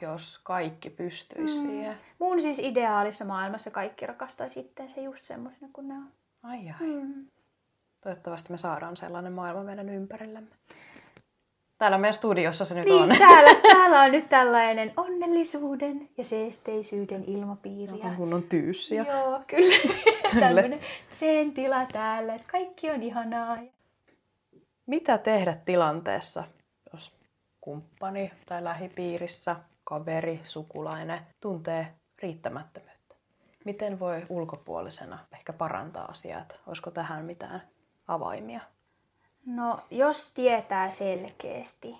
jos 0.00 0.40
kaikki 0.42 0.90
pystyisi 0.90 1.54
mm. 1.54 1.70
siihen. 1.70 1.96
Mun 2.18 2.40
siis 2.40 2.58
ideaalissa 2.58 3.24
maailmassa 3.24 3.70
kaikki 3.70 4.06
rakastaisi 4.06 4.60
itseensä 4.60 5.00
just 5.00 5.24
semmoisena 5.24 5.68
kuin 5.72 5.88
ne 5.88 5.94
on. 5.94 6.08
Ai 6.42 6.58
ai. 6.58 6.86
Mm. 6.86 7.26
Toivottavasti 8.00 8.52
me 8.52 8.58
saadaan 8.58 8.96
sellainen 8.96 9.32
maailma 9.32 9.62
meidän 9.62 9.88
ympärillemme. 9.88 10.50
Täällä 11.82 11.98
meidän 11.98 12.14
studiossa 12.14 12.64
se 12.64 12.74
nyt 12.74 12.84
niin, 12.84 13.02
on. 13.02 13.18
Täällä, 13.18 13.54
täällä 13.62 14.02
on 14.02 14.12
nyt 14.12 14.28
tällainen 14.28 14.92
onnellisuuden 14.96 16.08
ja 16.18 16.24
seesteisyyden 16.24 17.24
ilmapiiri. 17.24 17.98
Ja... 17.98 18.14
Kun 18.16 18.34
on 18.34 18.42
tyyssiä. 18.42 19.04
Joo, 19.08 19.40
kyllä. 19.46 19.76
Tällainen 20.40 20.80
sen 21.10 21.52
tila 21.52 21.86
täällä, 21.86 22.34
että 22.34 22.48
kaikki 22.52 22.90
on 22.90 23.02
ihanaa. 23.02 23.58
Mitä 24.86 25.18
tehdä 25.18 25.56
tilanteessa, 25.64 26.44
jos 26.92 27.12
kumppani 27.60 28.32
tai 28.46 28.64
lähipiirissä, 28.64 29.56
kaveri, 29.84 30.40
sukulainen 30.44 31.20
tuntee 31.40 31.94
riittämättömyyttä? 32.22 33.14
Miten 33.64 34.00
voi 34.00 34.26
ulkopuolisena 34.28 35.18
ehkä 35.32 35.52
parantaa 35.52 36.04
asiaa? 36.04 36.44
Olisiko 36.66 36.90
tähän 36.90 37.24
mitään 37.24 37.62
avaimia? 38.08 38.60
No, 39.46 39.80
jos 39.90 40.30
tietää 40.34 40.90
selkeästi, 40.90 41.98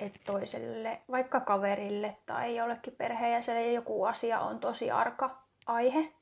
että 0.00 0.20
toiselle, 0.26 1.00
vaikka 1.10 1.40
kaverille 1.40 2.16
tai 2.26 2.56
jollekin 2.56 2.94
perheenjäsenelle 2.98 3.72
joku 3.72 4.04
asia 4.04 4.40
on 4.40 4.58
tosi 4.58 4.90
arka 4.90 5.42
aihe 5.66 6.12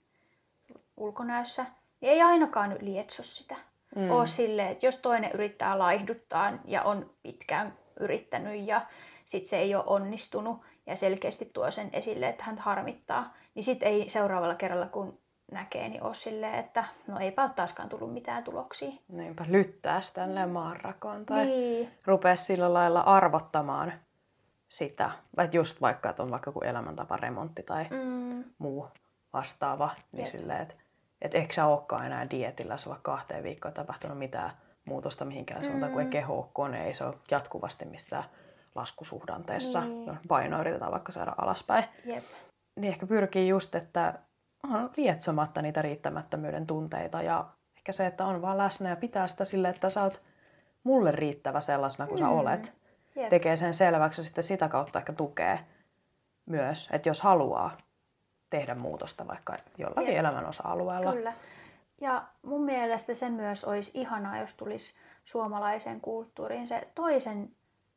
ulkonäössä, 0.97 1.67
niin 2.01 2.13
ei 2.13 2.23
ainakaan 2.23 2.77
lietso 2.81 3.23
sitä. 3.23 3.57
Mm. 3.97 4.11
Ole 4.11 4.27
silleen, 4.27 4.69
että 4.69 4.87
jos 4.87 4.97
toinen 4.97 5.31
yrittää 5.33 5.79
laihduttaa 5.79 6.53
ja 6.65 6.83
on 6.83 7.11
pitkään 7.23 7.79
yrittänyt 8.01 8.67
ja 8.67 8.87
sitten 9.27 9.49
se 9.49 9.59
ei 9.59 9.75
ole 9.75 9.85
onnistunut 9.87 10.61
ja 10.87 10.97
selkeästi 10.97 11.51
tuo 11.53 11.71
sen 11.71 11.91
esille, 11.93 12.29
että 12.29 12.45
hän 12.45 12.59
harmittaa, 12.59 13.35
niin 13.55 13.63
sitten 13.63 13.89
ei 13.89 14.11
seuraavalla 14.11 14.55
kerralla, 14.55 14.87
kun 14.87 15.19
näkee, 15.51 15.89
niin 15.89 16.03
ole 16.03 16.15
silleen, 16.15 16.55
että 16.55 16.85
no 17.07 17.19
eipä 17.19 17.43
ole 17.43 17.51
taaskaan 17.57 17.89
tullut 17.89 18.13
mitään 18.13 18.45
tuloksia. 18.45 18.93
Niinpä 19.09 19.45
lyttää 19.49 20.01
sitä 20.01 20.47
maanrakoon 20.47 21.27
tai 21.27 21.47
niin. 21.47 21.91
rupea 22.07 22.37
sillä 22.37 22.75
lailla 22.75 23.01
arvottamaan 23.01 23.93
sitä. 24.69 25.11
Että 25.39 25.57
just 25.57 25.81
vaikka, 25.81 26.11
että 26.11 26.23
on 26.23 26.31
vaikka 26.31 26.49
joku 26.49 26.61
elämäntaparemontti 26.61 27.63
tai 27.63 27.87
mm. 27.91 28.45
muu 28.59 28.89
vastaava, 29.33 29.91
niin 30.13 30.25
Jep. 30.25 30.29
silleen, 30.29 30.61
että 30.63 30.75
et 31.23 31.35
eikö 31.35 31.55
sä 31.55 31.67
olekaan 31.67 32.07
enää 32.07 32.31
dietillä, 32.31 32.79
sulla 32.79 32.99
kahteen 33.03 33.45
viikkoon 33.45 33.75
tapahtunut 33.75 34.19
mitään 34.19 34.51
muutosta 34.85 35.25
mihinkään 35.25 35.65
suuntaan, 35.65 35.91
mm. 35.91 35.93
kun 35.93 36.03
ei 36.03 36.09
keho 36.09 36.39
ole 36.39 36.47
kone, 36.53 36.87
ei 36.87 36.95
se 36.95 37.05
ole 37.05 37.15
jatkuvasti 37.31 37.85
missään 37.85 38.25
laskusuhdanteessa. 38.75 39.81
Niin. 39.81 40.19
Paino 40.29 40.61
yritetään 40.61 40.93
vaikka 40.93 41.13
saada 41.13 41.35
alaspäin. 41.39 41.85
Jep. 42.05 42.25
Niin 42.77 42.93
ehkä 42.93 43.07
pyrkii 43.07 43.49
just, 43.49 43.75
että 43.75 44.15
on 44.63 44.91
lietsomatta 44.97 45.63
niitä 45.63 45.83
riittämättömyyden 45.83 46.67
tunteita 46.67 47.23
ja 47.23 47.49
ehkä 47.77 47.93
se, 47.93 48.07
että 48.07 48.27
on 48.27 48.43
vaan 48.43 48.59
läsnä 48.59 48.89
ja 48.89 48.97
pitää 48.97 49.29
sitä 49.29 49.45
sille, 49.45 49.69
että 49.69 49.91
sä 49.91 50.03
oot 50.03 50.23
mulle 50.85 51.13
riittävä 51.13 51.61
sellaisena 51.61 52.07
kuin 52.07 52.21
mm. 52.21 52.27
sä 52.27 52.31
olet. 52.31 52.73
Jep. 53.17 53.29
Tekee 53.29 53.57
sen 53.57 53.75
selväksi 53.75 54.21
ja 54.21 54.25
sitten 54.25 54.45
sitä 54.45 54.69
kautta 54.69 54.99
ehkä 54.99 55.13
tukee 55.13 55.61
myös, 56.47 56.89
että 56.93 57.09
jos 57.09 57.23
haluaa 57.23 57.77
tehdä 58.51 58.75
muutosta 58.75 59.27
vaikka 59.27 59.57
jollakin 59.79 60.15
Jep. 60.15 60.19
elämän 60.21 60.47
osa-alueella. 60.47 61.13
Kyllä. 61.13 61.33
Ja 62.01 62.25
mun 62.43 62.65
mielestä 62.65 63.15
se 63.15 63.31
myös 63.31 63.65
olisi 63.65 63.91
ihanaa, 63.95 64.39
jos 64.39 64.55
tulisi 64.55 64.99
suomalaiseen 65.25 66.01
kulttuuriin 66.01 66.69
se 66.69 66.89
toisen 66.95 67.51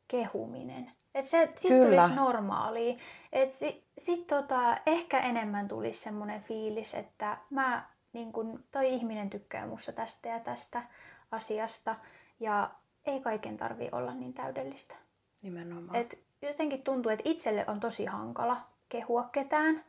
kehuminen. 0.08 0.92
Että 1.14 1.30
se 1.30 1.52
sitten 1.56 1.82
tulisi 1.82 2.14
normaalia. 2.14 2.96
Että 3.32 3.54
si, 3.54 3.84
sit 3.98 4.26
tota, 4.26 4.76
ehkä 4.86 5.20
enemmän 5.20 5.68
tulisi 5.68 6.00
semmoinen 6.00 6.42
fiilis, 6.42 6.94
että 6.94 7.38
mä, 7.50 7.86
niin 8.12 8.32
kun, 8.32 8.64
toi 8.72 8.94
ihminen 8.94 9.30
tykkää 9.30 9.66
musta 9.66 9.92
tästä 9.92 10.28
ja 10.28 10.40
tästä 10.40 10.82
asiasta. 11.30 11.94
Ja 12.40 12.70
ei 13.06 13.20
kaiken 13.20 13.56
tarvi 13.56 13.88
olla 13.92 14.14
niin 14.14 14.34
täydellistä. 14.34 14.94
Nimenomaan. 15.42 15.96
Et 15.96 16.18
jotenkin 16.42 16.82
tuntuu, 16.82 17.12
että 17.12 17.30
itselle 17.30 17.64
on 17.66 17.80
tosi 17.80 18.04
hankala 18.04 18.56
kehua 18.88 19.28
ketään 19.32 19.84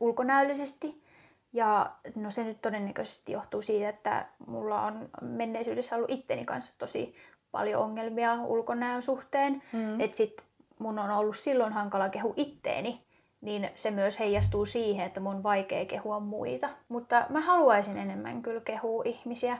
ulkonäöllisesti. 0.00 1.04
Ja 1.52 1.92
no 2.16 2.30
se 2.30 2.44
nyt 2.44 2.62
todennäköisesti 2.62 3.32
johtuu 3.32 3.62
siitä, 3.62 3.88
että 3.88 4.26
mulla 4.46 4.82
on 4.82 5.08
menneisyydessä 5.20 5.96
ollut 5.96 6.10
itteni 6.10 6.44
kanssa 6.44 6.78
tosi 6.78 7.16
paljon 7.50 7.82
ongelmia 7.82 8.42
ulkonäön 8.42 9.02
suhteen. 9.02 9.62
Mm. 9.72 10.00
Että 10.00 10.16
sit 10.16 10.42
mun 10.78 10.98
on 10.98 11.10
ollut 11.10 11.36
silloin 11.36 11.72
hankala 11.72 12.08
kehu 12.08 12.34
itteeni, 12.36 13.04
niin 13.40 13.70
se 13.76 13.90
myös 13.90 14.18
heijastuu 14.18 14.66
siihen, 14.66 15.06
että 15.06 15.20
mun 15.20 15.36
on 15.36 15.42
vaikea 15.42 15.84
kehua 15.84 16.20
muita. 16.20 16.68
Mutta 16.88 17.26
mä 17.28 17.40
haluaisin 17.40 17.96
enemmän 17.96 18.42
kyllä 18.42 18.60
kehua 18.60 19.02
ihmisiä. 19.06 19.58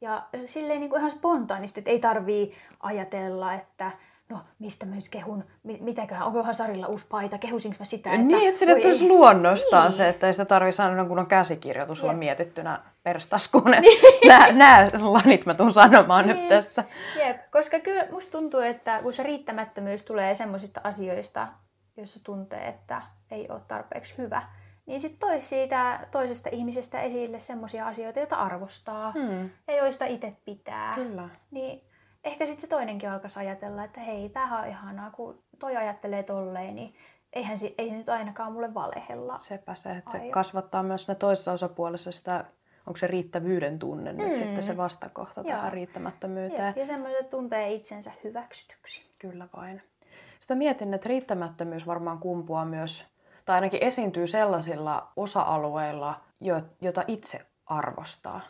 Ja 0.00 0.22
silleen 0.44 0.80
niin 0.80 0.90
kuin 0.90 0.98
ihan 0.98 1.10
spontaanisti, 1.10 1.80
että 1.80 1.90
ei 1.90 1.98
tarvii 1.98 2.54
ajatella, 2.80 3.54
että 3.54 3.92
no 4.28 4.38
mistä 4.58 4.86
mä 4.86 4.94
nyt 4.94 5.08
kehun, 5.08 5.44
mitäköhän, 5.62 6.26
onkohan 6.26 6.54
Sarilla 6.54 6.86
uusi 6.86 7.06
paita, 7.08 7.38
kehusinko 7.38 7.76
mä 7.78 7.84
sitä? 7.84 8.10
Että, 8.10 8.22
niin, 8.22 8.48
että 8.48 8.58
sille 8.58 8.80
tulisi 8.80 9.08
luonnostaan 9.08 9.88
niin. 9.88 9.96
se, 9.96 10.08
että 10.08 10.26
ei 10.26 10.34
sitä 10.34 10.44
tarvii 10.44 10.72
sanoa, 10.72 11.04
kun 11.04 11.18
on 11.18 11.26
käsikirjoitus 11.26 12.02
on 12.02 12.16
mietittynä 12.16 12.80
perstaskuun, 13.02 13.74
että 13.74 13.80
niin. 13.90 14.28
nämä, 14.28 14.52
nämä 14.52 15.12
lanit 15.12 15.46
mä 15.46 15.54
tuun 15.54 15.72
sanomaan 15.72 16.26
niin. 16.26 16.36
nyt 16.36 16.48
tässä. 16.48 16.84
Jep, 17.18 17.36
koska 17.50 17.80
kyllä 17.80 18.06
musta 18.10 18.32
tuntuu, 18.32 18.60
että 18.60 19.00
kun 19.02 19.12
se 19.12 19.22
riittämättömyys 19.22 20.02
tulee 20.02 20.34
semmoisista 20.34 20.80
asioista, 20.84 21.48
joissa 21.96 22.24
tuntee, 22.24 22.68
että 22.68 23.02
ei 23.30 23.46
ole 23.48 23.60
tarpeeksi 23.68 24.14
hyvä, 24.18 24.42
niin 24.86 25.00
sitten 25.00 25.28
toi 25.28 25.42
siitä 25.42 26.06
toisesta 26.10 26.48
ihmisestä 26.52 27.00
esille 27.00 27.40
semmoisia 27.40 27.86
asioita, 27.86 28.18
joita 28.18 28.36
arvostaa 28.36 29.12
hmm. 29.12 29.50
ja 29.66 29.76
joista 29.76 30.04
itse 30.04 30.32
pitää. 30.44 30.94
Kyllä. 30.94 31.28
Niin 31.50 31.82
ehkä 32.26 32.46
sitten 32.46 32.60
se 32.60 32.66
toinenkin 32.66 33.10
alkaisi 33.10 33.38
ajatella, 33.38 33.84
että 33.84 34.00
hei, 34.00 34.28
tämähän 34.28 34.60
on 34.60 34.68
ihanaa, 34.68 35.10
kun 35.10 35.42
toi 35.58 35.76
ajattelee 35.76 36.22
tolleen, 36.22 36.74
niin 36.74 36.94
eihän 37.32 37.58
se, 37.58 37.74
ei 37.78 37.90
se 37.90 37.96
nyt 37.96 38.08
ainakaan 38.08 38.52
mulle 38.52 38.74
valehella. 38.74 39.38
Sepä 39.38 39.74
se, 39.74 39.90
että 39.90 40.10
se 40.10 40.30
kasvattaa 40.30 40.82
myös 40.82 41.08
ne 41.08 41.14
toisessa 41.14 41.52
osapuolessa 41.52 42.12
sitä, 42.12 42.44
onko 42.86 42.96
se 42.96 43.06
riittävyyden 43.06 43.78
tunne 43.78 44.12
mm. 44.12 44.18
nyt 44.18 44.36
sitten 44.36 44.62
se 44.62 44.76
vastakohta 44.76 45.40
Joo. 45.40 45.50
tähän 45.50 45.72
riittämättömyyteen. 45.72 46.72
Ja, 46.76 46.80
ja 46.80 46.86
semmoiset 46.86 47.30
tuntee 47.30 47.72
itsensä 47.72 48.12
hyväksytyksi. 48.24 49.10
Kyllä 49.18 49.48
vain. 49.56 49.82
Sitten 50.40 50.58
mietin, 50.58 50.94
että 50.94 51.08
riittämättömyys 51.08 51.86
varmaan 51.86 52.18
kumpuaa 52.18 52.64
myös, 52.64 53.06
tai 53.44 53.54
ainakin 53.54 53.82
esiintyy 53.82 54.26
sellaisilla 54.26 55.12
osa-alueilla, 55.16 56.20
joita 56.80 57.04
itse 57.06 57.46
arvostaa. 57.66 58.40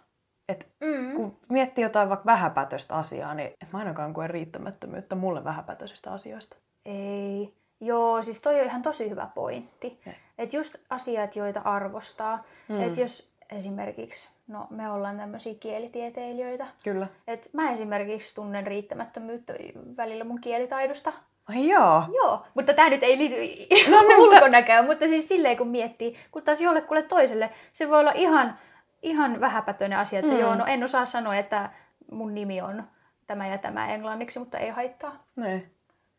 Et 0.49 0.67
mm. 0.81 1.13
Kun 1.17 1.37
miettii 1.49 1.83
jotain 1.83 2.09
vaikka 2.09 2.27
vähäpätöistä 2.27 2.95
asiaa, 2.95 3.35
niin 3.35 3.47
en 3.63 3.69
mä 3.73 3.79
ainakaan 3.79 4.15
koe 4.15 4.27
riittämättömyyttä 4.27 5.15
mulle 5.15 5.45
vähäpätöisistä 5.45 6.13
asioista. 6.13 6.57
Ei. 6.85 7.55
Joo, 7.81 8.23
siis 8.23 8.43
toi 8.43 8.61
on 8.61 8.67
ihan 8.67 8.83
tosi 8.83 9.11
hyvä 9.11 9.29
pointti. 9.35 10.01
Että 10.39 10.57
just 10.57 10.75
asiat, 10.91 11.37
joita 11.37 11.61
arvostaa. 11.61 12.45
Mm. 12.69 12.83
Että 12.83 13.01
jos 13.01 13.33
esimerkiksi, 13.51 14.31
no 14.49 14.67
me 14.71 14.91
ollaan 14.91 15.17
tämmöisiä 15.17 15.55
kielitieteilijöitä. 15.55 16.67
Kyllä. 16.85 17.07
Et 17.27 17.51
mä 17.53 17.71
esimerkiksi 17.71 18.35
tunnen 18.35 18.67
riittämättömyyttä 18.67 19.55
välillä 19.97 20.25
mun 20.25 20.41
kielitaidosta. 20.41 21.13
Ai 21.49 21.69
joo. 21.69 22.03
Joo, 22.15 22.47
mutta 22.55 22.75
tämä 22.75 22.91
nyt 22.91 23.03
ei 23.03 23.19
liity 23.19 23.67
no, 23.91 23.99
ulkonäköön, 24.19 24.85
mutta 24.85 25.07
siis 25.07 25.29
silleen 25.29 25.57
kun 25.57 25.69
miettii, 25.69 26.17
kun 26.31 26.43
taas 26.43 26.61
jollekulle 26.61 27.03
toiselle 27.03 27.51
se 27.73 27.89
voi 27.89 28.01
olla 28.01 28.13
ihan 28.15 28.59
ihan 29.03 29.41
vähäpätöinen 29.41 29.99
asia, 29.99 30.19
että 30.19 30.31
Mm. 30.31 30.37
mm. 30.37 30.41
joo, 30.41 30.55
no 30.55 30.65
en 30.67 30.85
osaa 30.85 31.07
sanoa, 31.07 31.37
että 31.37 31.71
mun 32.11 32.35
nimi 32.35 32.61
on 32.61 32.85
tämä 33.27 33.47
ja 33.47 33.59
tämä 33.59 33.95
englanniksi, 33.95 34.39
mutta 34.39 34.59
ei 34.59 34.71
haittaa. 34.71 35.25
Niin. 35.37 35.71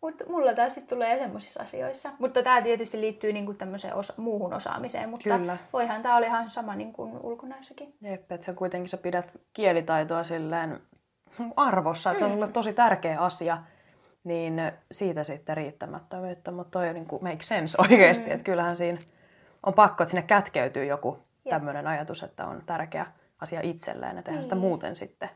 Mutta 0.01 0.23
mulla 0.29 0.53
taas 0.53 0.75
sit 0.75 0.87
tulee 0.87 1.19
semmoisissa 1.19 1.63
asioissa. 1.63 2.09
Mutta 2.19 2.43
tämä 2.43 2.61
tietysti 2.61 3.01
liittyy 3.01 3.33
niinku 3.33 3.53
tämmöiseen 3.53 3.95
osa- 3.95 4.13
muuhun 4.17 4.53
osaamiseen, 4.53 5.09
mutta 5.09 5.23
Kyllä. 5.23 5.57
voihan 5.73 6.01
tämä 6.01 6.17
oli 6.17 6.25
ihan 6.25 6.49
sama 6.49 6.75
niin 6.75 6.93
kuin 6.93 7.19
ulkonäössäkin. 7.23 7.93
Jep, 8.01 8.31
että 8.31 8.45
sä 8.45 8.53
kuitenkin 8.53 8.89
sä 8.89 8.97
pidät 8.97 9.31
kielitaitoa 9.53 10.23
silleen 10.23 10.79
arvossa, 11.55 12.11
että 12.11 12.19
se 12.19 12.25
on 12.25 12.31
sulle 12.31 12.47
tosi 12.47 12.73
tärkeä 12.73 13.19
asia, 13.19 13.57
niin 14.23 14.61
siitä 14.91 15.23
sitten 15.23 15.57
riittämättömyyttä, 15.57 16.51
mutta 16.51 16.79
toi 16.79 16.93
niin 16.93 17.05
kuin 17.05 17.23
make 17.23 17.41
sense 17.41 17.77
oikeasti, 17.81 18.25
mm. 18.25 18.31
että 18.31 18.43
kyllähän 18.43 18.75
siinä 18.75 18.99
on 19.63 19.73
pakko, 19.73 20.03
että 20.03 20.11
sinne 20.11 20.27
kätkeytyy 20.27 20.85
joku 20.85 21.26
tämmöinen 21.49 21.87
ajatus, 21.87 22.23
että 22.23 22.45
on 22.45 22.63
tärkeä 22.65 23.05
asia 23.41 23.61
itselleen, 23.63 24.17
että 24.17 24.31
eihän 24.31 24.43
sitä 24.43 24.55
Niin. 24.55 24.61
muuten 24.61 24.95
sitten, 24.95 25.29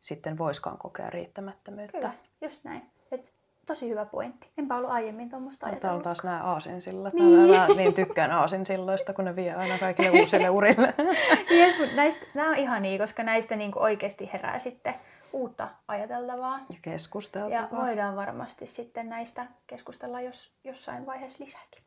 sitten 0.00 0.38
voiskaan 0.38 0.78
kokea 0.78 1.10
riittämättömyyttä. 1.10 1.98
Kyllä, 1.98 2.12
just 2.40 2.64
näin. 2.64 2.82
Et 3.12 3.32
tosi 3.66 3.90
hyvä 3.90 4.04
pointti. 4.04 4.48
Enpä 4.58 4.76
ollut 4.76 4.90
aiemmin 4.90 5.30
tuommoista 5.30 5.60
Täällä 5.66 5.76
on 5.76 5.82
ajatellut. 5.84 6.02
taas 6.02 6.24
nämä 6.24 6.42
aasinsillat. 6.42 7.14
Niin. 7.14 7.50
Mä 7.50 7.66
niin 7.76 7.94
tykkään 7.94 8.30
aasinsilloista, 8.30 9.12
kun 9.14 9.24
ne 9.24 9.36
vie 9.36 9.54
aina 9.54 9.78
kaikille 9.78 10.10
uusille 10.20 10.50
urille. 10.50 10.94
Jep, 11.58 11.78
mut 11.78 11.94
näistä, 11.94 12.26
nämä 12.34 12.50
on 12.50 12.56
ihania, 12.56 12.98
koska 12.98 13.22
näistä 13.22 13.56
niinku 13.56 13.78
oikeasti 13.82 14.30
herää 14.32 14.58
sitten 14.58 14.94
uutta 15.32 15.68
ajateltavaa. 15.88 16.58
Ja 16.58 16.76
keskusteltavaa. 16.82 17.60
Ja 17.60 17.68
voidaan 17.86 18.16
varmasti 18.16 18.66
sitten 18.66 19.08
näistä 19.08 19.46
keskustella 19.66 20.20
jos, 20.20 20.52
jossain 20.64 21.06
vaiheessa 21.06 21.44
lisääkin. 21.44 21.82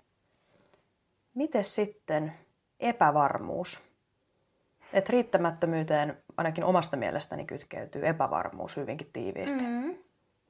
Miten 1.33 1.63
sitten 1.63 2.33
epävarmuus? 2.81 3.83
Et 4.93 5.09
riittämättömyyteen 5.09 6.17
ainakin 6.37 6.63
omasta 6.63 6.97
mielestäni 6.97 7.45
kytkeytyy 7.45 8.07
epävarmuus 8.07 8.77
hyvinkin 8.77 9.09
tiiviisti. 9.13 9.61
Mm. 9.61 9.67
Mm. 9.67 9.95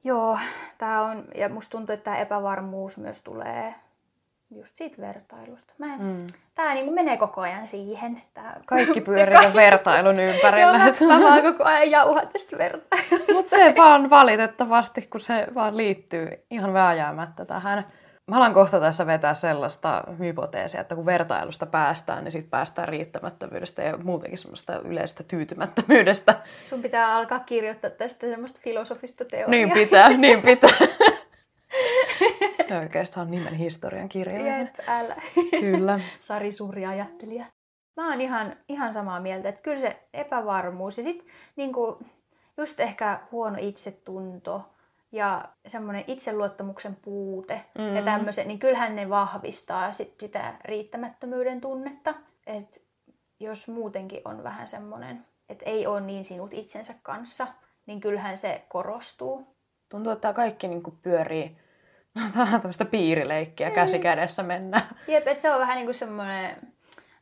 Joo, 0.04 0.38
tää 0.78 1.02
on, 1.02 1.24
ja 1.34 1.48
musta 1.48 1.70
tuntuu, 1.70 1.92
että 1.92 2.04
tämä 2.04 2.16
epävarmuus 2.16 2.98
myös 2.98 3.20
tulee 3.20 3.74
just 4.50 4.76
siitä 4.76 5.02
vertailusta. 5.02 5.72
Mä 5.78 5.94
en, 5.94 6.02
mm. 6.02 6.26
Tää 6.54 6.74
niinku 6.74 6.92
menee 6.94 7.16
koko 7.16 7.40
ajan 7.40 7.66
siihen. 7.66 8.22
Tää, 8.34 8.60
Kaikki 8.66 9.00
pyörii 9.10 9.34
tämän 9.34 9.54
vertailun 9.54 10.20
Joo, 10.20 10.34
ympärillä. 10.34 10.78
mä, 10.78 10.84
mä 11.18 11.20
vaan 11.20 11.42
koko 11.42 11.64
ajan 11.64 11.90
jauhan 11.90 12.28
tästä 12.28 12.58
vertailusta. 12.58 13.32
Mutta 13.34 13.56
se 13.56 13.74
vaan 13.76 14.10
valitettavasti, 14.10 15.02
kun 15.02 15.20
se 15.20 15.46
vaan 15.54 15.76
liittyy 15.76 16.44
ihan 16.50 16.72
vääjäämättä 16.72 17.44
tähän. 17.44 17.86
Mä 18.26 18.36
alan 18.36 18.54
kohta 18.54 18.80
tässä 18.80 19.06
vetää 19.06 19.34
sellaista 19.34 20.04
hypoteesia, 20.18 20.80
että 20.80 20.94
kun 20.94 21.06
vertailusta 21.06 21.66
päästään, 21.66 22.24
niin 22.24 22.32
sitten 22.32 22.50
päästään 22.50 22.88
riittämättömyydestä 22.88 23.82
ja 23.82 23.96
muutenkin 23.96 24.38
semmoista 24.38 24.78
yleisestä 24.78 25.22
tyytymättömyydestä. 25.22 26.34
Sun 26.64 26.82
pitää 26.82 27.16
alkaa 27.16 27.40
kirjoittaa 27.40 27.90
tästä 27.90 28.26
semmoista 28.26 28.60
filosofista 28.62 29.24
teoriaa. 29.24 29.50
Niin 29.50 29.70
pitää, 29.70 30.08
niin 30.08 30.42
pitää. 30.42 30.70
Oikeastaan 32.80 33.30
nimen 33.30 33.54
historian 33.54 34.08
kirjoihin. 34.08 34.46
Jep, 34.46 34.74
älä. 34.86 35.16
Kyllä. 35.60 36.00
Sari 36.20 36.52
suuri 36.52 36.86
ajattelija. 36.86 37.44
Mä 37.96 38.10
oon 38.10 38.20
ihan, 38.20 38.56
ihan 38.68 38.92
samaa 38.92 39.20
mieltä, 39.20 39.48
että 39.48 39.62
kyllä 39.62 39.78
se 39.78 40.02
epävarmuus 40.14 40.98
ja 40.98 41.04
sitten 41.04 41.26
niinku, 41.56 41.98
just 42.56 42.80
ehkä 42.80 43.20
huono 43.32 43.56
itsetunto 43.60 44.71
ja 45.12 45.48
semmoinen 45.66 46.04
itseluottamuksen 46.06 46.96
puute 47.02 47.64
mm. 47.78 47.94
ja 47.94 48.00
Mm. 48.00 48.04
tämmöiset, 48.04 48.46
niin 48.46 48.58
kyllähän 48.58 48.96
ne 48.96 49.08
vahvistaa 49.10 49.92
sit 49.92 50.20
sitä 50.20 50.54
riittämättömyyden 50.64 51.60
tunnetta. 51.60 52.14
Et 52.46 52.82
jos 53.40 53.68
muutenkin 53.68 54.20
on 54.24 54.42
vähän 54.42 54.68
semmoinen, 54.68 55.26
että 55.48 55.64
ei 55.66 55.86
ole 55.86 56.00
niin 56.00 56.24
sinut 56.24 56.54
itsensä 56.54 56.94
kanssa, 57.02 57.46
niin 57.86 58.00
kyllähän 58.00 58.38
se 58.38 58.64
korostuu. 58.68 59.56
Tuntuu, 59.88 60.12
että 60.12 60.20
tämä 60.22 60.32
kaikki 60.34 60.68
niin 60.68 60.82
kuin 60.82 60.98
pyörii 61.02 61.56
no, 62.14 62.22
tämmöistä 62.50 62.84
piirileikkiä, 62.84 63.68
Mm. 63.68 63.74
käsi 63.74 63.98
kädessä 63.98 64.42
mennään. 64.42 64.88
Jep, 65.08 65.26
että 65.26 65.42
se 65.42 65.50
on 65.52 65.60
vähän 65.60 65.76
niin 65.76 65.86
kuin 65.86 65.94
semmoinen 65.94 66.56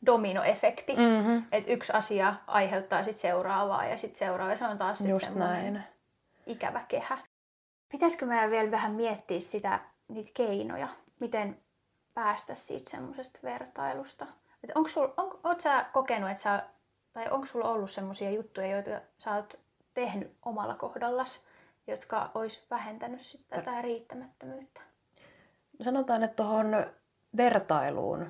dominoefekti. 0.06 0.96
Mm. 0.96 1.02
Mm-hmm. 1.02 1.44
Että 1.52 1.72
yksi 1.72 1.92
asia 1.92 2.34
aiheuttaa 2.46 3.04
sitten 3.04 3.20
seuraavaa 3.20 3.84
ja 3.84 3.96
sitten 3.98 4.18
seuraava. 4.18 4.50
Ja 4.52 4.56
se 4.56 4.64
on 4.66 4.78
taas 4.78 4.98
sit 4.98 5.08
Just 5.08 5.24
semmoinen 5.24 5.72
näin. 5.74 5.84
ikävä 6.46 6.80
kehä. 6.88 7.18
Pitäisikö 7.92 8.26
meidän 8.26 8.50
vielä 8.50 8.70
vähän 8.70 8.92
miettiä 8.92 9.40
sitä, 9.40 9.80
niitä 10.08 10.30
keinoja, 10.34 10.88
miten 11.20 11.58
päästä 12.14 12.54
siitä 12.54 12.90
semmoisesta 12.90 13.38
vertailusta? 13.42 14.26
Et 14.64 14.70
onko 14.74 14.88
sul, 14.88 15.08
on, 15.16 15.40
oot 15.44 15.60
sä 15.60 15.86
kokenut, 15.92 16.30
että 16.30 16.42
sä, 16.42 16.62
tai 17.12 17.30
onko 17.30 17.46
sulla 17.46 17.70
ollut 17.70 17.90
semmoisia 17.90 18.30
juttuja, 18.30 18.66
joita 18.66 18.90
sä 19.18 19.34
oot 19.34 19.58
tehnyt 19.94 20.36
omalla 20.44 20.74
kohdallas, 20.74 21.44
jotka 21.86 22.30
olisi 22.34 22.66
vähentänyt 22.70 23.20
sitten 23.20 23.58
tätä 23.64 23.82
riittämättömyyttä? 23.82 24.80
Sanotaan, 25.80 26.22
että 26.22 26.36
tuohon 26.36 26.86
vertailuun, 27.36 28.26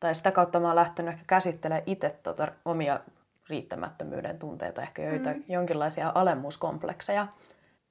tai 0.00 0.14
sitä 0.14 0.32
kautta 0.32 0.60
mä 0.60 0.66
oon 0.66 0.76
lähtenyt 0.76 1.12
ehkä 1.14 1.24
käsittelemään 1.26 1.82
itse 1.86 2.18
tota 2.22 2.52
omia 2.64 3.00
riittämättömyyden 3.48 4.38
tunteita, 4.38 4.82
ehkä 4.82 5.02
joita 5.02 5.30
Mm. 5.30 5.44
jonkinlaisia 5.48 6.12
alemmuuskomplekseja, 6.14 7.26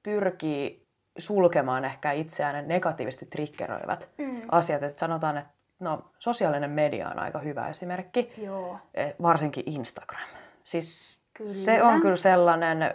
pyrkii 0.02 0.83
sulkemaan 1.18 1.84
ehkä 1.84 2.12
itseään 2.12 2.54
ne 2.54 2.62
negatiivisesti 2.62 3.26
triggeröivät 3.26 4.08
Mm. 4.18 4.42
asiat. 4.50 4.82
Että 4.82 5.00
sanotaan, 5.00 5.36
että 5.38 5.50
no, 5.80 6.04
sosiaalinen 6.18 6.70
media 6.70 7.08
on 7.08 7.18
aika 7.18 7.38
hyvä 7.38 7.68
esimerkki, 7.68 8.32
Joo. 8.38 8.78
eh, 8.94 9.14
varsinkin 9.22 9.64
Instagram. 9.66 10.28
Siis 10.64 11.18
Kyllä. 11.34 11.50
se 11.50 11.82
on 11.82 12.00
kyllä 12.00 12.16
sellainen 12.16 12.94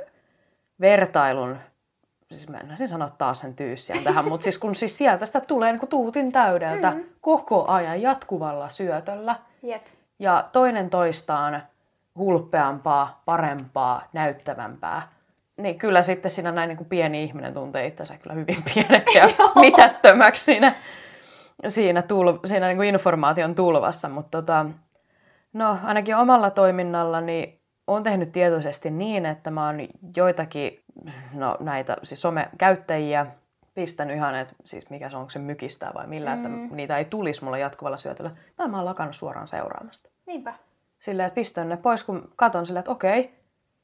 vertailun, 0.82 1.58
siis 2.32 2.50
mä 2.50 2.58
en 2.58 2.88
sanoa 2.90 3.10
taas 3.10 3.40
sen 3.40 3.56
tyyssiään 3.56 4.04
tähän, 4.04 4.26
mutta 4.30 4.44
siis 4.44 4.58
kun 4.58 4.76
siis 4.76 4.98
sieltä 4.98 5.26
sitä 5.26 5.42
tulee 5.42 5.72
niin 5.72 5.80
kuin 5.80 5.90
tuutin 5.90 6.32
täydeltä 6.32 6.92
Mm. 6.92 7.04
koko 7.22 7.66
ajan 7.68 8.02
jatkuvalla 8.02 8.70
syötöllä. 8.70 9.36
Jep. 9.64 9.84
Ja 10.20 10.50
toinen 10.52 10.90
toistaan 10.90 11.64
hulppeampaa, 12.18 13.22
parempaa, 13.26 14.08
näyttävämpää. 14.14 15.02
Niin 15.60 15.78
kyllä 15.78 16.02
sitten 16.02 16.32
siinä 16.32 16.52
näin 16.52 16.68
niin 16.68 16.78
kuin 16.78 16.90
pieni 16.90 17.24
ihminen 17.24 17.54
tuntee 17.54 17.88
itsensä 17.88 18.18
kyllä 18.18 18.36
hyvin 18.36 18.64
pieneksi 18.74 19.18
ja 19.18 19.30
mitättömäksi 19.56 20.44
siinä, 20.44 20.76
siinä, 21.68 22.02
tul, 22.02 22.38
siinä 22.46 22.68
niin 22.68 22.78
kuin 22.78 22.90
informaation 22.90 23.56
tulvassa. 23.56 24.10
Mutta 24.10 24.42
tota, 24.42 24.66
no, 25.54 25.78
ainakin 25.84 26.16
omalla 26.16 26.50
toiminnallani 26.50 27.60
olen 27.88 28.04
tehnyt 28.04 28.32
tietoisesti 28.32 28.92
niin, 28.92 29.26
että 29.26 29.52
mä 29.52 29.66
oon 29.66 29.78
joitakin 30.16 30.84
no, 31.34 31.58
näitä 31.60 31.98
siis 32.04 32.22
somekäyttäjiä 32.22 33.26
pistänyt 33.74 34.16
ihan, 34.16 34.36
että 34.36 34.56
siis 34.66 34.90
mikä 34.90 35.10
se 35.10 35.16
on, 35.16 35.20
onko 35.20 35.30
se 35.30 35.40
mykistää 35.40 35.92
vai 35.94 36.08
millä, 36.08 36.36
mm. 36.36 36.42
Mm. 36.42 36.64
että 36.64 36.76
niitä 36.76 36.98
ei 36.98 37.06
tulisi 37.06 37.44
mulle 37.44 37.60
jatkuvalla 37.60 37.98
syötöllä. 37.98 38.32
Tai 38.56 38.68
mä 38.68 38.78
oon 38.78 38.86
lakannut 38.86 39.16
suoraan 39.16 39.48
seuraamasta. 39.48 40.10
Niinpä. 40.26 40.54
Silleen, 41.00 41.28
että 41.28 41.36
pistän 41.36 41.70
ne 41.70 41.78
pois, 41.78 42.04
kun 42.04 42.32
katon 42.36 42.66
silleen, 42.66 42.82
että 42.82 42.92
okei, 42.92 43.39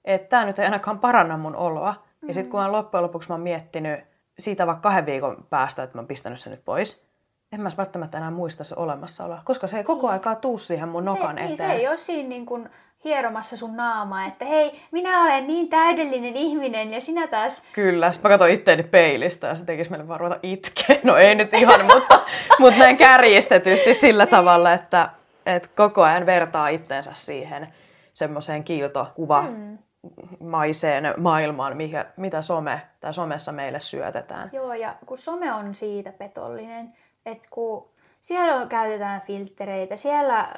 että 0.05 0.29
tämä 0.29 0.45
nyt 0.45 0.59
ei 0.59 0.65
ainakaan 0.65 0.99
paranna 0.99 1.37
mun 1.37 1.55
oloa. 1.55 1.91
Mm. 2.21 2.27
Ja 2.27 2.33
sitten 2.33 2.51
kun 2.51 2.59
mä 2.59 2.71
loppujen 2.71 3.03
lopuksi 3.03 3.29
mä 3.29 3.33
oon 3.35 3.41
miettinyt 3.41 3.99
siitä 4.39 4.67
vaikka 4.67 4.81
kahden 4.81 5.05
viikon 5.05 5.45
päästä, 5.49 5.83
että 5.83 5.97
mä 5.97 5.99
oon 5.99 6.07
pistänyt 6.07 6.39
sen 6.39 6.51
nyt 6.51 6.65
pois, 6.65 7.05
en 7.51 7.61
mä 7.61 7.69
välttämättä 7.77 8.17
enää 8.17 8.31
muista 8.31 8.63
se 8.63 8.75
olemassaoloa, 8.77 9.41
koska 9.45 9.67
se 9.67 9.77
ei 9.77 9.83
koko 9.83 10.07
Niin. 10.07 10.13
aikaa 10.13 10.35
tuu 10.35 10.57
siihen 10.57 10.89
mun 10.89 11.05
nokan 11.05 11.27
se, 11.27 11.31
eteen. 11.33 11.47
Niin, 11.47 11.57
se 11.57 11.71
ei 11.71 11.87
ole 11.87 11.97
siinä 11.97 12.29
niin 12.29 12.45
kuin 12.45 12.69
hieromassa 13.03 13.57
sun 13.57 13.75
naamaa, 13.75 14.25
että 14.25 14.45
hei, 14.45 14.81
minä 14.91 15.21
olen 15.23 15.47
niin 15.47 15.69
täydellinen 15.69 16.35
ihminen 16.35 16.93
ja 16.93 17.01
sinä 17.01 17.27
taas... 17.27 17.63
Kyllä, 17.73 18.11
sitten 18.11 18.31
mä 18.31 18.33
katsoin 18.33 18.53
itteeni 18.53 18.83
peilistä 18.83 19.47
ja 19.47 19.55
se 19.55 19.65
tekisi 19.65 19.89
meille 19.89 20.07
vaan 20.07 20.19
ruveta 20.19 20.39
itkeä. 20.43 20.95
No 21.03 21.15
ei 21.17 21.35
nyt 21.35 21.53
ihan, 21.53 21.85
mutta, 21.93 22.19
mutta 22.59 22.79
näin 22.79 22.97
kärjistetysti 22.97 23.93
sillä 23.93 24.25
tavalla, 24.25 24.73
että, 24.73 25.09
että 25.45 25.69
koko 25.75 26.03
ajan 26.03 26.25
vertaa 26.25 26.67
itteensä 26.67 27.11
siihen 27.13 27.67
semmoiseen 28.13 28.63
kiiltokuva 28.63 29.41
Mm. 29.41 29.77
Maiseen 30.39 31.13
maailmaan, 31.17 31.77
mikä, 31.77 32.05
mitä 32.17 32.41
some 32.41 32.81
tai 32.99 33.13
somessa 33.13 33.51
meille 33.51 33.79
syötetään. 33.79 34.49
Joo, 34.53 34.73
ja 34.73 34.95
kun 35.05 35.17
some 35.17 35.53
on 35.53 35.75
siitä 35.75 36.11
petollinen, 36.11 36.93
että 37.25 37.47
kun 37.51 37.89
siellä 38.21 38.55
on, 38.55 38.69
käytetään 38.69 39.21
filtreitä, 39.21 39.95
siellä 39.95 40.49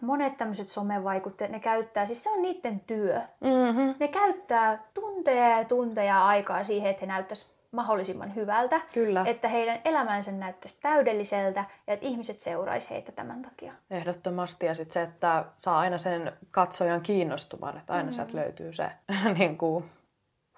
monet 0.00 0.36
tämmöiset 0.36 0.68
somevaikutteet, 0.68 1.50
ne 1.50 1.60
käyttää, 1.60 2.06
siis 2.06 2.22
se 2.22 2.30
on 2.30 2.42
niiden 2.42 2.80
työ. 2.80 3.20
Mm-hmm. 3.40 3.94
Ne 4.00 4.08
käyttää 4.08 4.82
tunteja 4.94 5.58
ja 5.58 5.64
tunteja 5.64 6.26
aikaa 6.26 6.64
siihen, 6.64 6.90
että 6.90 7.00
he 7.00 7.06
näyttäisi 7.06 7.55
mahdollisimman 7.72 8.34
hyvältä, 8.34 8.80
Kyllä, 8.92 9.20
Et... 9.20 9.28
että 9.28 9.48
heidän 9.48 9.80
elämänsä 9.84 10.32
näyttäisi 10.32 10.80
täydelliseltä 10.80 11.64
ja 11.86 11.94
että 11.94 12.06
ihmiset 12.06 12.38
seuraisi 12.38 12.90
heitä 12.90 13.12
tämän 13.12 13.42
takia. 13.42 13.72
ehdottomasti. 13.90 14.66
Ja 14.66 14.74
sitten 14.74 14.92
se, 14.92 15.02
että 15.02 15.44
saa 15.56 15.78
aina 15.78 15.98
sen 15.98 16.32
katsojan 16.50 17.00
kiinnostumaan, 17.00 17.76
että 17.76 17.92
aina 17.92 18.06
mm. 18.08 18.12
sieltä 18.12 18.36
löytyy 18.36 18.72
se 18.72 18.90
niin 19.38 19.58
kuin 19.58 19.84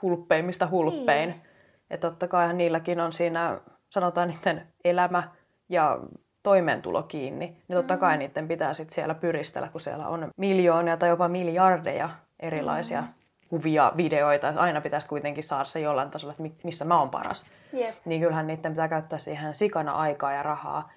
hulppeimmista 0.03 0.69
hulppein. 0.71 1.31
Niin. 1.31 1.43
Ja 1.91 1.99
totta 1.99 2.29
kai 2.29 2.55
niilläkin 2.55 3.01
on 3.01 3.13
siinä, 3.13 3.61
sanotaan 3.91 4.29
niiden 4.29 4.67
elämä 4.85 5.29
ja 5.69 5.99
toimeentulo 6.43 7.03
kiinni, 7.03 7.47
niin 7.47 7.77
totta 7.77 7.97
kai 7.97 8.17
mm. 8.17 8.19
niiden 8.19 8.49
pitää 8.49 8.75
sitten 8.75 8.95
siellä 8.95 9.15
pyristellä, 9.15 9.69
kun 9.69 9.81
siellä 9.81 10.09
on 10.09 10.29
miljoonia 10.37 10.97
tai 10.97 11.09
jopa 11.09 11.29
miljardeja 11.29 12.11
erilaisia 12.41 13.01
mm. 13.01 13.09
Kuvia, 13.49 13.93
videoita. 13.97 14.49
Että 14.49 14.61
aina 14.61 14.81
pitäisi 14.81 15.09
kuitenkin 15.09 15.45
saada 15.45 15.65
se 15.65 15.81
jollain 15.81 16.11
tasolla, 16.11 16.35
että 16.41 16.65
missä 16.65 16.85
mä 16.85 16.99
oon 16.99 17.11
paras. 17.11 17.47
Jep. 17.73 17.95
Niin 18.05 18.21
kyllähän 18.21 18.47
niiden 18.47 18.73
pitää 18.73 18.89
käyttää 18.89 19.19
siihen 19.19 19.55
sikana 19.55 19.93
aikaa 19.93 20.33
ja 20.33 20.43
rahaa. 20.43 20.91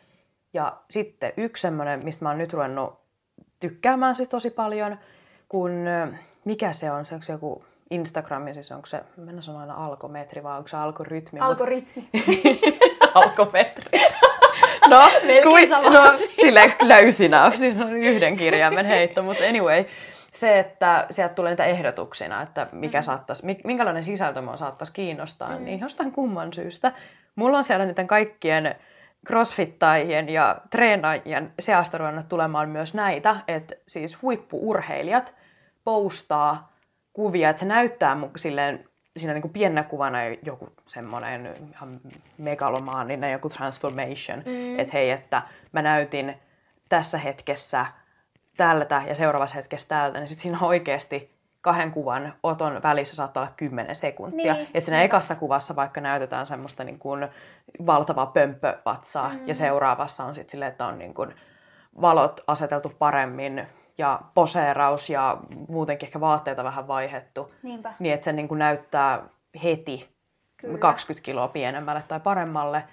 Ja 0.54 0.78
sitten 0.90 1.34
yksi 1.38 1.62
semmoinen, 1.62 2.04
mistä 2.04 2.26
mä 2.26 2.30
oon 2.30 2.38
nyt 2.38 2.54
ruvennut 2.54 3.02
tykkäämään 3.60 4.16
siis 4.16 4.30
tosi 4.30 4.50
paljon, 4.50 4.98
kun 5.50 5.72
mikä 6.46 6.74
se 6.74 6.92
on, 6.92 7.06
se 7.06 7.16
onko 7.16 7.24
se 7.24 7.34
joku 7.34 7.64
Instagramin, 7.90 8.54
siis 8.54 8.72
onko 8.72 8.86
se, 8.86 9.02
mennä 9.18 9.42
sanoa 9.42 9.62
aina 9.62 9.86
alkometri 9.86 10.44
vai 10.44 10.58
onko 10.58 10.68
se 10.68 10.78
algoritmi? 10.78 11.40
Algoritmi. 11.40 12.10
alkometri. 13.14 14.00
No, 14.90 15.00
kui, 15.44 15.68
no 15.94 16.12
sille 16.14 16.74
löysinä, 16.82 17.52
siinä 17.56 17.86
on 17.86 17.98
yhden 17.98 18.38
kirjaimen 18.38 18.86
heitto, 18.86 19.24
mutta 19.24 19.44
anyway, 19.44 19.86
se, 20.32 20.60
että 20.60 21.06
sieltä 21.10 21.34
tulee 21.34 21.52
niitä 21.52 21.66
ehdotuksina, 21.66 22.42
että 22.42 22.68
mikä 22.72 23.00
mm. 23.00 23.04
saattaisi, 23.04 23.58
minkälainen 23.64 24.04
sisältö 24.04 24.42
mua 24.42 24.58
saattaisi 24.58 24.94
kiinnostaa, 24.94 25.58
mm. 25.58 25.66
niin 25.66 25.80
jostain 25.80 26.12
kumman 26.12 26.54
syystä. 26.54 26.92
Mulla 27.36 27.58
on 27.58 27.64
siellä 27.64 27.86
niiden 27.86 28.08
kaikkien 28.08 28.76
crossfittaajien 29.28 30.30
ja 30.30 30.62
treenaajien 30.70 31.54
seasta 31.60 31.98
ruvennut 31.98 32.30
tulemaan 32.30 32.70
myös 32.70 32.94
näitä, 32.94 33.36
että 33.48 33.76
siis 33.88 34.22
huippuurheilijat 34.22 35.36
postaa 35.84 36.74
kuvia, 37.14 37.50
että 37.50 37.60
se 37.60 37.66
näyttää 37.66 38.18
silleen 38.36 38.86
siinä 39.18 39.34
niin 39.34 39.42
kuin 39.42 39.54
pienenä 39.54 39.84
kuvana 39.84 40.18
joku 40.44 40.70
semmoinen 40.88 41.56
ihan 41.72 42.02
megalomaaninen 42.38 43.32
joku 43.32 43.50
transformation, 43.50 44.44
mm. 44.46 44.80
että 44.80 44.94
hei, 44.94 45.12
että 45.12 45.42
mä 45.72 45.82
näytin 45.82 46.36
tässä 46.90 47.18
hetkessä 47.18 47.86
tältä 48.58 49.04
ja 49.08 49.16
seuraavassa 49.16 49.56
hetkessä 49.56 49.88
tältä, 49.88 50.20
niin 50.20 50.28
sitten 50.28 50.42
siinä 50.42 50.60
oikeasti 50.62 51.42
kahden 51.62 51.92
kuvan 51.92 52.34
oton 52.44 52.84
välissä 52.84 53.16
saattaa 53.16 53.44
olla 53.44 53.54
10 53.58 53.96
sekuntia. 53.96 54.54
Niin. 54.54 54.68
Että 54.74 54.82
siinä 54.82 55.02
ekassa 55.02 55.36
kuvassa 55.36 55.76
vaikka 55.76 56.02
näytetään 56.02 56.46
semmoista 56.46 56.84
niin 56.84 57.00
kuin 57.00 57.28
valtavaa 57.86 58.26
pömppövatsaa 58.26 59.30
mm. 59.30 59.48
ja 59.48 59.54
seuraavassa 59.54 60.24
on 60.24 60.36
sitten 60.36 60.52
silleen, 60.52 60.72
että 60.72 60.86
on 60.86 61.00
niin 61.00 61.14
kuin 61.14 61.36
valot 62.02 62.42
aseteltu 62.48 62.92
paremmin 63.00 63.68
ja 63.98 64.22
poseeraus 64.34 65.10
ja 65.10 65.38
muutenkin 65.68 66.08
ehkä 66.08 66.20
vaatteita 66.20 66.64
vähän 66.64 66.88
vaihettu. 66.88 67.54
Niinpä. 67.64 67.94
Niin, 68.00 68.14
että 68.14 68.24
se 68.24 68.34
niin 68.34 68.48
kuin 68.48 68.60
näyttää 68.60 69.24
heti 69.64 70.10
Kyllä. 70.58 70.78
20 70.78 71.26
kiloa 71.26 71.48
pienemmälle 71.48 72.04
tai 72.08 72.20
paremmalle. 72.20 72.84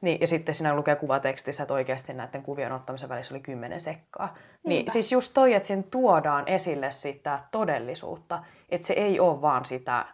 Niin, 0.00 0.20
ja 0.20 0.26
sitten 0.26 0.54
siinä 0.54 0.74
lukee 0.74 0.96
kuvatekstissä, 0.96 1.62
että 1.62 1.74
oikeasti 1.74 2.12
näiden 2.12 2.42
kuvien 2.42 2.72
ottamisen 2.72 3.08
välissä 3.08 3.34
oli 3.34 3.42
kymmenen 3.42 3.80
sekkaa. 3.80 4.26
Niin 4.26 4.68
Niinpä. 4.68 4.92
Siis 4.92 5.12
just 5.12 5.30
toi, 5.34 5.54
että 5.54 5.66
siinä 5.66 5.82
tuodaan 5.90 6.44
esille 6.46 6.90
sitä 6.90 7.38
todellisuutta, 7.50 8.42
että 8.68 8.86
se 8.86 8.94
ei 8.94 9.20
ole 9.20 9.42
vaan 9.42 9.64
sitä 9.64 10.04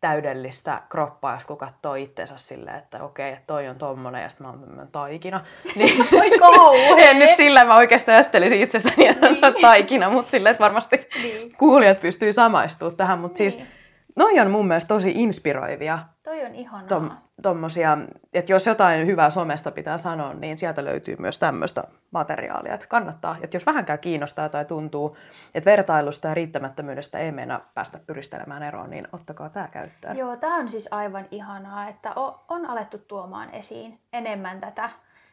täydellistä 0.00 0.82
kroppaa, 0.88 1.38
kun 1.46 1.58
katsoo 1.58 1.94
itsensä 1.94 2.34
silleen, 2.36 2.76
että 2.78 3.04
okei, 3.04 3.32
että 3.32 3.44
toi 3.46 3.68
on 3.68 3.76
tommonen 3.76 4.22
ja 4.22 4.28
sitten 4.28 4.46
mä 4.46 4.52
oon 4.52 4.88
taikina. 4.92 5.44
Niin, 5.76 6.06
Oi 6.20 6.38
kauhea! 6.38 7.14
nyt 7.14 7.36
sillä 7.36 7.64
mä 7.64 7.76
oikeastaan 7.76 8.16
ajattelisin 8.16 8.60
itsestäni, 8.60 9.06
että 9.06 9.28
niin. 9.28 9.54
taikina, 9.60 10.10
mutta 10.10 10.30
silleen, 10.30 10.50
että 10.50 10.64
varmasti 10.64 11.08
niin. 11.22 11.52
kuulijat 11.58 12.00
pystyy 12.00 12.32
samaistumaan 12.32 12.96
tähän. 12.96 13.18
Mutta 13.18 13.38
siis 13.38 13.56
niin. 13.56 13.66
siis 13.66 13.77
noi 14.18 14.40
on 14.40 14.50
mun 14.50 14.68
mielestä 14.68 14.88
tosi 14.88 15.12
inspiroivia. 15.14 15.98
Toi 16.22 16.44
on 16.44 16.54
ihanaa. 16.54 16.88
Tom, 16.88 17.10
tommosia, 17.42 17.98
että 18.32 18.52
jos 18.52 18.66
jotain 18.66 19.06
hyvää 19.06 19.30
somesta 19.30 19.70
pitää 19.70 19.98
sanoa, 19.98 20.34
niin 20.34 20.58
sieltä 20.58 20.84
löytyy 20.84 21.16
myös 21.18 21.38
tämmöistä 21.38 21.84
materiaalia, 22.10 22.74
että 22.74 22.86
kannattaa. 22.86 23.36
Että 23.42 23.56
jos 23.56 23.66
vähänkään 23.66 23.98
kiinnostaa 23.98 24.48
tai 24.48 24.64
tuntuu, 24.64 25.16
että 25.54 25.70
vertailusta 25.70 26.28
ja 26.28 26.34
riittämättömyydestä 26.34 27.18
ei 27.18 27.32
mennä 27.32 27.60
päästä 27.74 27.98
pyristelemään 28.06 28.62
eroon, 28.62 28.90
niin 28.90 29.08
ottakaa 29.12 29.50
tämä 29.50 29.68
käyttöön. 29.68 30.16
Joo, 30.16 30.36
tämä 30.36 30.56
on 30.56 30.68
siis 30.68 30.88
aivan 30.92 31.26
ihanaa, 31.30 31.88
että 31.88 32.12
on 32.48 32.66
alettu 32.66 32.98
tuomaan 32.98 33.50
esiin 33.54 34.00
enemmän 34.12 34.60
tätä, 34.60 34.90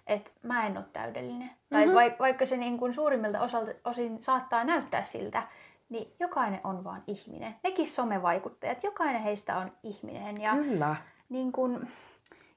että 0.08 0.32
mä 0.44 0.66
en 0.66 0.78
ole 0.78 0.86
täydellinen. 0.94 1.50
Mm-hmm. 1.70 1.94
Tai 1.94 2.16
vaikka 2.20 2.46
se 2.46 2.58
niin 2.58 2.78
kuin 2.78 2.94
suurimmilta 2.94 3.42
osalta, 3.42 3.72
osin 3.86 4.24
saattaa 4.24 4.64
näyttää 4.64 5.04
siltä, 5.04 5.44
niin 5.90 6.14
jokainen 6.20 6.60
on 6.64 6.84
vaan 6.84 7.04
ihminen. 7.08 7.56
Nekin 7.64 7.88
somevaikuttajat, 7.88 8.84
jokainen 8.84 9.22
heistä 9.22 9.58
on 9.58 9.72
ihminen. 9.84 10.42
Ja 10.42 10.52
Kyllä. 10.52 10.96
Niin 11.30 11.52
kuin 11.52 11.88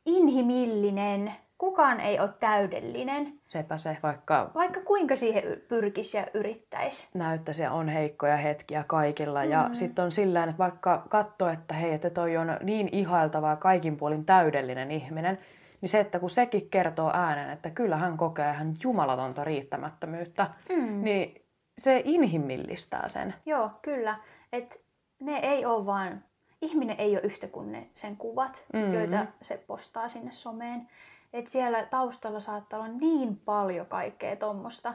inhimillinen, 0.07 1.33
kukaan 1.59 2.01
ei 2.01 2.21
ole 2.21 2.31
täydellinen. 2.41 3.33
Sepä 3.47 3.79
se, 3.79 3.97
vaikka... 4.03 4.51
Vaikka 4.55 4.81
kuinka 4.81 5.17
siihen 5.17 5.43
pyrkisi 5.69 6.17
ja 6.17 6.27
yrittäisi. 6.35 7.09
Näyttäisi 7.15 7.63
ja 7.63 7.73
on 7.73 7.89
heikkoja 7.89 8.37
hetkiä 8.37 8.85
kaikilla. 8.87 9.45
Mm. 9.45 9.51
Ja 9.51 9.71
sitten 9.73 10.05
on 10.05 10.13
sillä 10.13 10.45
että 10.45 10.59
vaikka 10.59 11.07
katsoo, 11.09 11.49
että 11.49 11.75
hei, 11.75 11.93
että 11.93 12.11
toi 12.11 12.37
on 12.37 12.57
niin 12.63 12.89
ihailtava 12.93 13.51
ja 13.51 13.57
kaikin 13.57 13.97
puolin 13.97 14.25
täydellinen 14.25 14.91
ihminen, 14.91 15.39
niin 15.81 15.89
se, 15.89 16.01
että 16.01 16.19
kun 16.19 16.31
sekin 16.31 16.71
kertoo 16.71 17.11
äänen, 17.15 17.51
että 17.51 17.71
kyllä 17.71 17.97
hän 17.97 18.17
kokee 18.17 18.53
hän 18.53 18.75
jumalatonta 18.85 19.45
riittämättömyyttä, 19.45 20.47
mm. 20.77 21.05
niin 21.05 21.48
se 21.79 22.03
inhimillistää 22.05 23.09
sen. 23.09 23.35
Joo, 23.47 23.71
kyllä. 23.83 24.19
Et 24.53 24.81
ne 25.21 25.39
ei 25.39 25.67
ole 25.67 25.87
vaan, 25.87 26.25
ihminen 26.63 27.01
ei 27.01 27.13
ole 27.13 27.21
yhtä 27.21 27.47
kuin 27.47 27.73
ne 27.73 27.87
sen 27.95 28.17
kuvat, 28.17 28.65
mm-hmm. 28.73 28.95
joita 28.95 29.27
se 29.43 29.65
postaa 29.67 30.09
sinne 30.09 30.33
someen. 30.33 30.89
Et 31.33 31.47
siellä 31.47 31.87
taustalla 31.87 32.41
saattaa 32.41 32.81
olla 32.81 32.93
niin 32.93 33.37
paljon 33.37 33.87
kaikkea 33.87 34.37
tuommoista. 34.37 34.95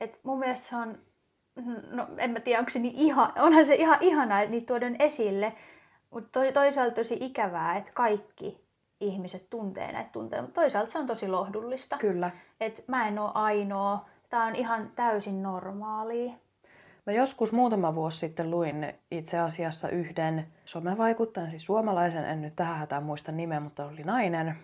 Et 0.00 0.20
mun 0.22 0.38
mielestä 0.38 0.68
se 0.68 0.76
on, 0.76 0.98
no 1.90 2.08
en 2.18 2.30
mä 2.30 2.40
tiedä 2.40 2.58
onko 2.58 2.70
se 2.70 2.78
niin 2.78 2.94
ihan, 2.94 3.32
onhan 3.38 3.64
se 3.64 3.74
ihan 3.74 3.98
ihanaa, 4.00 4.40
että 4.40 4.50
niitä 4.50 4.66
tuodaan 4.66 4.96
esille, 4.98 5.52
mutta 6.10 6.40
toisaalta 6.54 6.94
tosi 6.94 7.16
ikävää, 7.20 7.76
että 7.76 7.92
kaikki 7.94 8.64
ihmiset 9.00 9.50
tuntee 9.50 9.92
näitä 9.92 10.10
tunteita, 10.12 10.42
mutta 10.42 10.60
toisaalta 10.60 10.92
se 10.92 10.98
on 10.98 11.06
tosi 11.06 11.28
lohdullista. 11.28 11.98
Kyllä. 11.98 12.30
Että 12.60 12.82
mä 12.86 13.08
en 13.08 13.18
ole 13.18 13.30
ainoa, 13.34 14.08
Tämä 14.32 14.46
on 14.46 14.56
ihan 14.56 14.90
täysin 14.96 15.42
normaalia. 15.42 16.32
Mä 17.06 17.12
joskus 17.12 17.52
muutama 17.52 17.94
vuosi 17.94 18.18
sitten 18.18 18.50
luin 18.50 18.94
itse 19.10 19.38
asiassa 19.38 19.88
yhden 19.88 20.46
somevaikuttajan, 20.64 21.50
siis 21.50 21.64
suomalaisen, 21.64 22.24
en 22.24 22.42
nyt 22.42 22.56
tähän 22.56 22.78
hätään 22.78 23.02
muista 23.02 23.32
nimeä, 23.32 23.60
mutta 23.60 23.86
oli 23.86 24.02
nainen, 24.04 24.56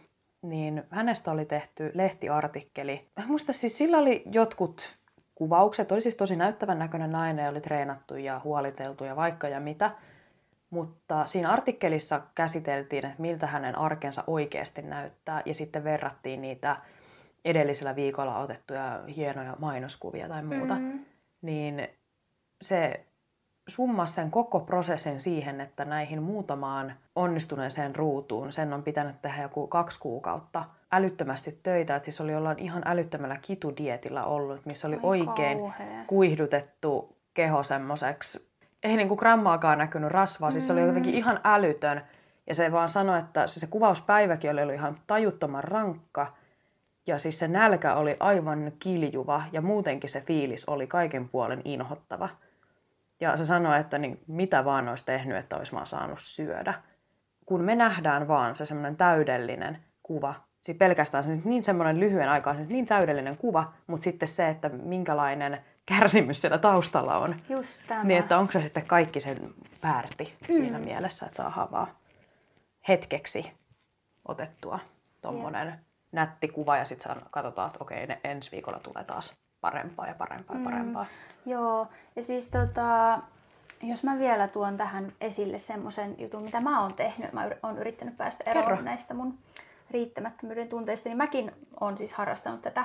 niin 0.43 0.83
hänestä 0.91 1.31
oli 1.31 1.45
tehty 1.45 1.91
lehtiartikkeli. 1.95 3.09
Mä 3.17 3.27
muista 3.27 3.53
siis 3.53 3.79
sillä 3.79 3.99
oli 3.99 4.23
jotkut 4.33 4.99
kuvaukset, 5.35 5.93
oli 5.93 6.01
siis 6.01 6.17
tosi 6.17 6.37
näyttävän 6.37 6.79
näköinen 6.79 7.13
nainen, 7.13 7.49
oli 7.49 7.61
treenattu 7.61 8.17
ja 8.17 8.41
huoliteltu 8.45 9.05
ja 9.05 9.17
vaikka 9.17 9.49
ja 9.49 9.61
mitä. 9.61 9.91
Mutta 10.71 11.27
siinä 11.27 11.51
artikkelissa 11.51 12.21
käsiteltiin, 12.35 13.07
että 13.07 13.23
miltä 13.23 13.47
hänen 13.47 13.79
arkensa 13.79 14.25
oikeasti 14.27 14.83
näyttää 14.83 15.43
ja 15.45 15.55
sitten 15.55 15.85
verrattiin 15.85 16.43
niitä 16.43 16.77
edellisellä 17.45 17.97
viikolla 17.97 18.39
otettuja 18.39 19.01
hienoja 19.17 19.57
mainoskuvia 19.59 20.29
tai 20.29 20.43
muuta, 20.43 20.75
mm. 20.75 21.05
niin 21.43 21.89
se 22.63 23.07
summas 23.69 24.15
sen 24.15 24.31
koko 24.31 24.61
prosessin 24.61 25.21
siihen, 25.21 25.61
että 25.61 25.85
näihin 25.85 26.23
muutamaan 26.23 26.95
onnistuneeseen 27.17 27.97
ruutuun 27.97 28.53
sen 28.53 28.73
on 28.73 28.83
pitänyt 28.83 29.23
tehdä 29.23 29.43
joku 29.43 29.67
kaksi 29.67 29.99
kuukautta 30.01 30.65
älyttömästi 30.93 31.61
töitä. 31.63 31.97
Että 31.97 32.05
siis 32.05 32.21
oli 32.21 32.35
ollaan 32.35 32.59
ihan 32.59 32.83
älyttömällä 32.87 33.39
kitudietillä 33.43 34.25
ollut, 34.25 34.67
missä 34.67 34.89
oli 34.89 34.97
Ai 34.97 35.01
oikein 35.03 35.59
kauhea. 35.59 36.05
kuihdutettu 36.07 37.17
keho 37.35 37.63
semmoiseksi. 37.63 38.49
Ei 38.83 38.97
niinku 38.97 39.17
grammaakaan 39.17 39.79
näkynyt 39.79 40.11
rasvaa, 40.11 40.51
siis 40.51 40.65
mm. 40.65 40.67
se 40.67 40.73
oli 40.73 40.81
jotenkin 40.81 41.15
ihan 41.15 41.41
älytön. 41.45 42.03
Ja 42.47 42.55
se 42.55 42.73
vaan 42.73 42.89
sanoi, 42.89 43.19
että 43.19 43.47
se, 43.47 43.61
se 43.61 43.67
kuvauspäiväkin 43.67 44.51
oli 44.51 44.63
ollut 44.63 44.75
ihan 44.75 44.99
tajuttoman 45.07 45.65
rankka. 45.65 46.27
Ja 47.09 47.19
siis 47.19 47.39
se 47.39 47.49
nälkä 47.49 47.95
oli 47.95 48.17
aivan 48.21 48.73
kiljuva 48.79 49.43
ja 49.53 49.63
muutenkin 49.63 50.11
se 50.11 50.21
fiilis 50.21 50.65
oli 50.69 50.87
kaiken 50.87 51.29
puolen 51.29 51.63
inhottava. 51.65 52.29
Ja 53.21 53.37
se 53.37 53.45
sanoi, 53.45 53.81
että 53.81 53.99
niin, 53.99 54.21
mitä 54.27 54.65
vaan 54.65 54.89
olisi 54.89 55.07
tehnyt, 55.07 55.37
että 55.37 55.57
olisi 55.57 55.73
vaan 55.73 55.87
saanut 55.87 56.19
syödä. 56.21 56.75
Kun 57.47 57.61
me 57.61 57.75
nähdään 57.75 58.29
vaan 58.29 58.57
se 58.57 58.67
semmoinen 58.67 58.97
täydellinen 58.97 59.79
kuva, 60.03 60.35
siis 60.63 60.79
pelkästään 60.79 61.25
se 61.25 61.41
niin 61.45 61.65
semmoinen 61.65 62.01
lyhyen 62.01 62.29
aikaa, 62.29 62.55
se 62.55 62.65
niin 62.65 62.87
täydellinen 62.87 63.37
kuva, 63.37 63.73
mutta 63.87 64.05
sitten 64.05 64.29
se, 64.29 64.49
että 64.49 64.69
minkälainen 64.69 65.65
kärsimys 65.87 66.41
siellä 66.41 66.59
taustalla 66.59 67.19
on. 67.19 67.37
Just 67.49 67.79
tämä. 67.87 68.05
Niin, 68.05 68.19
että 68.19 68.39
onko 68.39 68.53
se 68.53 68.61
sitten 68.61 68.87
kaikki 68.87 69.21
sen 69.21 69.55
väärti 69.83 70.35
mm. 70.49 70.55
siinä 70.55 70.79
mielessä, 70.79 71.27
että 71.27 71.37
saa 71.37 71.69
vaan 71.73 71.89
hetkeksi 72.89 73.53
otettua 74.29 74.79
tuommoinen 75.23 75.88
nätti 76.13 76.49
kuva 76.49 76.77
ja 76.77 76.85
sitten 76.85 77.17
katsotaan, 77.31 77.67
että 77.67 77.79
okei, 77.81 78.07
ne 78.07 78.21
ensi 78.25 78.53
viikolla 78.53 78.79
tulee 78.79 79.05
taas 79.05 79.37
parempaa 79.61 80.07
ja 80.07 80.15
parempaa 80.15 80.57
ja 80.57 80.61
mm. 80.61 80.65
parempaa. 80.65 81.05
Mm, 81.05 81.53
joo, 81.53 81.87
ja 82.17 82.23
siis 82.23 82.51
tota, 82.51 83.19
jos 83.83 84.05
mä 84.05 84.19
vielä 84.19 84.49
tuon 84.49 84.77
tähän 84.77 85.13
esille 85.21 85.59
semmoisen 85.59 86.15
jutun, 86.19 86.43
mitä 86.43 86.61
mä 86.61 86.83
oon 86.83 86.95
tehnyt, 86.95 87.33
mä 87.33 87.51
oon 87.63 87.79
yrittänyt 87.79 88.17
päästä 88.17 88.51
eroon 88.51 88.67
Kerro. 88.67 88.83
näistä 88.83 89.15
mun 89.15 89.39
riittämättömyyden 89.91 90.69
tunteista, 90.69 91.09
niin 91.09 91.17
mäkin 91.17 91.53
oon 91.81 91.97
siis 91.97 92.15
harrastanut 92.15 92.63
tätä 92.63 92.85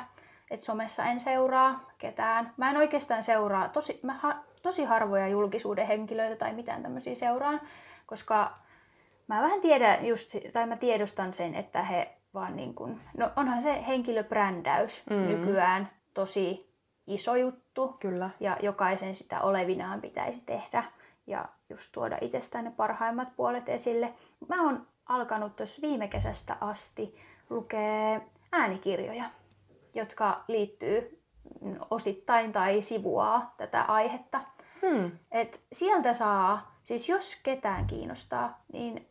että 0.54 0.66
somessa 0.66 1.06
en 1.06 1.20
seuraa 1.20 1.92
ketään. 1.98 2.54
Mä 2.58 2.70
en 2.70 2.78
oikeastaan 2.78 3.24
seuraa 3.24 3.70
tosi, 3.70 4.00
mä 4.04 4.14
ha, 4.14 4.36
tosi 4.62 4.84
harvoja 4.84 5.28
julkisuuden 5.28 5.88
henkilöitä 5.88 6.36
tai 6.36 6.54
mitään 6.54 6.84
tämmöisiä 6.84 7.16
seuraan, 7.16 7.62
koska 8.06 8.58
mä 9.28 9.42
vähän 9.42 9.62
tiedän 9.62 10.06
just, 10.06 10.36
tai 10.54 10.68
mä 10.68 10.78
tiedostan 10.78 11.34
sen, 11.34 11.56
että 11.56 11.84
he 11.84 12.18
vaan 12.34 12.56
niin 12.56 12.74
kuin, 12.74 13.02
no 13.18 13.32
onhan 13.36 13.62
se 13.62 13.84
henkilöbrändäys 13.88 15.04
mm. 15.10 15.16
nykyään 15.16 15.90
tosi 16.14 16.74
iso 17.08 17.36
juttu. 17.36 17.96
Kyllä. 18.00 18.30
Ja 18.40 18.58
jokaisen 18.62 19.16
sitä 19.16 19.42
olevinaan 19.42 20.02
pitäisi 20.02 20.42
tehdä 20.46 20.84
ja 21.28 21.46
just 21.70 21.92
tuoda 21.92 22.18
itsestään 22.22 22.66
ne 22.66 22.72
parhaimmat 22.72 23.36
puolet 23.36 23.70
esille. 23.70 24.14
Mä 24.48 24.64
oon 24.64 24.88
alkanut 25.06 25.56
tuossa 25.56 25.82
viime 25.82 26.08
kesästä 26.08 26.58
asti 26.62 27.16
lukea 27.50 28.22
äänikirjoja, 28.52 29.26
jotka 29.94 30.44
liittyy 30.48 31.24
osittain 31.90 32.52
tai 32.52 32.82
sivuaa 32.82 33.54
tätä 33.58 33.82
aihetta. 33.82 34.42
Hmm. 34.82 35.12
Et 35.32 35.62
sieltä 35.72 36.14
saa, 36.14 36.76
siis 36.84 37.10
jos 37.10 37.40
ketään 37.44 37.88
kiinnostaa, 37.88 38.62
niin 38.74 39.08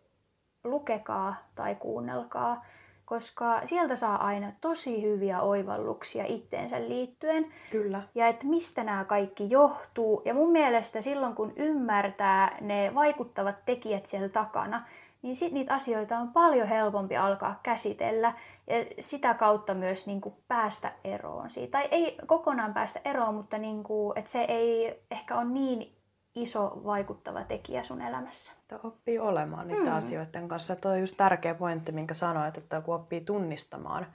lukekaa 0.65 1.35
tai 1.55 1.75
kuunnelkaa 1.75 2.65
koska 3.13 3.61
sieltä 3.65 3.97
saa 3.97 4.27
aina 4.27 4.53
tosi 4.61 5.03
hyviä 5.03 5.41
oivalluksia 5.41 6.25
itteensä 6.27 6.81
liittyen. 6.81 7.47
Kyllä. 7.71 8.03
Ja 8.15 8.29
että 8.29 8.47
mistä 8.47 8.85
nämä 8.85 9.05
kaikki 9.05 9.51
johtuu. 9.51 10.23
Ja 10.25 10.35
mun 10.35 10.53
mielestä 10.53 11.01
silloin, 11.03 11.35
kun 11.35 11.53
ymmärtää 11.57 12.57
ne 12.61 12.93
vaikuttavat 12.95 13.55
tekijät 13.67 14.07
siellä 14.07 14.29
takana, 14.29 14.85
niin 15.23 15.37
sit 15.37 15.53
niitä 15.53 15.75
asioita 15.75 16.19
on 16.19 16.29
paljon 16.29 16.69
helpompi 16.69 17.17
alkaa 17.17 17.61
käsitellä 17.63 18.33
ja 18.67 18.77
sitä 19.01 19.35
kautta 19.35 19.75
myös 19.75 20.07
niin 20.07 20.21
kuin 20.21 20.35
päästä 20.49 20.93
eroon 21.05 21.51
siitä. 21.51 21.73
Tai 21.73 21.89
ei 21.91 22.19
kokonaan 22.27 22.75
päästä 22.75 23.01
eroon, 23.05 23.35
mutta 23.35 23.59
niin 23.59 23.83
kuin, 23.83 24.19
että 24.19 24.31
se 24.31 24.43
ei 24.43 25.01
ehkä 25.11 25.37
ole 25.37 25.45
niin 25.45 25.93
iso 26.35 26.81
vaikuttava 26.85 27.45
tekijä 27.45 27.83
sun 27.83 28.03
elämässä. 28.03 28.53
Että 28.61 28.81
oppii 28.85 29.19
olemaan 29.19 29.69
niiden 29.69 29.87
mm. 29.87 29.97
asioiden 29.97 30.49
kanssa. 30.49 30.77
Tuo 30.77 30.91
on 30.91 31.01
just 31.01 31.17
tärkeä 31.17 31.55
pointti, 31.55 31.93
minkä 31.93 32.15
sanoit, 32.15 32.59
että 32.59 32.81
kun 32.81 32.95
oppii 32.95 33.21
tunnistamaan 33.21 34.07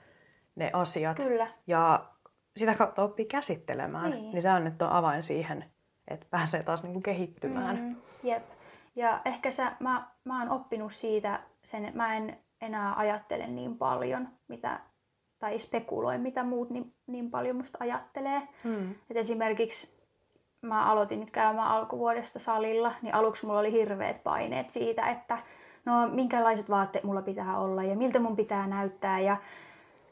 ne 0.55 0.69
asiat 0.73 1.17
Kyllä. 1.17 1.47
ja 1.67 2.05
sitä 2.57 2.75
kautta 2.75 3.03
oppii 3.03 3.25
käsittelemään, 3.25 4.11
niin, 4.11 4.31
niin 4.31 4.41
se 4.41 4.51
on 4.51 4.63
nyt 4.63 4.81
on 4.81 4.89
avain 4.89 5.23
siihen, 5.23 5.65
että 6.07 6.25
pääsee 6.29 6.63
taas 6.63 6.83
niinku 6.83 7.01
kehittymään. 7.01 7.79
Mm, 7.79 7.95
jep. 8.23 8.43
Ja 8.95 9.21
ehkä 9.25 9.51
sä, 9.51 9.71
mä, 9.79 10.07
mä 10.23 10.39
oon 10.39 10.49
oppinut 10.49 10.93
siitä 10.93 11.39
sen, 11.63 11.85
että 11.85 11.97
mä 11.97 12.15
en 12.15 12.37
enää 12.61 12.95
ajattele 12.95 13.47
niin 13.47 13.77
paljon, 13.77 14.29
mitä, 14.47 14.79
tai 15.39 15.59
spekuloi, 15.59 16.17
mitä 16.17 16.43
muut 16.43 16.69
niin, 16.69 16.93
niin 17.07 17.31
paljon 17.31 17.55
musta 17.55 17.77
ajattelee. 17.81 18.47
Mm. 18.63 18.91
Et 19.09 19.17
esimerkiksi 19.17 19.96
mä 20.67 20.85
aloitin 20.85 21.19
nyt 21.19 21.31
käymään 21.31 21.67
alkuvuodesta 21.67 22.39
salilla, 22.39 22.93
niin 23.01 23.13
aluksi 23.13 23.45
mulla 23.45 23.59
oli 23.59 23.71
hirveät 23.71 24.23
paineet 24.23 24.69
siitä, 24.69 25.09
että 25.09 25.37
no 25.85 26.07
minkälaiset 26.07 26.69
vaatteet 26.69 27.03
mulla 27.03 27.21
pitää 27.21 27.57
olla 27.57 27.83
ja 27.83 27.95
miltä 27.95 28.19
mun 28.19 28.35
pitää 28.35 28.67
näyttää 28.67 29.19
ja 29.19 29.37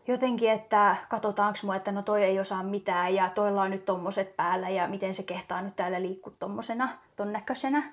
jotenkin, 0.07 0.51
että 0.51 0.95
katsotaanko 1.09 1.59
mua, 1.63 1.75
että 1.75 1.91
no 1.91 2.01
toi 2.01 2.23
ei 2.23 2.39
osaa 2.39 2.63
mitään 2.63 3.15
ja 3.15 3.29
toilla 3.35 3.61
on 3.61 3.71
nyt 3.71 3.85
tommoset 3.85 4.35
päällä 4.35 4.69
ja 4.69 4.87
miten 4.87 5.13
se 5.13 5.23
kehtaa 5.23 5.61
nyt 5.61 5.75
täällä 5.75 6.01
liikkua 6.01 6.33
tommosena, 6.39 6.89
ton 7.15 7.33
näköisenä. 7.33 7.83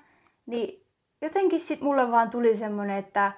Niin 0.45 0.85
jotenkin 1.21 1.59
sit 1.59 1.81
mulle 1.81 2.11
vaan 2.11 2.29
tuli 2.29 2.55
semmonen, 2.55 2.97
että 2.97 3.31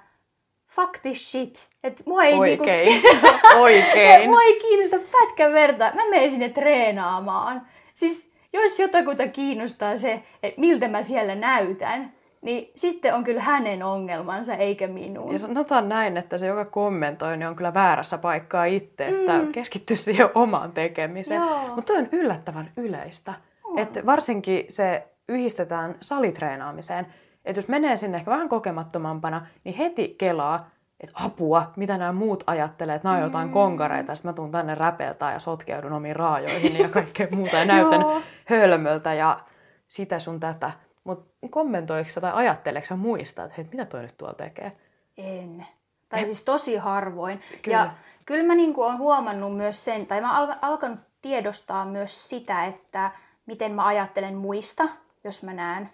fuck 0.67 0.99
this 1.01 1.31
shit. 1.31 1.67
Että 1.83 2.03
mua 2.09 2.23
ei 2.23 2.33
Oikein. 2.33 2.87
Niinku, 2.87 3.27
Oikein. 3.61 4.29
mua 4.29 4.41
ei 4.41 4.59
kiinnosta 4.59 4.97
pätkän 5.11 5.53
verta. 5.53 5.91
Mä 5.95 6.09
menen 6.09 6.31
sinne 6.31 6.49
treenaamaan. 6.49 7.67
Siis 7.95 8.34
jos 8.61 8.79
jotakuta 8.79 9.27
kiinnostaa 9.27 9.97
se, 9.97 10.23
että 10.43 10.61
miltä 10.61 10.87
mä 10.87 11.01
siellä 11.01 11.35
näytän, 11.35 12.13
niin 12.41 12.71
sitten 12.75 13.15
on 13.15 13.23
kyllä 13.23 13.41
hänen 13.41 13.83
ongelmansa 13.83 14.55
eikä 14.55 14.87
minun. 14.87 15.33
Ja 15.33 15.39
sanotaan 15.39 15.89
näin, 15.89 16.17
että 16.17 16.37
se 16.37 16.47
joka 16.47 16.65
kommentoi 16.65 17.37
niin 17.37 17.47
on 17.47 17.55
kyllä 17.55 17.73
väärässä 17.73 18.17
paikkaa 18.17 18.65
itse, 18.65 19.07
että 19.07 19.37
mm. 19.37 19.51
keskitty 19.51 19.95
siihen 19.95 20.29
omaan 20.35 20.71
tekemiseen. 20.71 21.41
Mutta 21.75 21.93
on 21.93 22.07
yllättävän 22.11 22.71
yleistä. 22.77 23.33
Että 23.77 24.05
varsinkin 24.05 24.65
se 24.69 25.07
yhdistetään 25.29 25.95
salitreenaamiseen. 26.01 27.07
Että 27.45 27.59
jos 27.59 27.67
menee 27.67 27.97
sinne 27.97 28.17
ehkä 28.17 28.31
vähän 28.31 28.49
kokemattomampana, 28.49 29.47
niin 29.63 29.75
heti 29.75 30.15
kelaa, 30.17 30.69
että 30.99 31.15
apua, 31.23 31.71
mitä 31.75 31.97
nämä 31.97 32.11
muut 32.11 32.43
ajattelee, 32.47 32.95
että 32.95 33.07
nämä 33.07 33.17
on 33.17 33.23
jotain 33.23 33.47
mm. 33.47 33.53
konkareita, 33.53 34.15
sitten 34.15 34.29
mä 34.29 34.33
tuun 34.33 34.51
tänne 34.51 34.75
räpeltää 34.75 35.33
ja 35.33 35.39
sotkeudun 35.39 35.93
omiin 35.93 36.15
raajoihin 36.15 36.79
ja 36.79 36.89
kaikkea 36.99 37.27
muuta 37.31 37.55
ja 37.55 37.65
näytän 37.65 38.01
hölmöltä 38.45 39.13
ja 39.13 39.39
sitä 39.87 40.19
sun 40.19 40.39
tätä. 40.39 40.71
Mutta 41.03 41.47
kommentoiko 41.49 42.09
tai 42.21 42.31
ajatteleeko 42.33 42.87
sä 42.87 42.95
muista, 42.95 43.43
että 43.43 43.55
hei, 43.57 43.67
mitä 43.71 43.85
toi 43.85 44.01
nyt 44.01 44.17
tuolla 44.17 44.35
tekee? 44.35 44.77
En. 45.17 45.67
Tai 46.09 46.19
en. 46.19 46.25
siis 46.25 46.43
tosi 46.43 46.75
harvoin. 46.75 47.41
Kyllä. 47.61 47.77
Ja 47.77 47.91
kyllä 48.25 48.43
mä 48.43 48.55
niinku 48.55 48.83
olen 48.83 48.97
huomannut 48.97 49.57
myös 49.57 49.85
sen, 49.85 50.07
tai 50.07 50.21
mä 50.21 50.39
oon 50.39 50.55
alkanut 50.61 50.99
tiedostaa 51.21 51.85
myös 51.85 52.29
sitä, 52.29 52.65
että 52.65 53.11
miten 53.45 53.71
mä 53.71 53.85
ajattelen 53.85 54.35
muista, 54.35 54.83
jos 55.23 55.43
mä 55.43 55.53
näen, 55.53 55.89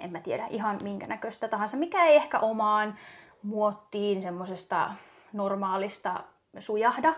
en 0.00 0.12
mä 0.12 0.20
tiedä, 0.20 0.46
ihan 0.50 0.78
minkä 0.82 1.06
näköistä 1.06 1.48
tahansa, 1.48 1.76
mikä 1.76 2.04
ei 2.04 2.16
ehkä 2.16 2.38
omaan 2.38 2.98
muottiin 3.46 4.22
semmoisesta 4.22 4.90
normaalista 5.32 6.20
sujahda, 6.58 7.14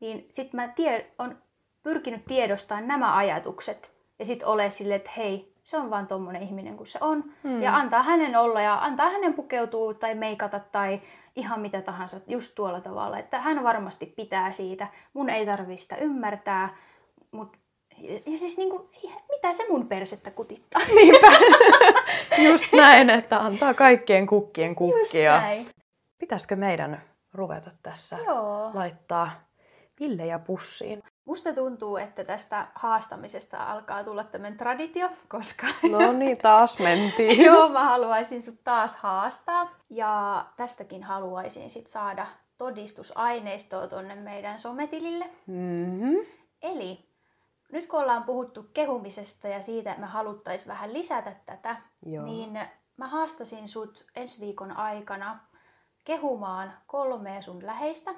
niin 0.00 0.28
sitten 0.30 0.60
mä 0.60 0.68
tie, 0.68 1.12
on 1.18 1.38
pyrkinyt 1.82 2.24
tiedostamaan 2.24 2.88
nämä 2.88 3.16
ajatukset 3.16 3.92
ja 4.18 4.24
sitten 4.24 4.48
ole 4.48 4.70
silleen, 4.70 4.96
että 4.96 5.10
hei, 5.16 5.54
se 5.64 5.76
on 5.76 5.90
vaan 5.90 6.06
tommonen 6.06 6.42
ihminen 6.42 6.76
kuin 6.76 6.86
se 6.86 6.98
on. 7.00 7.24
Hmm. 7.42 7.62
Ja 7.62 7.76
antaa 7.76 8.02
hänen 8.02 8.36
olla 8.36 8.60
ja 8.60 8.74
antaa 8.74 9.10
hänen 9.10 9.34
pukeutua 9.34 9.94
tai 9.94 10.14
meikata 10.14 10.60
tai 10.60 11.00
ihan 11.36 11.60
mitä 11.60 11.82
tahansa 11.82 12.20
just 12.26 12.54
tuolla 12.54 12.80
tavalla. 12.80 13.18
Että 13.18 13.40
hän 13.40 13.64
varmasti 13.64 14.06
pitää 14.06 14.52
siitä. 14.52 14.86
Mun 15.12 15.30
ei 15.30 15.46
tarvitse 15.46 15.82
sitä 15.82 15.96
ymmärtää. 15.96 16.76
Mut, 17.30 17.56
ja 18.26 18.38
siis 18.38 18.58
niinku, 18.58 18.90
mitä 19.28 19.52
se 19.52 19.64
mun 19.68 19.88
persettä 19.88 20.30
kutittaa? 20.30 20.82
Niinpä. 20.94 21.32
Just 22.38 22.72
näin, 22.72 23.10
että 23.10 23.38
antaa 23.38 23.74
kaikkien 23.74 24.26
kukkien 24.26 24.74
kukkia. 24.74 24.98
Just 25.34 25.42
näin. 25.42 25.70
Pitäisikö 26.18 26.56
meidän 26.56 27.02
ruveta 27.34 27.70
tässä 27.82 28.18
Joo. 28.26 28.70
laittaa 28.74 29.30
villejä 30.00 30.38
pussiin? 30.38 31.02
Musta 31.24 31.52
tuntuu, 31.52 31.96
että 31.96 32.24
tästä 32.24 32.66
haastamisesta 32.74 33.64
alkaa 33.64 34.04
tulla 34.04 34.24
tämmöinen 34.24 34.58
traditio, 34.58 35.08
koska... 35.28 35.66
No 35.90 36.12
niin, 36.12 36.38
taas 36.38 36.78
mentiin. 36.78 37.42
Joo, 37.46 37.68
mä 37.68 37.84
haluaisin 37.84 38.42
sut 38.42 38.64
taas 38.64 38.96
haastaa. 38.96 39.70
Ja 39.90 40.44
tästäkin 40.56 41.02
haluaisin 41.02 41.70
sit 41.70 41.86
saada 41.86 42.26
todistusaineistoa 42.58 43.86
tonne 43.86 44.14
meidän 44.14 44.58
sometilille. 44.58 45.24
Mm-hmm. 45.46 46.16
Eli 46.62 47.05
nyt 47.72 47.86
kun 47.86 48.00
ollaan 48.00 48.24
puhuttu 48.24 48.66
kehumisesta 48.74 49.48
ja 49.48 49.62
siitä, 49.62 49.90
että 49.90 50.00
me 50.00 50.06
haluttaisiin 50.06 50.68
vähän 50.68 50.92
lisätä 50.92 51.36
tätä, 51.46 51.76
Joo. 52.06 52.24
niin 52.24 52.60
mä 52.96 53.08
haastasin 53.08 53.68
sut 53.68 54.06
ensi 54.14 54.40
viikon 54.40 54.72
aikana 54.72 55.38
kehumaan 56.04 56.72
kolmea 56.86 57.42
sun 57.42 57.66
läheistä. 57.66 58.14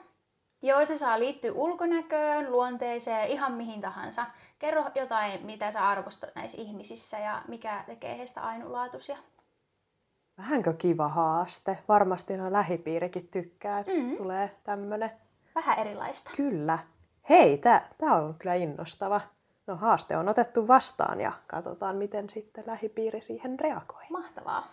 Joo, 0.63 0.85
se 0.85 0.97
saa 0.97 1.19
liittyä 1.19 1.53
ulkonäköön, 1.53 2.53
luonteeseen, 2.53 3.29
ihan 3.29 3.53
mihin 3.53 3.81
tahansa. 3.81 4.27
Kerro 4.59 4.85
jotain, 4.95 5.47
mitä 5.47 5.73
sä 5.73 5.89
arvostat 5.89 6.35
näissä 6.35 6.59
ihmisissä 6.61 7.19
ja 7.19 7.43
mikä 7.49 7.85
tekee 7.87 8.19
heistä 8.19 8.41
ainutlaatuisia. 8.41 9.17
Vähänkö 10.39 10.73
kiva 10.73 11.09
haaste? 11.09 11.79
Varmasti 11.89 12.37
no 12.37 12.53
lähipiirikin 12.53 13.29
tykkää, 13.29 13.79
että 13.79 13.93
mm. 13.93 14.17
tulee 14.17 14.57
tämmönen. 14.65 15.11
Vähän 15.55 15.79
erilaista. 15.79 16.31
Kyllä. 16.37 16.79
Hei, 17.29 17.59
tää 17.59 17.89
on 18.01 18.35
kyllä 18.39 18.55
innostava. 18.55 19.21
No 19.69 19.77
haaste 19.77 20.17
on 20.17 20.29
otettu 20.29 20.69
vastaan 20.69 21.21
ja 21.21 21.33
katsotaan, 21.47 21.97
miten 21.97 22.31
sitten 22.31 22.65
lähipiiri 22.67 23.21
siihen 23.21 23.61
reagoi. 23.61 24.03
Mahtavaa. 24.11 24.67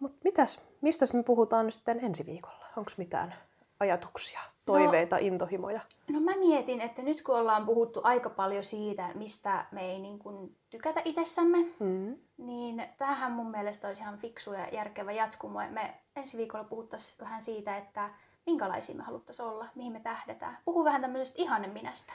Mutta 0.00 0.18
mitäs, 0.24 0.62
mistä 0.80 1.04
me 1.12 1.22
puhutaan 1.22 1.72
sitten 1.72 2.04
ensi 2.04 2.26
viikolla? 2.26 2.64
Onko 2.76 2.90
mitään 2.96 3.34
ajatuksia, 3.80 4.40
toiveita, 4.64 5.16
no, 5.16 5.26
intohimoja? 5.26 5.80
No 6.10 6.20
mä 6.20 6.36
mietin, 6.36 6.80
että 6.80 7.02
nyt 7.02 7.22
kun 7.22 7.38
ollaan 7.38 7.66
puhuttu 7.66 8.00
aika 8.04 8.30
paljon 8.30 8.64
siitä, 8.64 9.10
mistä 9.14 9.66
me 9.72 9.80
ei 9.80 9.98
niin 9.98 10.18
kuin 10.18 10.56
tykätä 10.70 11.00
itsessämme, 11.04 11.58
mm. 11.78 12.16
niin 12.38 12.86
tämähän 12.98 13.32
mun 13.32 13.50
mielestä 13.50 13.88
olisi 13.88 14.02
ihan 14.02 14.18
fiksu 14.18 14.52
ja 14.52 14.68
järkevä 14.72 15.12
jatkumo. 15.12 15.58
Me 15.70 15.94
ensi 16.16 16.38
viikolla 16.38 16.64
puhuttaisiin 16.64 17.20
vähän 17.20 17.42
siitä, 17.42 17.76
että 17.76 18.10
minkälaisia 18.46 18.96
me 18.96 19.02
haluttaisiin 19.02 19.46
olla, 19.46 19.66
mihin 19.74 19.92
me 19.92 20.00
tähdetään. 20.00 20.58
Puhu 20.64 20.84
vähän 20.84 21.00
tämmöisestä 21.00 21.42
ihanen 21.42 21.70
minästä. 21.70 22.12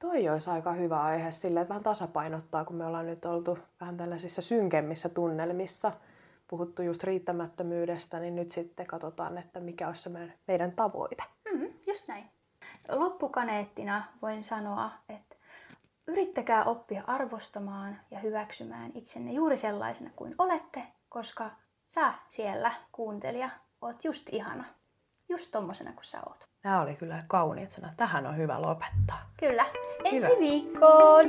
Toi 0.00 0.28
olisi 0.28 0.50
aika 0.50 0.72
hyvä 0.72 1.02
aihe 1.02 1.32
sille, 1.32 1.60
että 1.60 1.68
vähän 1.68 1.82
tasapainottaa, 1.82 2.64
kun 2.64 2.76
me 2.76 2.86
ollaan 2.86 3.06
nyt 3.06 3.24
oltu 3.24 3.58
vähän 3.80 3.96
tällaisissa 3.96 4.42
synkemmissä 4.42 5.08
tunnelmissa, 5.08 5.92
puhuttu 6.48 6.82
just 6.82 7.04
riittämättömyydestä, 7.04 8.20
niin 8.20 8.36
nyt 8.36 8.50
sitten 8.50 8.86
katsotaan, 8.86 9.38
että 9.38 9.60
mikä 9.60 9.86
olisi 9.86 10.02
se 10.02 10.10
meidän 10.48 10.72
tavoite. 10.72 11.22
Mm, 11.52 11.68
just 11.86 12.08
näin. 12.08 12.30
loppukaneettina 12.88 14.04
voin 14.22 14.44
sanoa, 14.44 14.90
että 15.08 15.36
yrittäkää 16.06 16.64
oppia 16.64 17.04
arvostamaan 17.06 18.00
ja 18.10 18.18
hyväksymään 18.18 18.90
itsenne 18.94 19.32
juuri 19.32 19.58
sellaisena 19.58 20.10
kuin 20.16 20.34
olette, 20.38 20.82
koska 21.08 21.50
sä 21.88 22.14
siellä, 22.28 22.72
kuuntelija, 22.92 23.50
oot 23.80 24.04
just 24.04 24.28
ihana. 24.32 24.64
Just 25.28 25.50
tommosena 25.50 25.92
kuin 25.92 26.04
sä 26.04 26.20
oot. 26.26 26.49
Nämä 26.64 26.82
oli 26.82 26.94
kyllä 26.96 27.22
kauniit 27.28 27.70
sanat. 27.70 27.96
Tähän 27.96 28.26
on 28.26 28.36
hyvä 28.36 28.62
lopettaa. 28.62 29.30
Kyllä. 29.36 29.66
Ensi 30.04 30.26
hyvä. 30.28 30.38
viikkoon! 30.40 31.26